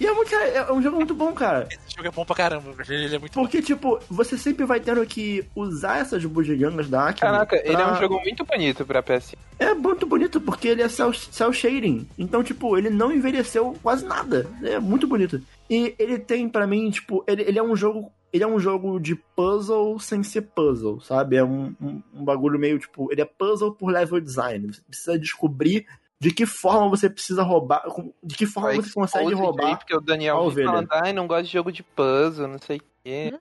[0.00, 1.66] E é, muito, é um jogo muito bom, cara.
[1.68, 5.04] Esse jogo é bom pra caramba, ele é muito Porque, tipo, você sempre vai tendo
[5.04, 7.20] que usar essas bugigangas da Acme.
[7.20, 9.34] Caraca, ele é pra- um jogo muito bonito pra PS.
[9.58, 12.06] É muito bonito, porque ele é cel, cel shading.
[12.16, 14.46] Então, tipo, ele não envelheceu quase nada.
[14.62, 15.42] É muito bonito.
[15.68, 18.12] E ele tem, pra mim, tipo, ele, ele é um jogo.
[18.32, 21.36] Ele é um jogo de puzzle sem ser puzzle, sabe?
[21.36, 24.72] É um, um, um bagulho meio, tipo, ele é puzzle por level design.
[24.72, 25.86] Você precisa descobrir
[26.20, 27.82] de que forma você precisa roubar.
[28.22, 29.78] De que forma você consegue roubar.
[29.78, 33.34] Porque o Daniel falando, ai, não gosta de jogo de puzzle, não sei o quê.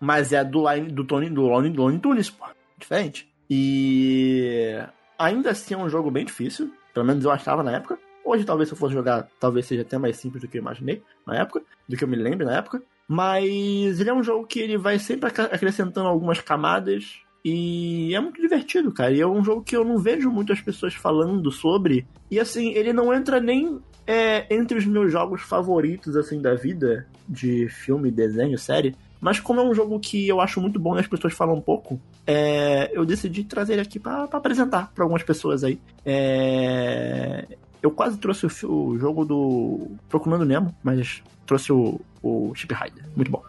[0.00, 2.44] Mas é do Line do Tony do Lone do Lone Tunes, pô.
[2.78, 3.32] Diferente.
[3.48, 4.78] E
[5.18, 6.72] ainda assim é um jogo bem difícil.
[6.92, 7.98] Pelo menos eu achava na época.
[8.24, 11.02] Hoje, talvez, se eu fosse jogar, talvez seja até mais simples do que eu imaginei
[11.24, 12.82] na época, do que eu me lembro na época.
[13.06, 17.20] Mas ele é um jogo que ele vai sempre ac- acrescentando algumas camadas.
[17.48, 19.12] E é muito divertido, cara.
[19.12, 22.04] E é um jogo que eu não vejo muitas pessoas falando sobre.
[22.28, 27.06] E assim, ele não entra nem é, entre os meus jogos favoritos, assim, da vida,
[27.28, 28.96] de filme, desenho, série.
[29.20, 32.00] Mas como é um jogo que eu acho muito bom e as pessoas falam pouco,
[32.26, 35.78] é, eu decidi trazer ele aqui pra apresentar pra algumas pessoas aí.
[36.04, 37.46] É,
[37.80, 43.04] eu quase trouxe o, o jogo do Procurando Nemo, mas trouxe o, o Chip Rider.
[43.14, 43.40] Muito bom.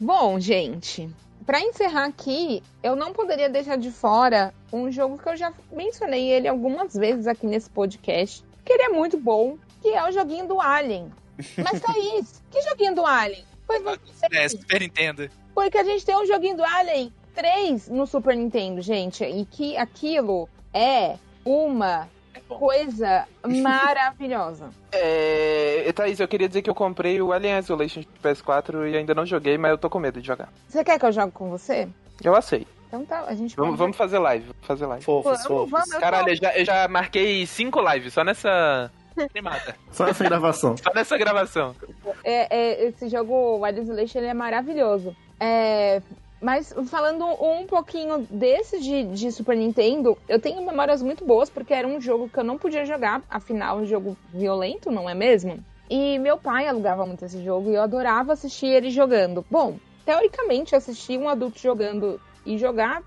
[0.00, 1.08] Bom, gente,
[1.46, 6.30] pra encerrar aqui, eu não poderia deixar de fora um jogo que eu já mencionei
[6.30, 10.46] ele algumas vezes aqui nesse podcast, que ele é muito bom, que é o joguinho
[10.46, 11.12] do Alien.
[11.58, 13.44] Mas Thaís, que joguinho do Alien?
[13.66, 15.30] Pois você É, Super Nintendo.
[15.54, 19.76] Porque a gente tem um joguinho do Alien 3 no Super Nintendo, gente, e que
[19.76, 22.08] aquilo é uma
[22.48, 22.58] bom.
[22.58, 24.70] coisa maravilhosa.
[24.96, 29.12] É, Thaís, eu queria dizer que eu comprei o Alien Isolation de PS4 e ainda
[29.12, 30.48] não joguei, mas eu tô com medo de jogar.
[30.68, 31.88] Você quer que eu jogue com você?
[32.22, 32.68] Eu aceito.
[32.86, 35.04] Então tá, a gente Vamos, vamos fazer live, vamos fazer live.
[35.04, 35.70] Fofos, Vamos, fofos.
[35.70, 38.88] vamos, Caralho, eu já, eu já marquei cinco lives só nessa,
[39.34, 39.76] Animada.
[39.90, 40.76] Só essa gravação.
[40.76, 41.74] só nessa gravação.
[42.22, 45.14] É, é, esse jogo, Wild Isolation, ele é maravilhoso.
[45.40, 46.00] É,
[46.44, 51.72] mas falando um pouquinho desse de, de Super Nintendo, eu tenho memórias muito boas, porque
[51.72, 55.14] era um jogo que eu não podia jogar, afinal, é um jogo violento, não é
[55.14, 55.64] mesmo?
[55.88, 59.42] E meu pai alugava muito esse jogo e eu adorava assistir ele jogando.
[59.50, 63.02] Bom, teoricamente, assistir um adulto jogando e jogar,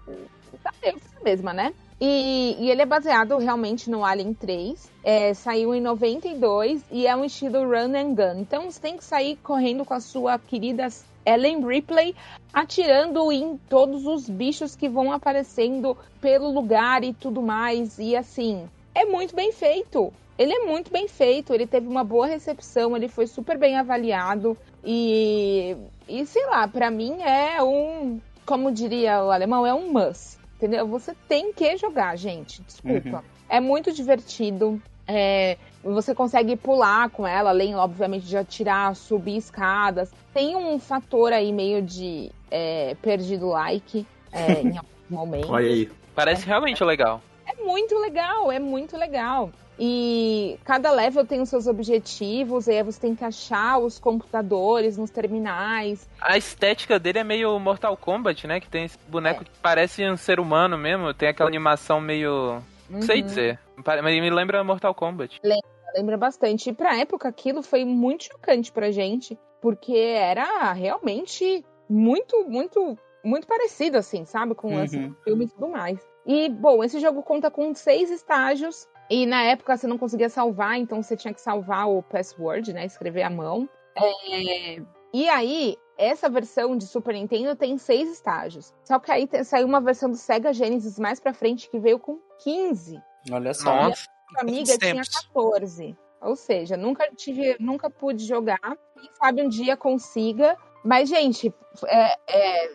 [0.64, 1.74] tá eu mesma, né?
[2.02, 4.92] E, e ele é baseado realmente no Alien 3.
[5.04, 8.40] É, saiu em 92 e é um estilo run and gun.
[8.40, 10.88] Então você tem que sair correndo com a sua querida
[11.28, 12.16] Ellen Ripley,
[12.54, 18.00] atirando em todos os bichos que vão aparecendo pelo lugar e tudo mais.
[18.00, 20.14] E assim, é muito bem feito.
[20.38, 24.56] Ele é muito bem feito, ele teve uma boa recepção, ele foi super bem avaliado.
[24.84, 25.76] E,
[26.08, 30.38] e sei lá, pra mim é um, como diria o alemão, é um must.
[30.56, 30.88] Entendeu?
[30.88, 32.62] Você tem que jogar, gente.
[32.62, 33.24] Desculpa.
[33.50, 34.82] É muito divertido.
[35.08, 35.58] É,
[35.94, 40.12] você consegue pular com ela, além, obviamente, de atirar, subir escadas.
[40.34, 45.50] Tem um fator aí meio de é, perdido like é, em alguns momentos.
[45.50, 45.90] Olha aí.
[46.16, 47.22] Parece realmente legal.
[47.46, 49.52] É muito legal, é muito legal.
[49.80, 54.98] E cada level tem os seus objetivos, e aí você tem que achar os computadores
[54.98, 56.10] nos terminais.
[56.20, 58.60] A estética dele é meio Mortal Kombat, né?
[58.60, 61.14] Que tem esse boneco que parece um ser humano mesmo.
[61.14, 62.60] Tem aquela animação meio.
[62.90, 63.26] Não sei Uhum.
[63.28, 63.60] dizer.
[63.84, 65.40] Pare- Mas me lembra Mortal Kombat.
[65.44, 65.68] Lembra
[66.18, 66.70] bastante.
[66.70, 73.48] E pra época aquilo foi muito chocante pra gente, porque era realmente muito, muito, muito
[73.48, 74.54] parecido, assim, sabe?
[74.56, 74.84] Com Uhum.
[74.84, 76.00] esse filme e tudo mais.
[76.26, 78.88] E, bom, esse jogo conta com seis estágios.
[79.10, 82.86] E na época você não conseguia salvar, então você tinha que salvar o password, né?
[82.86, 83.70] Escrever à mão.
[83.96, 84.82] É,
[85.14, 88.74] E aí, essa versão de Super Nintendo tem seis estágios.
[88.84, 92.20] Só que aí saiu uma versão do Sega Genesis mais pra frente que veio com
[92.44, 93.02] 15
[93.32, 93.74] Olha só.
[93.74, 94.06] Nossa.
[94.40, 95.10] Amiga tinha tempos?
[95.10, 95.98] 14.
[96.22, 98.60] Ou seja, nunca tive, nunca pude jogar.
[98.60, 100.58] Quem sabe um dia consiga.
[100.84, 101.54] Mas, gente,
[101.88, 102.72] é- é,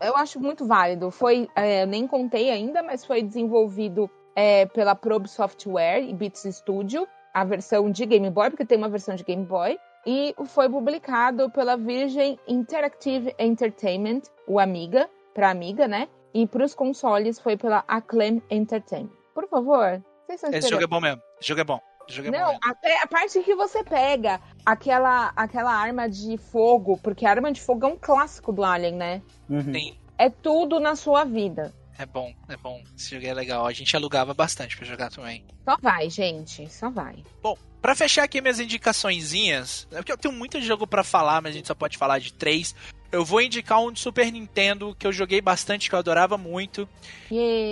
[0.00, 1.10] eu acho muito válido.
[1.10, 7.06] Foi, é, nem contei ainda, mas foi desenvolvido é, pela Probe Software e Beats Studio,
[7.32, 9.78] a versão de Game Boy, porque tem uma versão de Game Boy.
[10.04, 16.08] E foi publicado pela Virgin Interactive Entertainment, o Amiga, para Amiga, né?
[16.34, 19.12] E para os consoles foi pela Acclaim Entertainment.
[19.34, 20.02] Por favor,
[20.36, 20.80] estão Esse esperando?
[20.80, 21.22] jogo é bom mesmo.
[21.40, 21.80] Esse jogo é bom.
[22.08, 22.60] Esse jogo é bom Não, mesmo.
[22.64, 27.60] até a parte que você pega aquela, aquela arma de fogo, porque a arma de
[27.60, 29.22] fogo é um clássico do Alien, né?
[29.48, 29.72] Uhum.
[29.72, 31.72] Sim, É tudo na sua vida.
[31.98, 32.82] é bom, é bom.
[32.96, 33.66] Esse jogo é legal.
[33.66, 35.44] A gente alugava bastante pra jogar também.
[35.64, 37.22] Só vai, gente, só vai.
[37.40, 41.52] Bom, pra fechar aqui minhas indicaçõezinhas, é porque eu tenho muito jogo pra falar, mas
[41.52, 42.74] a gente só pode falar de três.
[43.12, 46.88] Eu vou indicar um de Super Nintendo que eu joguei bastante, que eu adorava muito.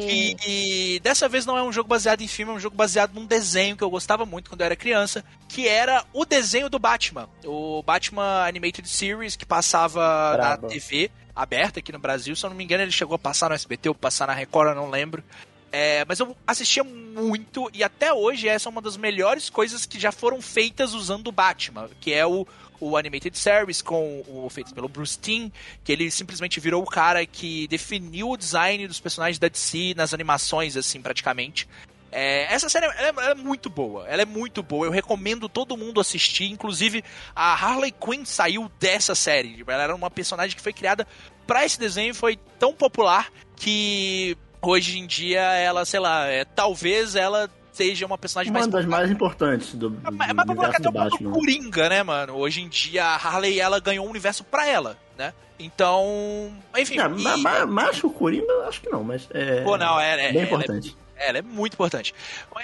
[0.07, 3.15] E, e dessa vez não é um jogo baseado em filme, é um jogo baseado
[3.15, 6.79] num desenho que eu gostava muito quando eu era criança, que era o desenho do
[6.79, 7.27] Batman.
[7.43, 10.63] O Batman Animated Series, que passava Brabo.
[10.63, 12.37] na TV aberta aqui no Brasil.
[12.37, 14.69] Se eu não me engano, ele chegou a passar no SBT ou passar na Record,
[14.69, 15.25] eu não lembro.
[15.73, 20.01] É, mas eu assistia muito e até hoje essa é uma das melhores coisas que
[20.01, 22.47] já foram feitas usando o Batman, que é o,
[22.81, 25.49] o Animated Series com o feito pelo Bruce Timm,
[25.85, 30.13] que ele simplesmente virou o cara que definiu o design dos personagens da DC nas
[30.13, 31.69] animações, assim, praticamente.
[32.13, 34.87] É, essa série é, é muito boa, ela é muito boa.
[34.87, 36.51] Eu recomendo todo mundo assistir.
[36.51, 39.63] Inclusive, a Harley Quinn saiu dessa série.
[39.65, 41.07] Ela era uma personagem que foi criada
[41.47, 47.15] para esse desenho foi tão popular que hoje em dia ela, sei lá, é, talvez
[47.17, 50.81] ela seja uma personagem Uma mais das mais importantes do, do, é mais popular que
[50.83, 51.33] universo até do o.
[51.33, 52.35] Coringa, né, mano?
[52.37, 55.33] Hoje em dia a Harley ela ganhou um universo pra ela, né?
[55.59, 56.99] Então, enfim.
[56.99, 59.63] É, e- ma- ma- Macho Coringa, acho que não, mas é.
[59.63, 60.97] Pô, não, é, é, bem é importante.
[61.17, 62.15] ela é muito importante.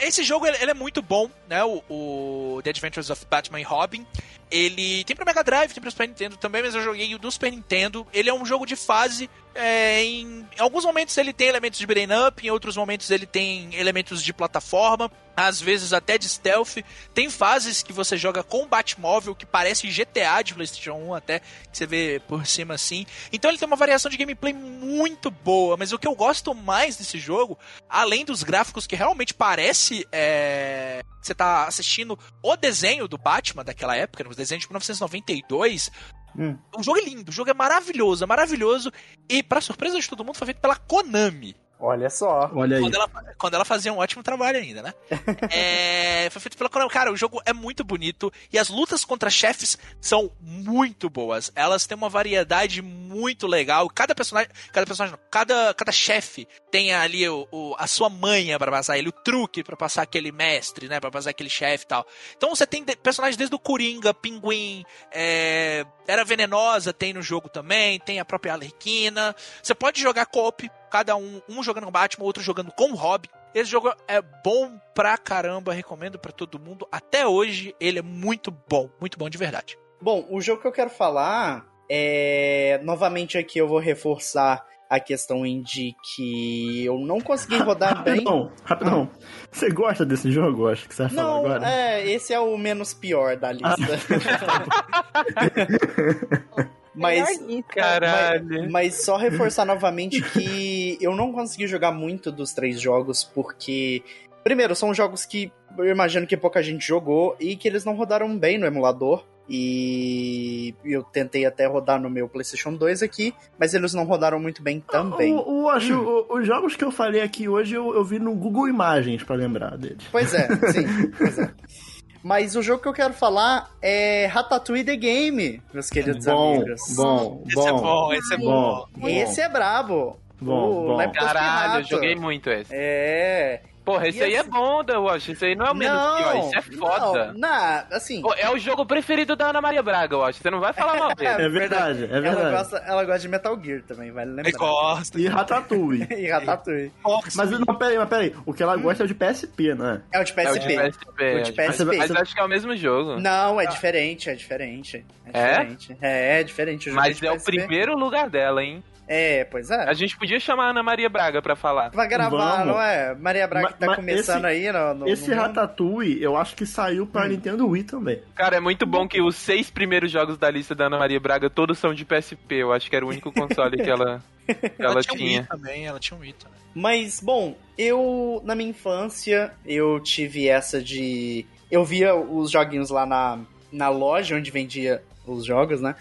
[0.01, 1.63] Esse jogo ele, ele é muito bom, né?
[1.65, 4.07] O, o The Adventures of Batman e Robin.
[4.51, 7.31] Ele tem pra Mega Drive, tem pra Super Nintendo também, mas eu joguei o do
[7.31, 8.07] Super Nintendo.
[8.13, 9.29] Ele é um jogo de fase.
[9.57, 13.75] É, em, alguns momentos ele tem elementos de beat'em up, em outros momentos ele tem
[13.75, 16.77] elementos de plataforma, às vezes até de stealth.
[17.15, 21.47] Tem fases que você joga com Batmóvel, que parece GTA de PlayStation 1 até, que
[21.73, 23.07] você vê por cima assim.
[23.33, 26.97] Então ele tem uma variação de gameplay muito boa, mas o que eu gosto mais
[26.97, 27.59] desse jogo,
[27.89, 33.97] além dos gráficos que realmente parece é, você tá assistindo o desenho do Batman daquela
[33.97, 35.91] época, no desenho de 1992.
[36.39, 36.57] Hum.
[36.77, 38.93] O jogo é lindo, o jogo é maravilhoso, é maravilhoso.
[39.29, 41.57] E, pra surpresa de todo mundo, foi feito pela Konami.
[41.79, 42.51] Olha só.
[42.55, 42.83] Olha aí.
[42.83, 43.09] Quando ela,
[43.39, 44.95] quando ela fazia um ótimo trabalho ainda, né?
[45.51, 46.91] É, foi feito pela Konami.
[46.91, 51.53] Cara, o jogo é muito bonito e as lutas contra chefes são muito boas.
[51.55, 53.89] Elas têm uma variedade muito legal.
[53.89, 58.59] Cada personagem, cada personagem, não, cada, cada chefe tem ali o, o- a sua manha
[58.59, 60.99] pra passar ele, o truque pra passar aquele mestre, né?
[60.99, 62.07] Pra passar aquele chefe e tal.
[62.37, 67.49] Então você tem de- personagens desde o Coringa, Pinguim, é, Era Venenosa tem no jogo
[67.49, 69.35] também, tem a própria Arlequina.
[69.63, 73.29] Você pode jogar co-op, cada um, um jogando com Batman, outro jogando com o Robin.
[73.55, 76.89] Esse jogo é bom pra caramba, recomendo pra todo mundo.
[76.91, 79.79] Até hoje ele é muito bom, muito bom de verdade.
[80.01, 82.81] Bom, o jogo que eu quero falar é.
[82.83, 88.15] Novamente aqui eu vou reforçar a questão em de que eu não consegui rodar bem.
[88.15, 89.11] Rapidão, rapidão.
[89.51, 90.69] Você gosta desse jogo?
[90.69, 91.71] Acho que você vai falar Não, agora.
[91.71, 93.77] é, esse é o menos pior da lista.
[96.97, 97.39] Mas.
[97.69, 98.45] Caralho.
[98.63, 104.03] mas, mas só reforçar novamente que eu não consegui jogar muito dos três jogos, porque,
[104.43, 108.37] primeiro, são jogos que eu imagino que pouca gente jogou e que eles não rodaram
[108.39, 109.25] bem no emulador.
[109.49, 114.61] E eu tentei até rodar no meu PlayStation 2 aqui, mas eles não rodaram muito
[114.61, 115.33] bem também.
[115.33, 118.35] O, o- acho, o- os jogos que eu falei aqui hoje eu, eu vi no
[118.35, 120.05] Google Imagens pra lembrar deles.
[120.11, 121.51] Pois é, sim, pois é.
[122.27, 126.81] Mas o jogo que eu quero falar é Ratatouille The Game, meus queridos Bom, amigos.
[126.97, 128.87] bom, Esse é bom, esse é bom.
[128.97, 129.09] bom.
[129.09, 130.19] Esse é brabo.
[130.41, 131.13] Bom, O bom.
[131.13, 132.75] Caralho, eu joguei muito esse.
[132.75, 133.61] É.
[133.87, 135.31] Porra, esse E aí é assim- bom, The Watch.
[135.31, 137.27] Esse aí não é o menos não, pior, isso é foda.
[137.33, 138.21] Não, na, assim.
[138.21, 140.41] Pô, É o jogo preferido da Ana Maria Braga, eu acho.
[140.43, 141.31] Você não vai falar mal dele.
[141.45, 142.51] É verdade, é Ela verdade.
[142.51, 144.49] gosta, ela gosta de Metal Gear também, vale lembrar.
[144.49, 145.21] Ele gosta.
[145.21, 146.07] E Ratatouille.
[146.11, 146.93] E Ratatouille.
[147.37, 148.35] Mas não, peraí, mas peraí.
[148.45, 150.03] O que ela gosta é o de PSP, né?
[150.13, 150.59] É o de É o PSP.
[150.59, 151.07] de PSP.
[151.09, 151.97] O de é o de PSP.
[151.97, 153.21] Mas acho que é o mesmo jogo.
[153.21, 155.07] Não, é diferente, é diferente.
[155.33, 155.49] É É?
[155.65, 155.97] diferente.
[156.03, 156.81] É, é diferente.
[156.89, 157.53] o jogo Mas de é o PSP.
[157.57, 158.83] primeiro lugar dela, hein?
[159.09, 159.89] É, pois é.
[159.89, 161.91] A gente podia chamar a Ana Maria Braga pra falar.
[161.91, 162.67] Vai gravar, Vamos.
[162.75, 163.15] não é?
[163.15, 165.37] Maria Braga Ma- que tá começando esse- aí no, no Esse no.
[165.37, 168.21] Ratatouille, eu acho que saiu pra Nintendo Wii também.
[168.35, 171.49] Cara, é muito bom que os seis primeiros jogos da lista da Ana Maria Braga
[171.49, 172.57] todos são de PSP.
[172.57, 175.39] Eu acho que era o único console que ela, que ela tinha um tinha.
[175.41, 176.57] Wii também, ela tinha um Wii também.
[176.75, 181.47] Mas, bom, eu, na minha infância, eu tive essa de.
[181.71, 183.39] Eu via os joguinhos lá na,
[183.73, 185.95] na loja onde vendia os jogos, né?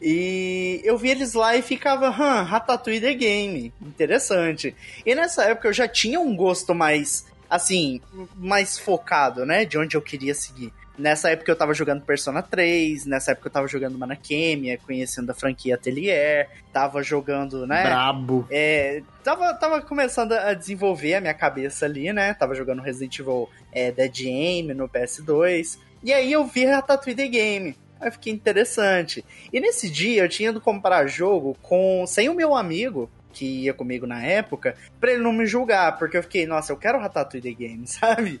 [0.00, 3.72] E eu via eles lá e ficava, hã, Ratatouille The Game.
[3.82, 4.74] Interessante.
[5.04, 8.00] E nessa época eu já tinha um gosto mais, assim,
[8.36, 9.64] mais focado, né?
[9.64, 10.72] De onde eu queria seguir.
[11.00, 15.34] Nessa época eu tava jogando Persona 3, nessa época eu tava jogando Manakemia, conhecendo a
[15.34, 17.84] franquia Atelier, tava jogando, né?
[17.84, 18.46] Brabo.
[18.50, 22.34] É, tava, tava começando a desenvolver a minha cabeça ali, né?
[22.34, 25.78] Tava jogando Resident Evil é, Dead Aim no PS2.
[26.02, 27.76] E aí eu vi Ratatouille The Game.
[28.00, 29.24] Aí fiquei interessante.
[29.52, 33.74] E nesse dia eu tinha ido comprar jogo com sem o meu amigo, que ia
[33.74, 37.54] comigo na época, pra ele não me julgar, porque eu fiquei, nossa, eu quero Ratatouille
[37.54, 38.40] The Game, sabe?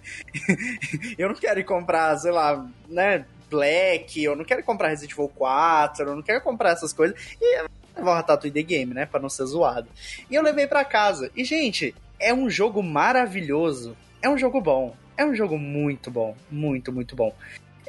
[1.18, 5.28] eu não quero ir comprar, sei lá, né, Black, eu não quero comprar Resident Evil
[5.28, 7.16] 4, eu não quero comprar essas coisas.
[7.40, 7.62] E
[7.96, 9.88] levar o Ratatouille The Game, né, pra não ser zoado.
[10.30, 11.30] E eu levei pra casa.
[11.36, 13.96] E, gente, é um jogo maravilhoso.
[14.22, 14.94] É um jogo bom.
[15.16, 16.36] É um jogo muito bom.
[16.50, 17.34] Muito, muito bom.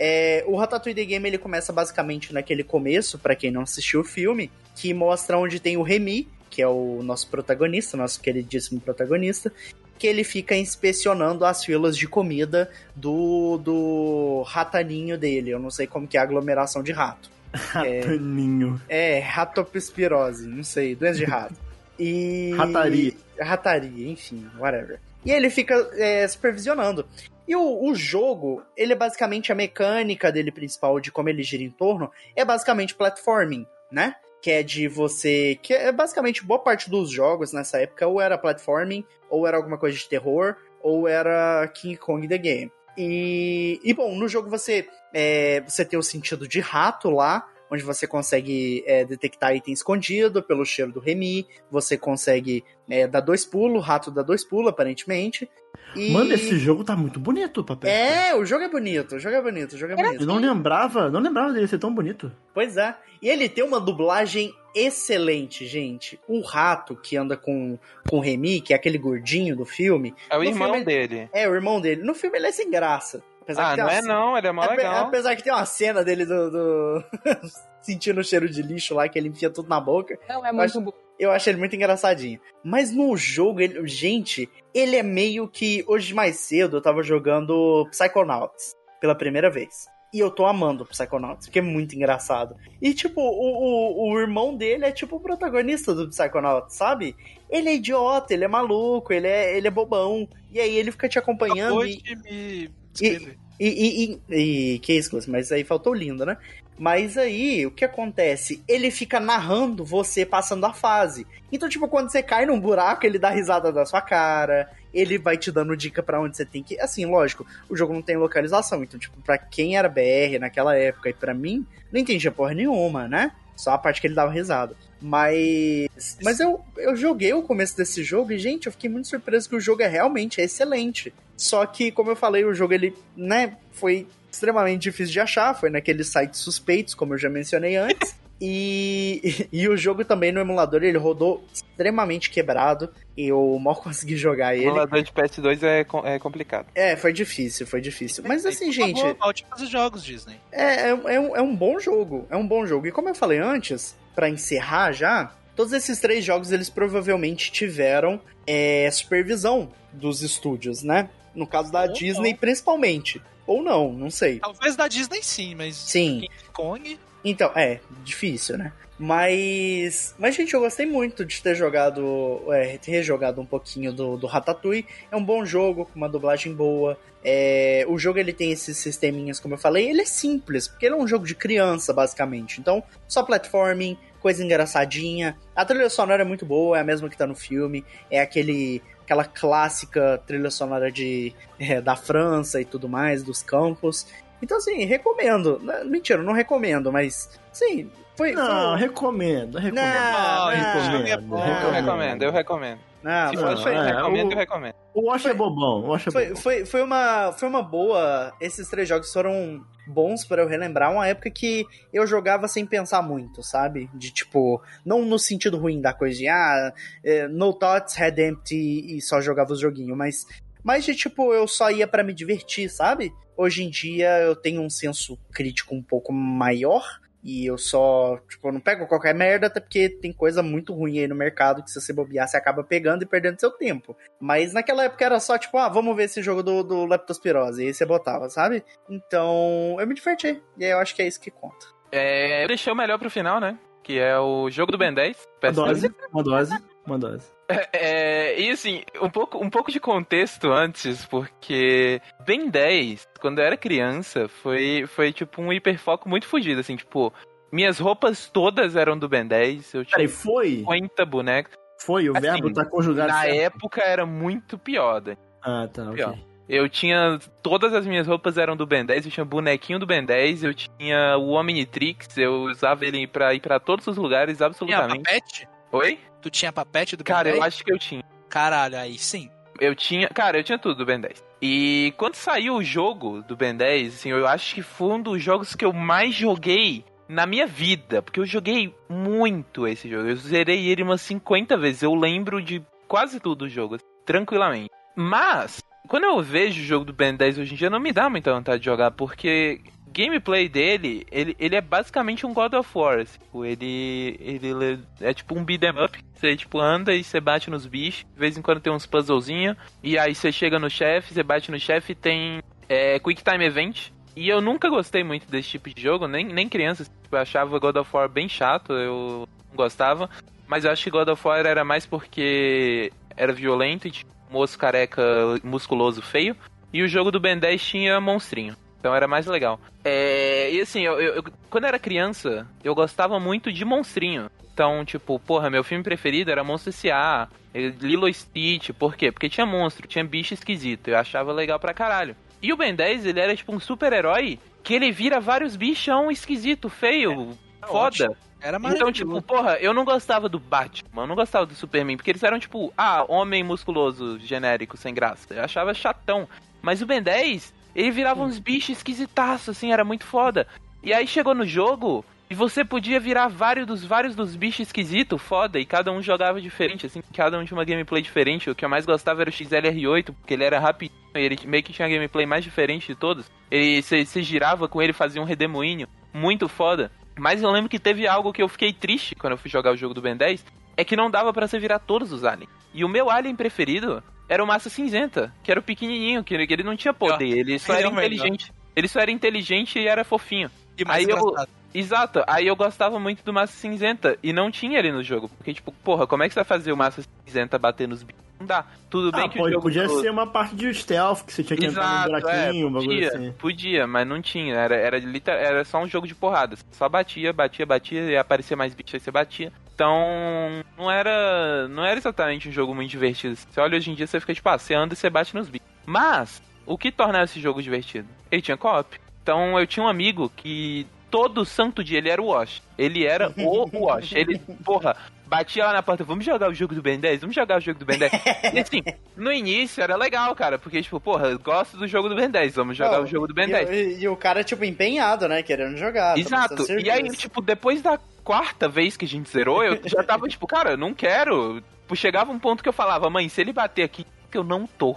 [0.03, 4.03] É, o Ratatouille The Game ele começa basicamente naquele começo, para quem não assistiu o
[4.03, 9.53] filme, que mostra onde tem o Remy, que é o nosso protagonista, nosso queridíssimo protagonista,
[9.99, 15.51] que ele fica inspecionando as filas de comida do, do rataninho dele.
[15.51, 17.29] Eu não sei como que é a aglomeração de rato.
[17.53, 18.81] Rataninho.
[18.89, 21.55] É, ratopispirose, não sei, doença de rato.
[21.99, 22.53] E...
[22.57, 23.13] Rataria.
[23.39, 24.99] Rataria, enfim, whatever.
[25.23, 27.05] E ele fica é, supervisionando.
[27.47, 31.63] E o, o, jogo, ele é basicamente a mecânica dele principal de como ele gira
[31.63, 34.15] em torno, é basicamente platforming, né?
[34.41, 35.57] Que é de você.
[35.61, 39.77] Que é basicamente boa parte dos jogos nessa época, ou era platforming, ou era alguma
[39.77, 42.71] coisa de terror, ou era King Kong The Game.
[42.97, 47.83] E, e bom, no jogo você, é, você tem o sentido de rato lá, onde
[47.83, 53.45] você consegue é, detectar item escondido pelo cheiro do Remy, você consegue é, dar dois
[53.45, 55.49] pulos, o rato dá dois pulos, aparentemente.
[55.95, 56.11] E...
[56.11, 57.89] Mano, esse jogo tá muito bonito, papel.
[57.89, 60.21] É, o jogo é bonito, o jogo é bonito, o jogo é bonito.
[60.21, 62.31] Eu não lembrava, não lembrava dele ser tão bonito.
[62.53, 62.95] Pois é.
[63.21, 66.19] E ele tem uma dublagem excelente, gente.
[66.27, 67.77] O rato que anda com,
[68.09, 70.13] com o Remy, que é aquele gordinho do filme.
[70.29, 71.29] É o irmão filme, dele.
[71.33, 72.03] É, o irmão dele.
[72.03, 73.23] No filme ele é sem graça.
[73.41, 75.07] Apesar ah, não é não, ele é mó legal.
[75.07, 76.51] Apesar que tem uma cena dele do...
[76.51, 77.03] do...
[77.81, 80.17] sentindo o cheiro de lixo lá, que ele enfia tudo na boca.
[80.29, 80.93] Não, é muito acho, bom.
[81.19, 82.39] Eu acho ele muito engraçadinho.
[82.63, 85.83] Mas no jogo, ele, gente, ele é meio que.
[85.87, 89.87] Hoje mais cedo eu tava jogando Psychonauts pela primeira vez.
[90.13, 92.55] E eu tô amando Psychonauts, porque é muito engraçado.
[92.81, 97.15] E, tipo, o, o, o irmão dele é tipo o protagonista do Psychonauts, sabe?
[97.49, 100.27] Ele é idiota, ele é maluco, ele é, ele é bobão.
[100.51, 101.81] E aí ele fica te acompanhando.
[101.81, 101.95] Acabou e...
[101.95, 106.37] de me e, e, e, e, que isso, mas aí faltou lindo, né?
[106.81, 108.63] Mas aí, o que acontece?
[108.67, 111.27] Ele fica narrando você passando a fase.
[111.51, 115.37] Então, tipo, quando você cai num buraco, ele dá risada da sua cara, ele vai
[115.37, 116.79] te dando dica para onde você tem que.
[116.79, 118.83] Assim, lógico, o jogo não tem localização.
[118.83, 123.07] Então, tipo, pra quem era BR naquela época e para mim, não entendia porra nenhuma,
[123.07, 123.31] né?
[123.55, 124.75] Só a parte que ele dava risada.
[124.99, 126.17] Mas.
[126.23, 129.55] Mas eu, eu joguei o começo desse jogo e, gente, eu fiquei muito surpreso que
[129.55, 131.13] o jogo é realmente excelente.
[131.41, 135.71] Só que, como eu falei, o jogo ele, né, foi extremamente difícil de achar, foi
[135.71, 138.15] naqueles sites suspeitos, como eu já mencionei antes.
[138.43, 144.17] E, e, o jogo também no emulador ele rodou extremamente quebrado e eu mal consegui
[144.17, 144.65] jogar ele.
[144.65, 145.85] O emulador de PS2 é,
[146.15, 146.65] é complicado.
[146.73, 148.23] É, foi difícil, foi difícil.
[148.27, 148.99] Mas assim, gente.
[149.19, 150.37] Ótimos jogos, Disney.
[150.51, 152.87] É, é, é, um, é um bom jogo, é um bom jogo.
[152.87, 158.19] E como eu falei antes, para encerrar já, todos esses três jogos eles provavelmente tiveram
[158.47, 161.09] é, supervisão dos estúdios, né?
[161.35, 162.37] No caso da Disney, não.
[162.37, 163.21] principalmente.
[163.47, 164.39] Ou não, não sei.
[164.39, 165.75] Talvez da Disney sim, mas.
[165.75, 166.21] Sim.
[166.21, 166.99] King Kong.
[167.23, 168.73] Então, é, difícil, né?
[168.97, 170.13] Mas.
[170.19, 172.41] Mas, gente, eu gostei muito de ter jogado.
[172.49, 174.85] É, ter rejogado um pouquinho do, do Ratatouille.
[175.11, 176.97] É um bom jogo, com uma dublagem boa.
[177.23, 180.95] É, o jogo ele tem esses sisteminhas, como eu falei, ele é simples, porque ele
[180.95, 182.59] é um jogo de criança, basicamente.
[182.59, 185.37] Então, só platforming, coisa engraçadinha.
[185.55, 187.85] A trilha sonora é muito boa, é a mesma que tá no filme.
[188.09, 194.07] É aquele aquela clássica trilha sonora de, é, da França e tudo mais, dos campos.
[194.41, 195.61] Então, assim, recomendo.
[195.85, 198.31] Mentira, não recomendo, mas, sim, foi.
[198.31, 198.79] Não, foi...
[198.79, 199.85] recomendo, recomendo.
[199.85, 201.63] Não, não, recomendo, é recomendo.
[201.63, 202.90] Eu recomendo, eu recomendo.
[203.03, 204.75] Não, Se for é, recomendo, o, eu recomendo.
[204.93, 206.41] O Wash é bobão, o Wash é foi, bobão.
[206.41, 208.33] Foi, foi, uma, foi uma boa.
[208.39, 213.01] Esses três jogos foram bons para eu relembrar uma época que eu jogava sem pensar
[213.01, 213.89] muito, sabe?
[213.93, 216.73] De tipo, não no sentido ruim da coisa de ah,
[217.03, 220.25] é, no thoughts, head empty e só jogava os joguinhos, mas
[220.63, 223.11] mas de tipo, eu só ia para me divertir, sabe?
[223.35, 228.51] Hoje em dia eu tenho um senso crítico um pouco maior e eu só, tipo,
[228.51, 231.79] não pego qualquer merda, até porque tem coisa muito ruim aí no mercado que se
[231.79, 233.95] você bobear, você acaba pegando e perdendo seu tempo.
[234.19, 237.63] Mas naquela época era só, tipo, ah, vamos ver esse jogo do, do Leptospirose.
[237.63, 238.63] E aí você botava, sabe?
[238.89, 240.41] Então, eu me diverti.
[240.57, 241.67] E aí eu acho que é isso que conta.
[241.91, 243.57] É, eu deixei o melhor pro final, né?
[243.83, 245.27] Que é o jogo do Ben 10.
[245.43, 247.27] Uma dose, uma dose, uma dose.
[247.73, 253.45] É, e assim, um pouco, um pouco de contexto antes, porque Ben 10, quando eu
[253.45, 257.13] era criança, foi, foi tipo um hiperfoco muito fugido, assim, tipo,
[257.51, 259.73] minhas roupas todas eram do Ben 10.
[259.73, 260.57] Eu tinha Peraí, foi?
[260.59, 261.53] 50 bonecos.
[261.79, 263.07] Foi, o Assim, verbo tá conjugado.
[263.11, 263.35] Na certo.
[263.35, 265.17] época era muito pior, né?
[265.41, 265.95] Ah, tá, ok.
[265.95, 266.17] Pior.
[266.47, 267.17] Eu tinha.
[267.41, 270.53] Todas as minhas roupas eram do Ben 10, eu tinha bonequinho do Ben 10, eu
[270.53, 275.01] tinha o Omnitrix, eu usava ele pra ir pra todos os lugares, Tinha absolutamente.
[275.03, 275.47] papete?
[275.71, 275.97] Oi?
[276.21, 277.53] Tu tinha papete do Cara, Ben eu 10?
[277.53, 278.03] acho que eu tinha.
[278.29, 279.29] Caralho, aí sim.
[279.59, 280.07] Eu tinha.
[280.09, 281.23] Cara, eu tinha tudo do Ben 10.
[281.41, 285.21] E quando saiu o jogo do Ben 10, assim, eu acho que foi um dos
[285.21, 288.01] jogos que eu mais joguei na minha vida.
[288.01, 290.07] Porque eu joguei muito esse jogo.
[290.07, 291.81] Eu zerei ele umas 50 vezes.
[291.81, 294.69] Eu lembro de quase tudo do jogo, assim, tranquilamente.
[294.95, 298.09] Mas, quando eu vejo o jogo do Ben 10 hoje em dia, não me dá
[298.09, 299.61] muita vontade de jogar, porque
[299.91, 302.99] gameplay dele, ele, ele é basicamente um God of War.
[302.99, 303.19] assim.
[303.19, 305.99] Tipo, Ele, ele é tipo um beat'em up.
[306.13, 308.05] Você tipo anda e você bate nos bichos.
[308.13, 309.57] De vez em quando tem uns puzzlezinhos.
[309.83, 313.45] E aí você chega no chefe, você bate no chefe e tem é, Quick Time
[313.45, 313.89] Event.
[314.15, 316.83] E eu nunca gostei muito desse tipo de jogo, nem, nem criança.
[316.83, 320.09] Tipo, eu achava God of War bem chato, eu não gostava.
[320.47, 323.91] Mas eu acho que God of War era mais porque era violento e
[324.29, 325.01] um moço careca
[325.43, 326.35] musculoso feio.
[326.73, 328.55] E o jogo do Ben 10 tinha monstrinho.
[328.81, 329.59] Então era mais legal.
[329.85, 334.29] É, e assim, eu, eu- quando eu era criança, eu gostava muito de monstrinho.
[334.53, 338.71] Então, tipo, porra, meu filme preferido era Monstro S.A., eh, Lilo Stitch.
[338.71, 339.11] Por quê?
[339.11, 340.89] Porque tinha monstro, tinha bicho esquisito.
[340.89, 342.15] Eu achava legal pra caralho.
[342.41, 346.69] E o Ben 10, ele era tipo um super-herói que ele vira vários bichão esquisito,
[346.69, 347.73] feio, foda.
[347.87, 348.17] ótimo.
[348.41, 352.09] Era Então, tipo, porra, eu não gostava do Batman, eu não gostava do Superman, porque
[352.09, 355.31] eles eram, tipo, ah, homem musculoso, genérico, sem graça.
[355.33, 356.27] Eu achava chatão.
[356.61, 360.47] Mas o Ben 10, ele virava uns bichos esquisitaços, assim, era muito foda.
[360.83, 365.21] E aí chegou no jogo, e você podia virar vários dos vários dos bichos esquisitos,
[365.21, 368.49] foda, e cada um jogava diferente, assim, cada um tinha uma gameplay diferente.
[368.49, 371.61] O que eu mais gostava era o XLR8, porque ele era rapidinho, e ele meio
[371.61, 373.29] que tinha a gameplay mais diferente de todos.
[373.51, 376.89] Ele, você girava com ele, fazia um redemoinho, muito foda.
[377.19, 379.77] Mas eu lembro que teve algo que eu fiquei triste quando eu fui jogar o
[379.77, 380.45] jogo do Ben 10,
[380.77, 382.49] é que não dava pra você virar todos os aliens.
[382.73, 384.01] E o meu alien preferido
[384.31, 387.73] era o Massa Cinzenta, que era o pequenininho, que ele, não tinha poder, ele só
[387.73, 388.05] Ele era melhor.
[388.05, 388.53] inteligente.
[388.73, 390.49] Ele só era inteligente e era fofinho.
[390.77, 391.49] E mais aí eu- engraçado.
[391.73, 395.29] Exato, aí eu gostava muito do Massa Cinzenta e não tinha ele no jogo.
[395.29, 398.21] Porque, tipo, porra, como é que você vai fazer o Massa Cinzenta bater nos bichos?
[398.39, 398.65] Não dá.
[398.89, 399.63] Tudo bem Ah, que pode- o jogo.
[399.63, 402.67] podia ser uma parte de stealth que você tinha que entrar no Exato, é, buraquinho,
[402.67, 403.31] um bagulho podia, assim.
[403.33, 404.55] podia, mas não tinha.
[404.55, 404.97] Era, era,
[405.29, 406.65] era só um jogo de porradas.
[406.71, 409.53] Só batia, batia, batia e aparecia mais bicho aí você batia.
[409.75, 413.35] Então, não era, não era exatamente um jogo muito divertido.
[413.35, 415.47] Você olha hoje em dia, você fica tipo, ah, você anda e você bate nos
[415.47, 415.67] bichos.
[415.85, 418.07] Mas, o que tornava esse jogo divertido?
[418.31, 418.99] Ele tinha co-op.
[419.21, 422.61] Então, eu tinha um amigo que todo santo dia ele era o Wash.
[422.77, 424.13] Ele era o Wash.
[424.13, 424.95] Ele, porra,
[425.27, 427.21] batia lá na porta, vamos jogar o jogo do Ben 10?
[427.21, 428.11] Vamos jogar o jogo do Ben 10?
[428.53, 428.81] E assim,
[429.15, 432.55] no início era legal, cara, porque, tipo, porra, eu gosto do jogo do Ben 10,
[432.55, 433.69] vamos jogar o jogo do Ben e, 10.
[433.69, 435.43] e- e o cara, tipo, empenhado, né?
[435.43, 436.13] Querendo jogar.
[436.15, 436.65] tá Exato.
[436.79, 440.47] E aí, tipo, depois da quarta vez que a gente zerou, eu já tava, tipo,
[440.47, 441.61] cara, eu não quero.
[441.81, 444.65] Tipo, chegava um ponto que eu falava, mãe, se ele bater aqui, que eu não
[444.65, 444.95] tô.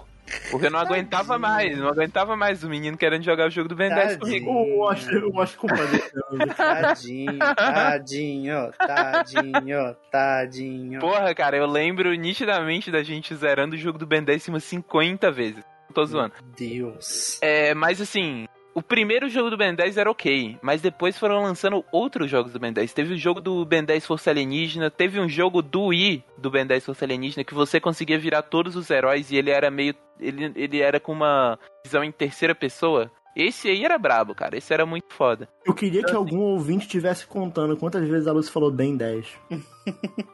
[0.50, 3.76] Porque eu não aguentava mais, não aguentava mais o menino querendo jogar o jogo do
[3.76, 4.20] Ben 10 Tadinho.
[4.20, 4.50] comigo.
[4.50, 6.24] O Wash, o Wash compadecendo.
[6.56, 11.00] Tadinho, tadinho, tadinho, tadinho.
[11.00, 15.30] Porra, cara, eu lembro nitidamente da gente zerando o jogo do Ben 10 umas 50
[15.30, 15.64] vezes.
[15.88, 16.34] Não tô zoando.
[16.56, 17.38] Deus.
[17.42, 21.84] É, mas assim, o primeiro jogo do Ben 10 era ok, mas depois foram lançando
[21.92, 22.92] outros jogos do Ben 10.
[22.92, 26.66] Teve o jogo do Ben 10 Força Alienígena, teve um jogo do Wii do Ben
[26.66, 29.94] 10 Força Alienígena que você conseguia virar todos os heróis e ele era meio.
[30.20, 33.10] Ele, ele era com uma visão em terceira pessoa.
[33.36, 34.56] Esse aí era brabo, cara.
[34.56, 35.48] Esse era muito foda.
[35.66, 39.26] Eu queria que algum ouvinte estivesse contando quantas vezes a Luz falou Ben 10.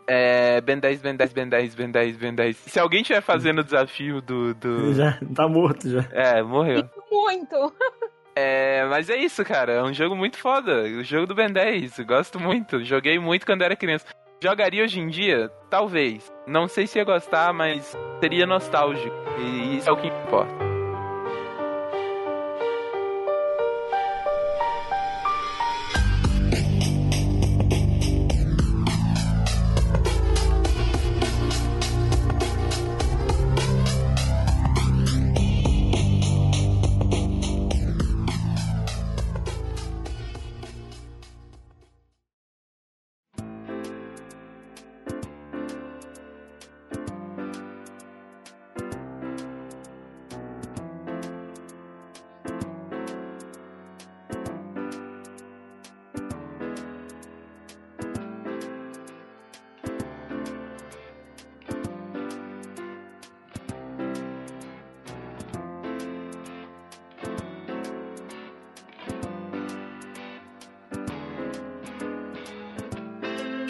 [0.07, 0.61] É.
[0.61, 2.57] Ben 10, Ben 10, Ben 10, Ben 10, Ben 10.
[2.57, 4.55] Se alguém estiver fazendo o desafio do.
[4.55, 4.95] do...
[4.95, 6.07] Já tá morto já.
[6.13, 6.89] É, morreu.
[7.11, 7.57] Muito.
[8.43, 9.73] É, mas é isso, cara.
[9.73, 10.83] É um jogo muito foda.
[10.85, 11.99] O jogo do Ben 10.
[11.99, 12.83] eu Gosto muito.
[12.83, 14.07] Joguei muito quando era criança.
[14.43, 15.51] Jogaria hoje em dia?
[15.69, 16.33] Talvez.
[16.47, 19.15] Não sei se ia gostar, mas seria nostálgico.
[19.39, 20.70] E isso é o que importa.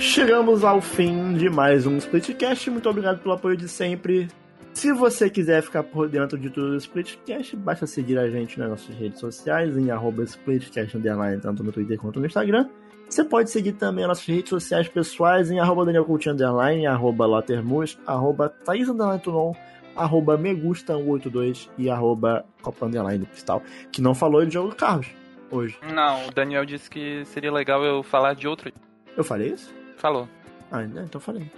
[0.00, 2.70] Chegamos ao fim de mais um Splitcast.
[2.70, 4.28] Muito obrigado pelo apoio de sempre.
[4.72, 8.70] Se você quiser ficar por dentro de tudo do Splitcast, basta seguir a gente nas
[8.70, 10.98] nossas redes sociais, em arroba Splitcast
[11.42, 12.66] tanto no Twitter quanto no Instagram.
[13.10, 17.26] Você pode seguir também as nossas redes sociais pessoais em arroba Daniel Coutinho Underline, arroba
[17.26, 18.88] Latermus, arroba Thaís
[19.22, 19.52] Tunon,
[19.94, 23.62] arroba Megusta182 e arroba Copa Underline do Cristal,
[23.92, 25.08] que não falou de jogo do Carlos
[25.50, 25.78] hoje.
[25.92, 28.72] Não, o Daniel disse que seria legal eu falar de outro.
[29.14, 29.79] Eu falei isso?
[30.00, 30.26] Falou.
[30.72, 31.48] Ah, então eu falei.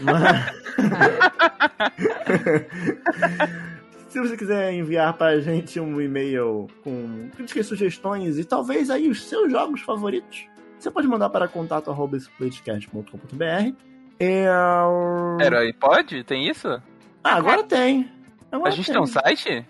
[0.00, 0.20] Mas...
[4.08, 9.24] Se você quiser enviar pra gente um e-mail com críticas, sugestões e talvez aí os
[9.24, 10.46] seus jogos favoritos,
[10.78, 13.74] você pode mandar para contato.splitcast.com.br.
[14.18, 14.46] É...
[15.38, 16.22] Pera aí, pode?
[16.24, 16.68] Tem isso?
[17.22, 18.10] Ah, agora tem.
[18.50, 19.00] Agora a gente tem.
[19.00, 19.64] um site?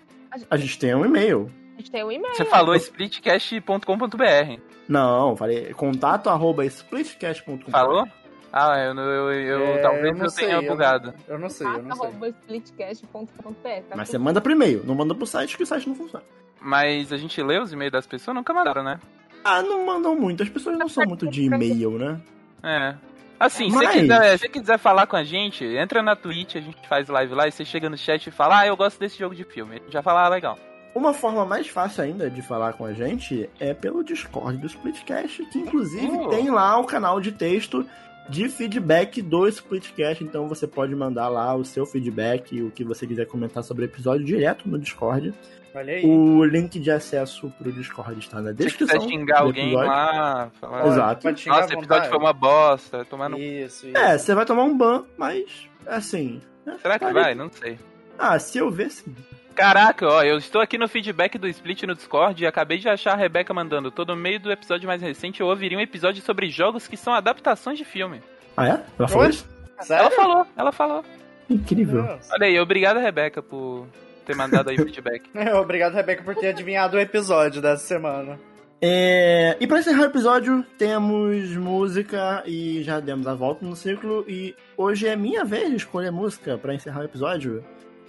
[0.49, 1.51] A gente tem um e-mail.
[1.75, 2.35] A gente tem um e-mail.
[2.35, 4.70] Você falou splitcast.com.br.
[4.91, 7.71] Não, falei contato.splitcast.com.br.
[7.71, 8.05] Falou?
[8.53, 11.13] Ah, eu, eu, eu, É, talvez eu eu, não sei, tenha eu- bugado.
[11.27, 12.07] Eu não sei, eu não sei.
[12.07, 13.69] Arroba splitcast.com.br.
[13.89, 16.25] Tá Mas você manda pro e-mail, não manda pro site que o site não funciona.
[16.59, 18.35] Mas a gente lê os e-mails das pessoas?
[18.35, 18.99] Nunca mandaram, né?
[19.43, 20.43] Ah, não mandam muito.
[20.43, 22.19] As pessoas não são muito de e-mail, né?
[22.61, 22.95] É.
[23.39, 26.61] Assim, se Mas- você quiser, se quiser falar com a gente, entra na Twitch, a
[26.61, 29.17] gente faz live lá e você chega no chat e fala, ah, eu gosto desse
[29.17, 29.81] jogo de filme.
[29.89, 30.59] Já fala, ah, legal.
[30.93, 35.45] Uma forma mais fácil ainda de falar com a gente é pelo Discord do Splitcast,
[35.45, 36.27] que inclusive Oh.
[36.29, 37.85] tem lá o canal de texto
[38.29, 43.07] de feedback do Splitcast, então você pode mandar lá o seu feedback, o que você
[43.07, 45.33] quiser comentar sobre o episódio direto no Discord.
[45.73, 46.05] Olha aí.
[46.05, 48.99] O link de acesso pro Discord está na Se você descrição.
[48.99, 51.27] quiser xingar do alguém lá, falar, Exato.
[51.29, 53.37] Nossa, esse episódio foi uma bosta, tomar no...
[53.37, 53.97] Isso, isso.
[53.97, 55.45] É, você vai tomar um ban, mas
[55.87, 56.41] assim.
[56.65, 57.33] né, Será que tá vai?
[57.33, 57.79] Não sei.
[58.19, 59.15] Ah, se eu ver, sim.
[59.55, 63.13] Caraca, ó, eu estou aqui no feedback do Split no Discord e acabei de achar
[63.13, 63.91] a Rebeca mandando.
[63.91, 67.13] Tô no meio do episódio mais recente, eu ouviria um episódio sobre jogos que são
[67.13, 68.21] adaptações de filme.
[68.55, 68.81] Ah, é?
[68.97, 69.47] Ela falou isso?
[69.81, 70.05] Sério?
[70.05, 71.05] Ela falou, ela falou.
[71.49, 72.03] Incrível.
[72.03, 72.33] Nossa.
[72.33, 73.87] Olha aí, obrigado, Rebeca, por
[74.25, 75.29] ter mandado aí o feedback.
[75.59, 78.39] Obrigado, Rebeca, por ter adivinhado o episódio dessa semana.
[78.83, 84.25] É, e para encerrar o episódio, temos música e já demos a volta no ciclo.
[84.27, 87.63] E hoje é minha vez de escolher música para encerrar o episódio.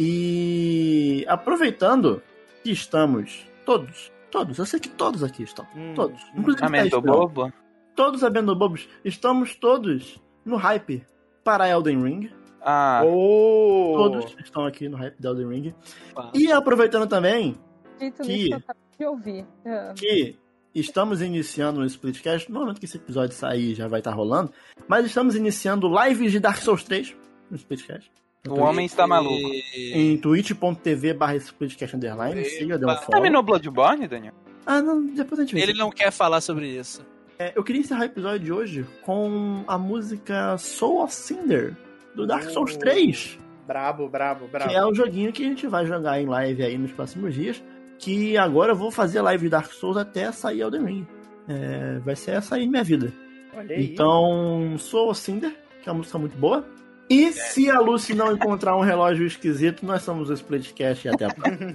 [0.04, 2.20] E aproveitando
[2.64, 5.94] que estamos todos, todos, eu sei que todos aqui estão, Hum.
[5.94, 7.52] todos, inclusive Thaís tô Peão, bobo.
[7.94, 11.06] todos Abendo Bobos, estamos todos no hype
[11.44, 12.30] para Elden Ring.
[12.60, 13.92] Ah, Oh!
[13.96, 15.74] Todos estão aqui no hype da Elden Ring.
[16.16, 16.30] Uau.
[16.34, 17.56] E aproveitando também
[17.98, 18.62] Dito Que- nisso
[18.98, 19.46] que eu de ouvir.
[19.64, 20.36] Ah, que
[20.74, 24.50] estamos iniciando o Splitcast, no momento que esse episódio sair já vai estar rolando,
[24.88, 27.14] mas estamos iniciando lives de Dark Souls 3
[27.50, 28.10] no Splitcast.
[28.48, 29.40] O homem está maluco.
[29.74, 33.10] Em twitch.tv barra Splitcast Underline, siga, dê um follow.
[33.10, 34.34] Terminou Bloodborne, Daniel?
[34.66, 35.60] Ah, não, depois a gente vê.
[35.62, 37.04] Ele não quer falar sobre isso.
[37.38, 41.76] É, eu queria encerrar o episódio de hoje com a música Soul of Cinder,
[42.14, 42.78] do Dark Souls Oh.
[42.78, 43.38] 3.
[43.66, 44.70] Brabo, brabo, brabo.
[44.70, 47.62] Que é o joguinho que a gente vai jogar em live aí nos próximos dias.
[47.98, 51.06] Que agora eu vou fazer live de Dark Souls até sair Elden Ring.
[51.48, 53.12] É, vai ser essa aí minha vida.
[53.56, 53.92] Olha aí.
[53.92, 56.64] Então, sou o Cinder, que é uma música muito boa.
[57.08, 61.26] E se a Lucy não encontrar um relógio esquisito, nós somos o Splitcast e até
[61.26, 61.70] a próxima.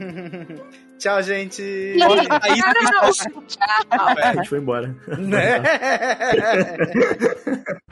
[0.98, 1.62] Tchau, gente.
[1.62, 2.60] Aí
[4.24, 4.96] a gente foi embora.
[5.20, 5.62] Né?